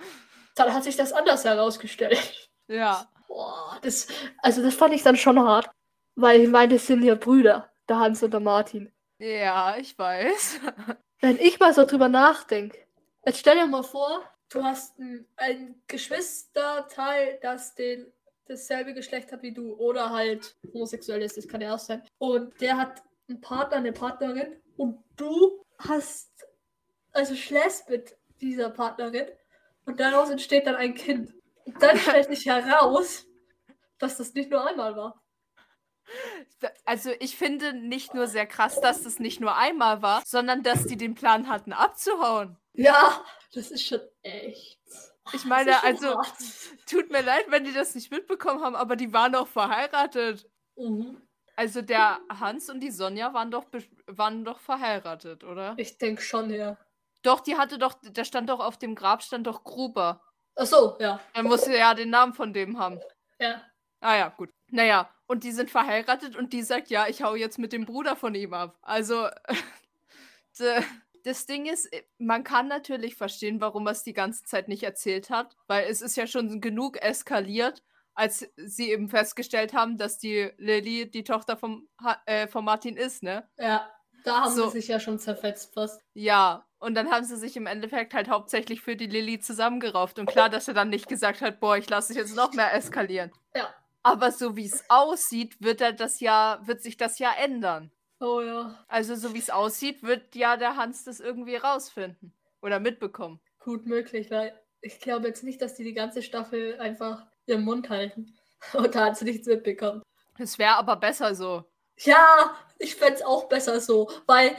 dann 0.55 0.73
hat 0.73 0.85
sich 0.85 0.97
das 0.97 1.13
anders 1.13 1.45
herausgestellt. 1.45 2.51
ja. 2.69 3.07
Boah, 3.29 3.79
das, 3.83 4.09
also 4.39 4.63
das 4.63 4.75
fand 4.75 4.95
ich 4.95 5.03
dann 5.03 5.17
schon 5.17 5.39
hart, 5.41 5.71
weil 6.17 6.43
ich 6.43 6.49
meine, 6.49 6.75
das 6.75 6.87
sind 6.87 7.03
ja 7.03 7.15
Brüder, 7.15 7.71
der 7.89 7.99
Hans 7.99 8.23
und 8.23 8.33
der 8.33 8.41
Martin. 8.41 8.93
Ja, 9.19 9.77
ich 9.79 9.99
weiß. 9.99 10.61
Wenn 11.21 11.39
ich 11.39 11.59
mal 11.59 11.73
so 11.73 11.87
drüber 11.87 12.09
nachdenke, 12.09 12.79
jetzt 13.25 13.39
stell 13.39 13.57
dir 13.57 13.67
mal 13.67 13.85
vor, 13.85 14.23
du 14.51 14.63
hast 14.63 14.99
ein, 14.99 15.27
ein 15.37 15.81
Geschwisterteil, 15.87 17.39
das 17.41 17.75
den, 17.75 18.13
dasselbe 18.47 18.93
Geschlecht 18.93 19.33
hat 19.33 19.43
wie 19.43 19.53
du 19.53 19.75
oder 19.77 20.11
halt 20.11 20.57
homosexuell 20.75 21.23
ist, 21.23 21.37
das 21.37 21.49
kann 21.49 21.61
ja 21.61 21.75
auch 21.75 21.79
sein. 21.79 22.03
Und 22.19 22.61
der 22.61 22.77
hat 22.77 23.03
einen 23.29 23.41
Partner, 23.41 23.79
eine 23.79 23.93
Partnerin 23.93 24.61
und 24.77 25.03
du 25.17 25.65
hast, 25.79 26.31
also 27.13 27.35
schläfst 27.35 27.89
mit 27.89 28.17
dieser 28.41 28.71
Partnerin 28.71 29.29
und 29.87 30.01
daraus 30.01 30.31
entsteht 30.31 30.67
dann 30.67 30.77
ein 30.77 30.95
Kind. 30.95 31.33
Und 31.65 31.83
dann 31.83 31.97
stellt 31.99 32.29
sich 32.29 32.47
heraus, 32.47 33.27
dass 33.99 34.17
das 34.19 34.35
nicht 34.35 34.51
nur 34.51 34.67
einmal 34.67 34.97
war. 34.97 35.23
Also 36.85 37.11
ich 37.21 37.37
finde 37.37 37.73
nicht 37.73 38.15
nur 38.15 38.27
sehr 38.27 38.47
krass, 38.47 38.81
dass 38.81 39.03
das 39.03 39.19
nicht 39.19 39.41
nur 39.41 39.57
einmal 39.57 40.03
war, 40.03 40.23
sondern 40.27 40.63
dass 40.63 40.87
die 40.87 40.97
den 40.97 41.15
Plan 41.15 41.49
hatten 41.49 41.73
abzuhauen. 41.73 42.59
Ja, 42.75 43.25
das 43.55 43.71
ist 43.71 43.87
schon 43.87 44.01
echt. 44.23 44.81
Ich 45.33 45.45
meine, 45.45 45.83
also 45.85 46.17
hart. 46.17 46.37
tut 46.87 47.11
mir 47.11 47.23
leid, 47.23 47.47
wenn 47.49 47.65
die 47.65 47.73
das 47.73 47.95
nicht 47.95 48.11
mitbekommen 48.11 48.63
haben, 48.63 48.75
aber 48.75 48.97
die 48.97 49.13
waren 49.13 49.33
doch 49.33 49.47
verheiratet. 49.47 50.49
Mhm. 50.77 51.23
Also 51.55 51.83
der 51.83 52.19
Hans 52.29 52.69
und 52.71 52.81
die 52.81 52.91
Sonja 52.91 53.33
waren 53.33 53.51
doch 53.51 53.67
waren 54.07 54.45
doch 54.45 54.59
verheiratet, 54.59 55.45
oder? 55.45 55.75
Ich 55.77 55.99
denke 55.99 56.23
schon, 56.23 56.51
ja. 56.51 56.77
Doch, 57.23 57.41
die 57.41 57.57
hatte 57.57 57.79
doch, 57.79 57.95
da 58.13 58.25
stand 58.25 58.49
doch 58.49 58.61
auf 58.61 58.79
dem 58.79 58.95
Grab 58.95 59.23
stand 59.23 59.47
doch 59.47 59.65
Gruber. 59.65 60.21
Ach 60.57 60.67
so, 60.67 60.97
ja. 61.01 61.21
Er 61.33 61.43
musste 61.43 61.77
ja 61.77 61.95
den 61.95 62.11
Namen 62.11 62.35
von 62.35 62.53
dem 62.53 62.79
haben. 62.79 63.01
Ja. 63.39 63.63
Ah 64.01 64.17
ja, 64.17 64.29
gut. 64.31 64.51
Naja, 64.69 65.09
und 65.27 65.45
die 65.45 65.53
sind 65.53 65.71
verheiratet 65.71 66.37
und 66.37 66.53
die 66.53 66.63
sagt, 66.63 66.89
ja, 66.91 67.07
ich 67.07 67.23
hau 67.23 67.35
jetzt 67.35 67.59
mit 67.59 67.73
dem 67.73 67.87
Bruder 67.87 68.17
von 68.17 68.35
ihm 68.35 68.53
ab. 68.53 68.77
Also, 68.83 69.29
das 71.25 71.47
Ding 71.47 71.67
ist, 71.67 71.87
äh, 71.93 72.03
man 72.19 72.45
kann 72.45 72.69
natürlich 72.69 73.17
verstehen, 73.17 73.61
warum 73.61 73.87
er 73.87 73.93
es 73.93 74.03
die 74.03 74.13
ganze 74.13 74.45
Zeit 74.45 74.69
nicht 74.69 74.83
erzählt 74.83 75.31
hat, 75.31 75.57
weil 75.69 75.87
es 75.89 76.03
ist 76.03 76.17
ja 76.17 76.27
schon 76.27 76.61
genug 76.61 77.01
eskaliert, 77.01 77.83
als 78.15 78.47
sie 78.57 78.91
eben 78.91 79.09
festgestellt 79.09 79.73
haben, 79.73 79.97
dass 79.97 80.19
die 80.19 80.51
Lilly 80.59 81.11
die 81.11 81.25
Tochter 81.25 81.57
vom, 81.57 81.89
äh, 82.27 82.47
von 82.49 82.65
Martin 82.65 82.97
ist, 82.97 83.23
ne? 83.23 83.49
Ja. 83.57 83.91
Da 84.25 84.43
haben 84.43 84.55
So. 84.55 84.67
sie 84.67 84.79
sich 84.79 84.89
ja 84.89 85.01
schon 85.01 85.19
zerfetzt 85.19 85.75
fast. 85.75 86.01
Ja, 86.15 86.65
und 86.83 86.97
dann 86.97 87.13
haben 87.13 87.25
sie 87.25 87.37
sich 87.37 87.57
im 87.57 87.67
Endeffekt 87.67 88.13
halt 88.13 88.29
hauptsächlich 88.29 88.81
für 88.81 88.97
die 88.97 89.07
Lilly 89.07 89.39
zusammengerauft. 89.39 90.19
Und 90.19 90.27
klar, 90.27 90.51
dass 90.51 90.67
er 90.67 90.75
dann 90.75 90.89
nicht 90.89 91.09
gesagt 91.09 91.41
hat, 91.41 91.61
boah, 91.61 91.77
ich 91.77 91.89
lasse 91.89 92.09
dich 92.09 92.17
jetzt 92.21 92.35
noch 92.35 92.55
mehr 92.55 92.75
eskalieren. 92.75 93.31
Ja. 93.55 93.73
Aber 94.03 94.33
so 94.33 94.57
wie 94.57 94.67
es 94.67 94.85
aussieht, 94.89 95.55
wird 95.61 95.81
er 95.81 95.93
das 95.93 96.19
ja, 96.19 96.61
wird 96.65 96.83
sich 96.83 96.97
das 96.97 97.21
ja 97.21 97.31
ändern. 97.39 97.93
Oh 98.19 98.41
ja. 98.41 98.85
Also 98.89 99.15
so 99.15 99.33
wie 99.33 99.39
es 99.39 99.49
aussieht, 99.49 100.03
wird 100.03 100.35
ja 100.35 100.57
der 100.57 100.75
Hans 100.77 101.05
das 101.05 101.21
irgendwie 101.21 101.55
rausfinden 101.55 102.33
oder 102.63 102.81
mitbekommen. 102.81 103.41
Gut 103.61 103.87
möglich, 103.87 104.33
weil 104.33 104.61
ich 104.81 104.99
glaube 104.99 105.29
jetzt 105.29 105.45
nicht, 105.45 105.63
dass 105.63 105.75
die 105.75 105.85
die 105.85 105.95
ganze 105.95 106.21
Staffel 106.21 106.81
einfach 106.81 107.25
ihren 107.47 107.63
Mund 107.63 107.91
halten. 107.91 108.35
Und 108.73 108.93
da 108.97 109.05
hat 109.05 109.19
sie 109.19 109.25
nichts 109.25 109.47
mitbekommen. 109.47 110.03
Es 110.37 110.59
wäre 110.59 110.75
aber 110.75 110.97
besser 110.97 111.37
so. 111.37 111.63
Ja, 111.99 112.57
ich 112.81 112.97
fände 112.97 113.15
es 113.15 113.23
auch 113.23 113.49
besser 113.49 113.81
so, 113.81 114.11
weil 114.27 114.57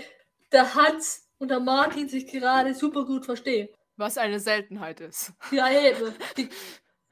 der 0.54 0.74
Hans 0.76 1.23
und 1.44 1.50
der 1.50 1.60
Martin 1.60 2.08
sich 2.08 2.26
gerade 2.26 2.74
super 2.74 3.06
gut 3.06 3.26
verstehen. 3.26 3.68
Was 3.98 4.18
eine 4.18 4.40
Seltenheit 4.40 5.02
ist. 5.02 5.34
Ja, 5.52 5.70
eben. 5.70 6.16
Die, 6.38 6.50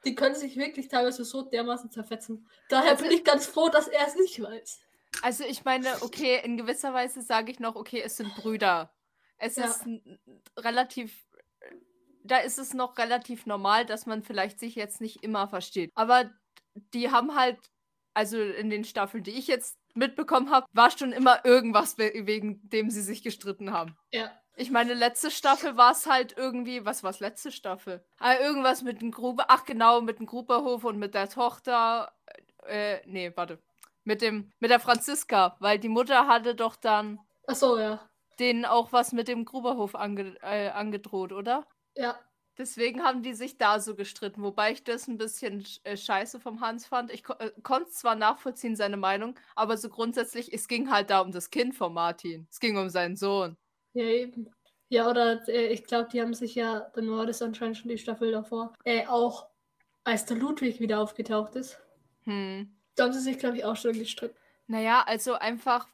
die 0.06 0.16
können 0.16 0.36
sich 0.36 0.56
wirklich 0.56 0.88
teilweise 0.88 1.26
so 1.26 1.42
dermaßen 1.44 1.92
zerfetzen. 1.92 2.48
Daher 2.70 2.96
bin 2.96 3.12
ich 3.12 3.24
ganz 3.26 3.46
froh, 3.46 3.68
dass 3.70 3.88
er 3.90 4.08
es 4.08 4.16
nicht 4.16 4.42
weiß. 4.42 4.80
Also 5.22 5.44
ich 5.44 5.66
meine, 5.66 6.02
okay, 6.02 6.40
in 6.44 6.56
gewisser 6.58 6.94
Weise 6.94 7.22
sage 7.22 7.52
ich 7.52 7.60
noch, 7.60 7.76
okay, 7.76 8.02
es 8.04 8.16
sind 8.18 8.34
Brüder. 8.36 8.96
Es 9.38 9.58
Ja. 9.58 9.66
ist 9.66 9.86
relativ, 10.58 11.26
da 12.24 12.38
ist 12.38 12.58
es 12.58 12.74
noch 12.74 12.98
relativ 12.98 13.46
normal, 13.46 13.86
dass 13.86 14.06
man 14.06 14.24
vielleicht 14.24 14.60
sich 14.60 14.76
jetzt 14.76 15.02
nicht 15.02 15.24
immer 15.24 15.50
versteht. 15.50 15.92
Aber 15.94 16.32
die 16.94 17.12
haben 17.12 17.36
halt, 17.36 17.60
also 18.14 18.42
in 18.42 18.70
den 18.70 18.86
Staffeln, 18.86 19.24
die 19.26 19.32
ich 19.32 19.48
jetzt 19.48 19.78
mitbekommen 19.96 20.50
habe, 20.52 20.66
war 20.74 20.92
schon 20.92 21.12
immer 21.12 21.44
irgendwas, 21.46 21.98
we- 21.98 22.26
wegen 22.26 22.60
dem 22.70 22.90
sie 22.90 23.02
sich 23.02 23.24
gestritten 23.24 23.72
haben. 23.72 23.96
Ja. 24.12 24.32
Ich 24.58 24.70
meine, 24.70 24.94
letzte 24.94 25.32
Staffel 25.32 25.78
war 25.78 25.92
es 25.94 26.06
halt 26.08 26.36
irgendwie, 26.38 26.86
was 26.86 27.04
war 27.04 27.10
es 27.10 27.20
letzte 27.22 27.52
Staffel? 27.52 28.04
Ah, 28.20 28.36
irgendwas 28.36 28.82
mit 28.84 29.02
dem 29.02 29.12
Gruber, 29.12 29.46
ach 29.48 29.64
genau, 29.66 30.02
mit 30.02 30.20
dem 30.20 30.26
Gruberhof 30.26 30.84
und 30.84 30.98
mit 31.00 31.14
der 31.14 31.30
Tochter, 31.30 32.12
äh, 32.68 33.00
nee, 33.06 33.32
warte, 33.36 33.60
mit 34.04 34.22
dem, 34.22 34.52
mit 34.60 34.70
der 34.70 34.80
Franziska, 34.80 35.56
weil 35.60 35.80
die 35.80 35.90
Mutter 35.90 36.28
hatte 36.28 36.54
doch 36.54 36.76
dann 36.76 37.20
Ach 37.48 37.56
so, 37.56 37.80
ja. 37.80 38.00
denen 38.40 38.66
auch 38.66 38.92
was 38.92 39.14
mit 39.14 39.28
dem 39.30 39.46
Gruberhof 39.46 39.96
ange, 39.96 40.36
äh, 40.42 40.70
angedroht, 40.70 41.32
oder? 41.32 41.66
Ja. 41.96 42.20
Deswegen 42.62 43.04
haben 43.04 43.24
die 43.24 43.34
sich 43.34 43.58
da 43.58 43.80
so 43.80 43.96
gestritten, 43.96 44.44
wobei 44.44 44.72
ich 44.72 44.84
das 44.84 45.08
ein 45.08 45.18
bisschen 45.18 45.64
sch- 45.64 45.84
äh, 45.84 45.98
scheiße 45.98 46.40
vom 46.40 46.62
Hans 46.62 46.86
fand. 46.86 47.12
Ich 47.12 47.24
äh, 47.40 47.50
konnte 47.64 47.90
zwar 47.90 48.14
nachvollziehen, 48.14 48.76
seine 48.76 48.98
Meinung, 48.98 49.34
aber 49.56 49.78
so 49.78 49.90
grundsätzlich, 49.90 50.54
es 50.54 50.68
ging 50.68 50.92
halt 50.92 51.10
da 51.10 51.22
um 51.22 51.32
das 51.32 51.50
Kind 51.50 51.74
von 51.74 51.92
Martin. 51.92 52.48
Es 52.52 52.60
ging 52.60 52.78
um 52.78 52.88
seinen 52.90 53.16
Sohn. 53.16 53.58
Ja, 53.94 54.04
eben. 54.06 54.48
Ja, 54.90 55.10
oder 55.10 55.48
äh, 55.50 55.74
ich 55.74 55.86
glaube, 55.86 56.10
die 56.14 56.22
haben 56.22 56.36
sich 56.36 56.54
ja, 56.54 56.82
dann 56.94 57.10
war 57.10 57.26
das 57.26 57.42
anscheinend 57.42 57.78
schon 57.78 57.90
die 57.90 57.98
Staffel 57.98 58.32
davor, 58.32 58.74
äh, 58.84 59.08
auch 59.08 59.48
als 60.04 60.26
der 60.26 60.38
Ludwig 60.38 60.80
wieder 60.80 61.00
aufgetaucht 61.00 61.56
ist. 61.56 61.80
Hm. 62.26 62.78
Da 62.94 63.06
haben 63.06 63.14
sie 63.14 63.22
sich, 63.22 63.40
glaube 63.40 63.58
ich, 63.58 63.66
auch 63.66 63.76
schon 63.76 63.94
gestritten. 63.94 64.38
Naja, 64.68 65.04
also 65.08 65.34
einfach, 65.34 65.88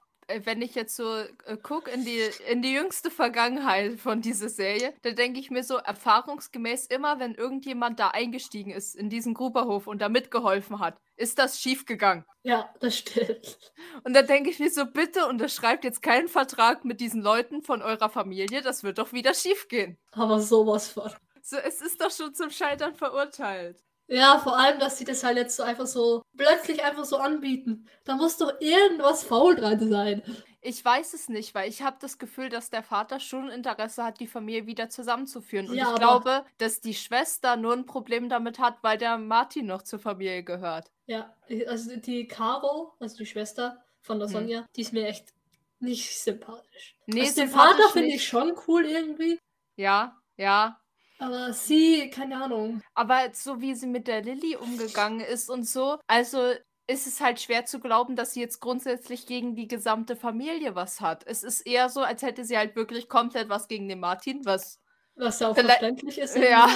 wenn 0.43 0.61
ich 0.61 0.75
jetzt 0.75 0.95
so 0.95 1.15
äh, 1.15 1.57
gucke 1.61 1.89
in 1.91 2.03
die, 2.03 2.21
in 2.49 2.61
die 2.61 2.73
jüngste 2.73 3.09
Vergangenheit 3.09 3.99
von 3.99 4.21
dieser 4.21 4.49
Serie, 4.49 4.93
da 5.01 5.11
denke 5.11 5.39
ich 5.39 5.51
mir 5.51 5.63
so, 5.63 5.77
erfahrungsgemäß 5.77 6.87
immer, 6.87 7.19
wenn 7.19 7.35
irgendjemand 7.35 7.99
da 7.99 8.09
eingestiegen 8.09 8.71
ist 8.71 8.95
in 8.95 9.09
diesen 9.09 9.33
Gruberhof 9.33 9.87
und 9.87 10.01
da 10.01 10.09
mitgeholfen 10.09 10.79
hat, 10.79 10.97
ist 11.15 11.39
das 11.39 11.59
schiefgegangen. 11.59 12.25
Ja, 12.43 12.73
das 12.79 12.97
stimmt. 12.97 13.73
Und 14.03 14.13
da 14.13 14.21
denke 14.21 14.49
ich 14.49 14.59
mir 14.59 14.69
so, 14.69 14.85
bitte 14.85 15.27
unterschreibt 15.27 15.83
jetzt 15.83 16.01
keinen 16.01 16.27
Vertrag 16.27 16.85
mit 16.85 16.99
diesen 16.99 17.21
Leuten 17.21 17.61
von 17.61 17.81
eurer 17.81 18.09
Familie, 18.09 18.61
das 18.61 18.83
wird 18.83 18.97
doch 18.97 19.13
wieder 19.13 19.33
schiefgehen. 19.33 19.97
Aber 20.11 20.39
sowas 20.39 20.89
von. 20.89 21.11
So, 21.41 21.55
es 21.57 21.81
ist 21.81 22.01
doch 22.01 22.11
schon 22.11 22.33
zum 22.33 22.49
Scheitern 22.49 22.93
verurteilt. 22.93 23.86
Ja, 24.09 24.39
vor 24.39 24.57
allem, 24.57 24.79
dass 24.79 24.97
sie 24.97 25.05
das 25.05 25.23
halt 25.23 25.37
jetzt 25.37 25.57
so 25.57 25.63
einfach 25.63 25.85
so 25.85 26.21
plötzlich 26.37 26.83
einfach 26.83 27.03
so 27.05 27.17
anbieten. 27.17 27.87
Da 28.05 28.15
muss 28.15 28.37
doch 28.37 28.53
irgendwas 28.61 29.23
faul 29.23 29.55
dran 29.55 29.89
sein. 29.89 30.23
Ich 30.61 30.83
weiß 30.83 31.13
es 31.13 31.29
nicht, 31.29 31.53
weil 31.53 31.69
ich 31.69 31.81
habe 31.81 31.97
das 31.99 32.17
Gefühl, 32.17 32.49
dass 32.49 32.69
der 32.69 32.83
Vater 32.83 33.19
schon 33.19 33.49
Interesse 33.49 34.03
hat, 34.03 34.19
die 34.19 34.27
Familie 34.27 34.65
wieder 34.65 34.89
zusammenzuführen. 34.89 35.69
Und 35.69 35.75
Ja, 35.75 35.91
ich 35.91 35.99
glaube, 35.99 36.45
dass 36.57 36.81
die 36.81 36.93
Schwester 36.93 37.57
nur 37.57 37.73
ein 37.73 37.85
Problem 37.85 38.29
damit 38.29 38.59
hat, 38.59 38.77
weil 38.81 38.97
der 38.97 39.17
Martin 39.17 39.65
noch 39.65 39.81
zur 39.83 39.99
Familie 39.99 40.43
gehört. 40.43 40.89
Ja, 41.05 41.33
also 41.67 41.95
die 41.97 42.27
Caro, 42.27 42.93
also 42.99 43.17
die 43.17 43.25
Schwester 43.25 43.83
von 44.01 44.19
der 44.19 44.27
Hm. 44.27 44.33
Sonja, 44.33 44.65
die 44.75 44.81
ist 44.81 44.93
mir 44.93 45.07
echt 45.07 45.33
nicht 45.79 46.17
sympathisch. 46.19 46.95
Nee, 47.05 47.21
also 47.21 47.41
den 47.41 47.49
Vater 47.49 47.89
finde 47.89 48.09
ich 48.09 48.27
schon 48.27 48.53
cool 48.67 48.85
irgendwie, 48.85 49.39
Ja, 49.75 50.17
ja. 50.37 50.79
Aber 51.19 51.53
sie, 51.53 52.09
keine 52.09 52.43
Ahnung. 52.43 52.81
Aber 52.93 53.29
so 53.33 53.61
wie 53.61 53.75
sie 53.75 53.87
mit 53.87 54.07
der 54.07 54.21
Lilly 54.21 54.55
umgegangen 54.55 55.19
ist 55.19 55.49
und 55.49 55.63
so, 55.67 55.99
also 56.07 56.53
ist 56.89 57.05
es 57.07 57.19
halt 57.19 57.41
schwer 57.41 57.65
zu 57.65 57.79
glauben, 57.79 58.15
dass 58.15 58.33
sie 58.33 58.39
jetzt 58.39 58.59
grundsätzlich 58.61 59.25
gegen 59.25 59.55
die 59.55 59.67
gesamte 59.67 60.15
Familie 60.15 60.73
was 60.75 61.01
hat. 61.01 61.25
Es 61.27 61.43
ist 61.43 61.61
eher 61.61 61.89
so, 61.89 62.01
als 62.01 62.21
hätte 62.21 62.45
sie 62.45 62.57
halt 62.57 62.75
wirklich 62.75 63.09
komplett 63.09 63.49
was 63.49 63.67
gegen 63.67 63.89
den 63.89 63.99
Martin, 63.99 64.45
was 64.45 64.79
Was 65.15 65.39
ja 65.39 65.49
auch 65.49 65.55
verständlich 65.55 66.17
ist 66.17 66.35
Ja. 66.37 66.69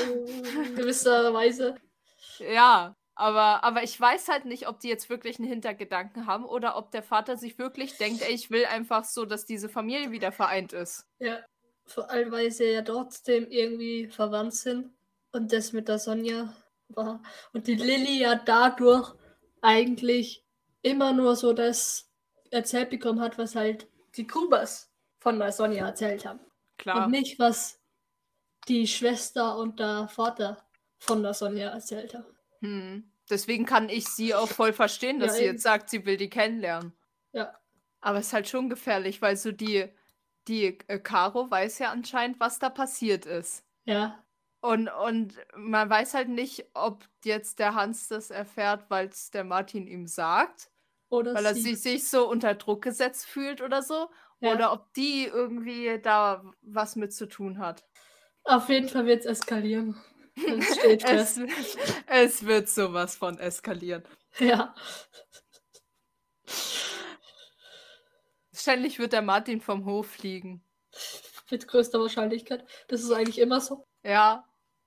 in 0.66 0.76
gewisser 0.76 1.34
Weise. 1.34 1.76
Ja, 2.40 2.94
aber, 3.16 3.64
aber 3.64 3.84
ich 3.84 4.00
weiß 4.00 4.28
halt 4.28 4.46
nicht, 4.46 4.68
ob 4.68 4.80
die 4.80 4.90
jetzt 4.90 5.10
wirklich 5.10 5.40
einen 5.40 5.48
Hintergedanken 5.48 6.26
haben 6.28 6.44
oder 6.46 6.76
ob 6.76 6.92
der 6.92 7.04
Vater 7.04 7.38
sich 7.38 7.58
wirklich 7.58 7.98
denkt, 7.98 8.22
ey, 8.22 8.34
ich 8.34 8.50
will 8.50 8.66
einfach 8.66 9.06
so, 9.06 9.26
dass 9.26 9.46
diese 9.46 9.70
Familie 9.70 10.12
wieder 10.12 10.32
vereint 10.32 10.74
ist. 10.74 11.06
Ja, 11.20 11.40
vor 11.86 12.10
allem, 12.10 12.32
weil 12.32 12.52
sie 12.52 12.66
ja 12.72 12.82
trotzdem 12.82 13.48
irgendwie 13.50 14.08
verwandt 14.08 14.54
sind 14.54 14.92
und 15.32 15.52
das 15.52 15.74
mit 15.74 15.88
der 15.88 16.00
Sonja 16.00 16.54
war. 16.90 17.22
Und 17.54 17.68
die 17.68 17.76
Lilly 17.76 18.20
ja 18.20 18.36
dadurch 18.36 19.14
eigentlich 19.62 20.46
immer 20.82 21.14
nur 21.14 21.36
so 21.36 21.54
das 21.54 22.10
erzählt 22.50 22.90
bekommen 22.90 23.20
hat, 23.22 23.38
was 23.38 23.56
halt 23.56 23.88
die 24.16 24.28
Grubers 24.28 24.92
von 25.20 25.40
der 25.40 25.52
Sonja 25.52 25.86
erzählt 25.88 26.26
haben. 26.26 26.40
Klar. 26.78 27.06
Und 27.06 27.12
nicht, 27.12 27.40
was 27.40 27.80
die 28.68 28.88
Schwester 28.88 29.58
und 29.58 29.80
der 29.80 30.08
Vater 30.08 30.58
von 31.00 31.24
der 31.24 31.34
Sonja 31.34 31.70
erzählt 31.70 32.14
haben. 32.14 32.36
Hm. 32.62 33.12
Deswegen 33.30 33.66
kann 33.66 33.88
ich 33.90 34.08
sie 34.08 34.36
auch 34.36 34.48
voll 34.50 34.74
verstehen, 34.74 35.20
dass 35.20 35.32
Ja, 35.32 35.38
sie 35.38 35.44
eben. 35.44 35.54
jetzt 35.54 35.64
sagt, 35.64 35.90
sie 35.90 36.06
will 36.06 36.18
die 36.18 36.30
kennenlernen. 36.30 36.94
Ja. 37.32 37.58
Aber 38.02 38.20
es 38.20 38.28
ist 38.28 38.34
halt 38.34 38.50
schon 38.50 38.70
gefährlich, 38.70 39.22
weil 39.22 39.38
so 39.38 39.52
die, 39.52 39.88
die 40.52 40.78
äh, 40.88 41.00
Caro 41.00 41.50
weiß 41.50 41.80
ja 41.80 41.92
anscheinend, 41.92 42.40
was 42.40 42.60
da 42.60 42.70
passiert 42.70 43.26
ist. 43.26 43.66
Ja, 43.86 44.24
Und, 44.62 44.90
und 44.90 45.34
man 45.56 45.90
weiß 45.90 46.14
halt 46.14 46.30
nicht, 46.30 46.66
ob 46.74 47.04
jetzt 47.24 47.58
der 47.60 47.74
Hans 47.74 48.08
das 48.10 48.30
erfährt, 48.30 48.90
weil 48.90 49.08
es 49.08 49.32
der 49.32 49.44
Martin 49.44 49.88
ihm 49.88 50.06
sagt, 50.08 50.70
oder 51.10 51.34
weil 51.34 51.46
er 51.46 51.56
sie. 51.56 51.76
sich, 51.76 52.08
so 52.10 52.30
unter 52.30 52.54
Druck 52.56 52.84
gesetzt 52.84 53.26
fühlt 53.26 53.62
oder 53.62 53.82
so. 53.82 54.10
Ja. 54.40 54.54
Oder 54.54 54.74
ob 54.74 54.94
die 54.94 55.26
irgendwie 55.26 56.00
da 56.02 56.44
was 56.62 56.96
mit 56.96 57.14
zu 57.14 57.28
tun 57.28 57.60
hat. 57.60 57.86
Auf 58.44 58.70
jeden 58.70 58.90
Fall 58.90 59.06
wird 59.06 59.22
es 59.22 59.26
eskalieren. 59.26 60.00
Das 60.48 60.76
steht 60.78 61.04
Es, 61.04 61.38
es 62.08 62.46
wird 62.46 62.70
sowas 62.70 63.18
von 63.18 63.38
eskalieren. 63.38 64.04
Ja. 64.40 64.74
Ständig 68.62 69.00
wird 69.00 69.12
der 69.12 69.24
Martin 69.24 69.60
vom 69.60 69.86
Hof 69.86 70.06
fliegen. 70.06 70.64
Mit 71.50 71.68
größter 71.68 72.00
Wahrscheinlichkeit. 72.00 72.64
Das 72.90 73.02
ist 73.02 73.12
eigentlich 73.12 73.40
immer 73.40 73.60
so. 73.60 73.88
Ja, 74.04 74.46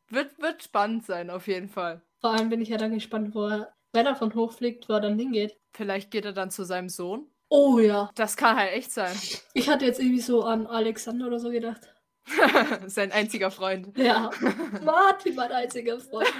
wird, 0.08 0.38
wird 0.40 0.62
spannend 0.62 1.04
sein, 1.04 1.28
auf 1.28 1.48
jeden 1.48 1.68
Fall. 1.68 2.00
Vor 2.20 2.30
allem 2.30 2.50
bin 2.50 2.60
ich 2.60 2.68
ja 2.68 2.76
dann 2.76 2.94
gespannt, 2.94 3.34
wo 3.34 3.48
er, 3.48 3.74
wenn 3.92 4.06
er 4.06 4.14
von 4.14 4.32
hochfliegt, 4.32 4.88
wo 4.88 4.92
er 4.92 5.00
dann 5.00 5.18
hingeht. 5.18 5.58
Vielleicht 5.72 6.12
geht 6.12 6.24
er 6.24 6.32
dann 6.32 6.52
zu 6.52 6.62
seinem 6.62 6.88
Sohn. 6.88 7.28
Oh 7.48 7.80
ja. 7.80 8.10
Das 8.14 8.36
kann 8.36 8.56
halt 8.56 8.74
echt 8.74 8.92
sein. 8.92 9.16
Ich 9.54 9.68
hatte 9.68 9.86
jetzt 9.86 9.98
irgendwie 9.98 10.20
so 10.20 10.44
an 10.44 10.68
Alexander 10.68 11.26
oder 11.26 11.40
so 11.40 11.50
gedacht. 11.50 11.80
Sein 12.86 13.10
einziger 13.10 13.50
Freund. 13.50 13.98
Ja. 13.98 14.30
Martin, 14.84 15.34
mein 15.34 15.50
einziger 15.50 15.98
Freund. 15.98 16.32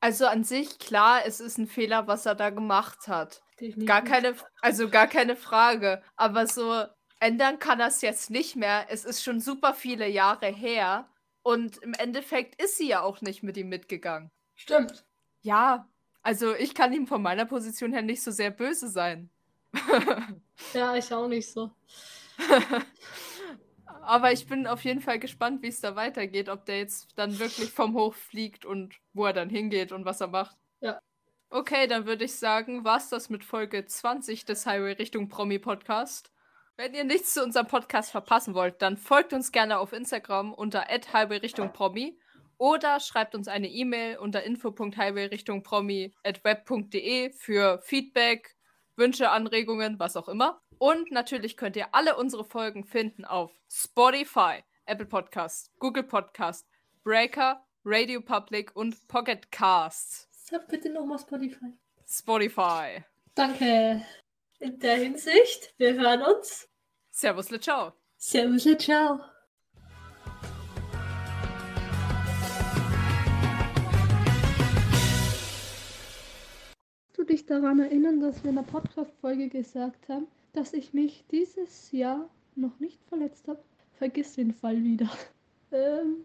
Also 0.00 0.26
an 0.26 0.44
sich, 0.44 0.78
klar, 0.78 1.22
es 1.26 1.40
ist 1.40 1.58
ein 1.58 1.66
Fehler, 1.66 2.06
was 2.06 2.26
er 2.26 2.34
da 2.34 2.50
gemacht 2.50 3.08
hat. 3.08 3.42
Definitiv. 3.60 3.86
Gar 3.86 4.02
keine, 4.02 4.34
also 4.60 4.88
gar 4.88 5.08
keine 5.08 5.34
Frage. 5.34 6.02
Aber 6.16 6.46
so 6.46 6.84
ändern 7.18 7.58
kann 7.58 7.80
er 7.80 7.88
es 7.88 8.00
jetzt 8.00 8.30
nicht 8.30 8.54
mehr. 8.54 8.86
Es 8.90 9.04
ist 9.04 9.22
schon 9.24 9.40
super 9.40 9.74
viele 9.74 10.08
Jahre 10.08 10.46
her. 10.46 11.08
Und 11.42 11.78
im 11.78 11.94
Endeffekt 11.94 12.60
ist 12.62 12.76
sie 12.76 12.88
ja 12.88 13.02
auch 13.02 13.20
nicht 13.20 13.42
mit 13.42 13.56
ihm 13.56 13.68
mitgegangen. 13.68 14.30
Stimmt. 14.54 15.04
Ja, 15.40 15.88
also 16.22 16.54
ich 16.54 16.74
kann 16.74 16.92
ihm 16.92 17.06
von 17.06 17.22
meiner 17.22 17.46
Position 17.46 17.92
her 17.92 18.02
nicht 18.02 18.22
so 18.22 18.30
sehr 18.30 18.50
böse 18.50 18.88
sein. 18.88 19.30
Ja, 20.74 20.96
ich 20.96 21.12
auch 21.12 21.28
nicht 21.28 21.50
so. 21.50 21.70
Aber 24.08 24.32
ich 24.32 24.46
bin 24.46 24.66
auf 24.66 24.84
jeden 24.84 25.02
Fall 25.02 25.18
gespannt, 25.18 25.62
wie 25.62 25.68
es 25.68 25.82
da 25.82 25.94
weitergeht, 25.94 26.48
ob 26.48 26.64
der 26.64 26.78
jetzt 26.78 27.08
dann 27.16 27.38
wirklich 27.38 27.70
vom 27.70 27.92
Hof 27.92 28.16
fliegt 28.16 28.64
und 28.64 28.94
wo 29.12 29.26
er 29.26 29.34
dann 29.34 29.50
hingeht 29.50 29.92
und 29.92 30.06
was 30.06 30.22
er 30.22 30.28
macht. 30.28 30.56
Ja. 30.80 30.98
Okay, 31.50 31.86
dann 31.86 32.06
würde 32.06 32.24
ich 32.24 32.36
sagen, 32.36 32.84
war's 32.84 33.10
das 33.10 33.28
mit 33.28 33.44
Folge 33.44 33.84
20 33.84 34.46
des 34.46 34.64
Highway 34.64 34.92
Richtung 34.92 35.28
Promi 35.28 35.58
Podcast. 35.58 36.32
Wenn 36.78 36.94
ihr 36.94 37.04
nichts 37.04 37.34
zu 37.34 37.44
unserem 37.44 37.66
Podcast 37.66 38.10
verpassen 38.10 38.54
wollt, 38.54 38.80
dann 38.80 38.96
folgt 38.96 39.34
uns 39.34 39.52
gerne 39.52 39.78
auf 39.78 39.92
Instagram 39.92 40.54
unter 40.54 40.86
Highway 40.88 41.36
Richtung 41.36 41.74
Promi 41.74 42.18
oder 42.56 43.00
schreibt 43.00 43.34
uns 43.34 43.46
eine 43.46 43.68
E-Mail 43.68 44.16
unter 44.16 44.42
info.highwayrichtungpromi@web.de 44.42 47.32
für 47.32 47.82
Feedback, 47.82 48.56
Wünsche, 48.98 49.30
Anregungen, 49.30 49.98
was 49.98 50.16
auch 50.16 50.28
immer. 50.28 50.60
Und 50.78 51.10
natürlich 51.10 51.56
könnt 51.56 51.76
ihr 51.76 51.94
alle 51.94 52.16
unsere 52.16 52.44
Folgen 52.44 52.84
finden 52.84 53.24
auf 53.24 53.52
Spotify, 53.70 54.62
Apple 54.86 55.06
Podcast, 55.06 55.70
Google 55.78 56.02
Podcast, 56.04 56.66
Breaker, 57.04 57.64
Radio 57.84 58.20
Public 58.20 58.74
und 58.76 59.08
Pocket 59.08 59.50
Casts. 59.50 60.28
Sag 60.30 60.68
bitte 60.68 60.90
nochmal 60.90 61.18
Spotify. 61.18 61.72
Spotify. 62.06 63.04
Danke. 63.34 64.04
In 64.60 64.78
der 64.78 64.96
Hinsicht, 64.96 65.74
wir 65.76 65.94
hören 65.94 66.22
uns. 66.22 66.68
Servus, 67.10 67.50
le 67.50 67.60
ciao. 67.60 67.92
Servus, 68.16 68.66
und 68.66 68.76
ciao. 68.76 69.20
Dich 77.28 77.46
daran 77.46 77.78
erinnern, 77.78 78.20
dass 78.20 78.42
wir 78.42 78.50
in 78.50 78.56
der 78.56 78.62
Podcast-Folge 78.62 79.48
gesagt 79.48 80.08
haben, 80.08 80.26
dass 80.52 80.72
ich 80.72 80.94
mich 80.94 81.24
dieses 81.30 81.92
Jahr 81.92 82.28
noch 82.56 82.80
nicht 82.80 82.98
verletzt 83.08 83.46
habe? 83.48 83.62
Vergiss 83.98 84.34
den 84.34 84.52
Fall 84.52 84.82
wieder. 84.82 85.08
Ähm, 85.70 86.24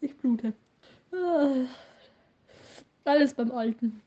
ich 0.00 0.16
blute. 0.16 0.52
Ah, 1.12 1.64
alles 3.04 3.32
beim 3.34 3.52
Alten. 3.52 4.02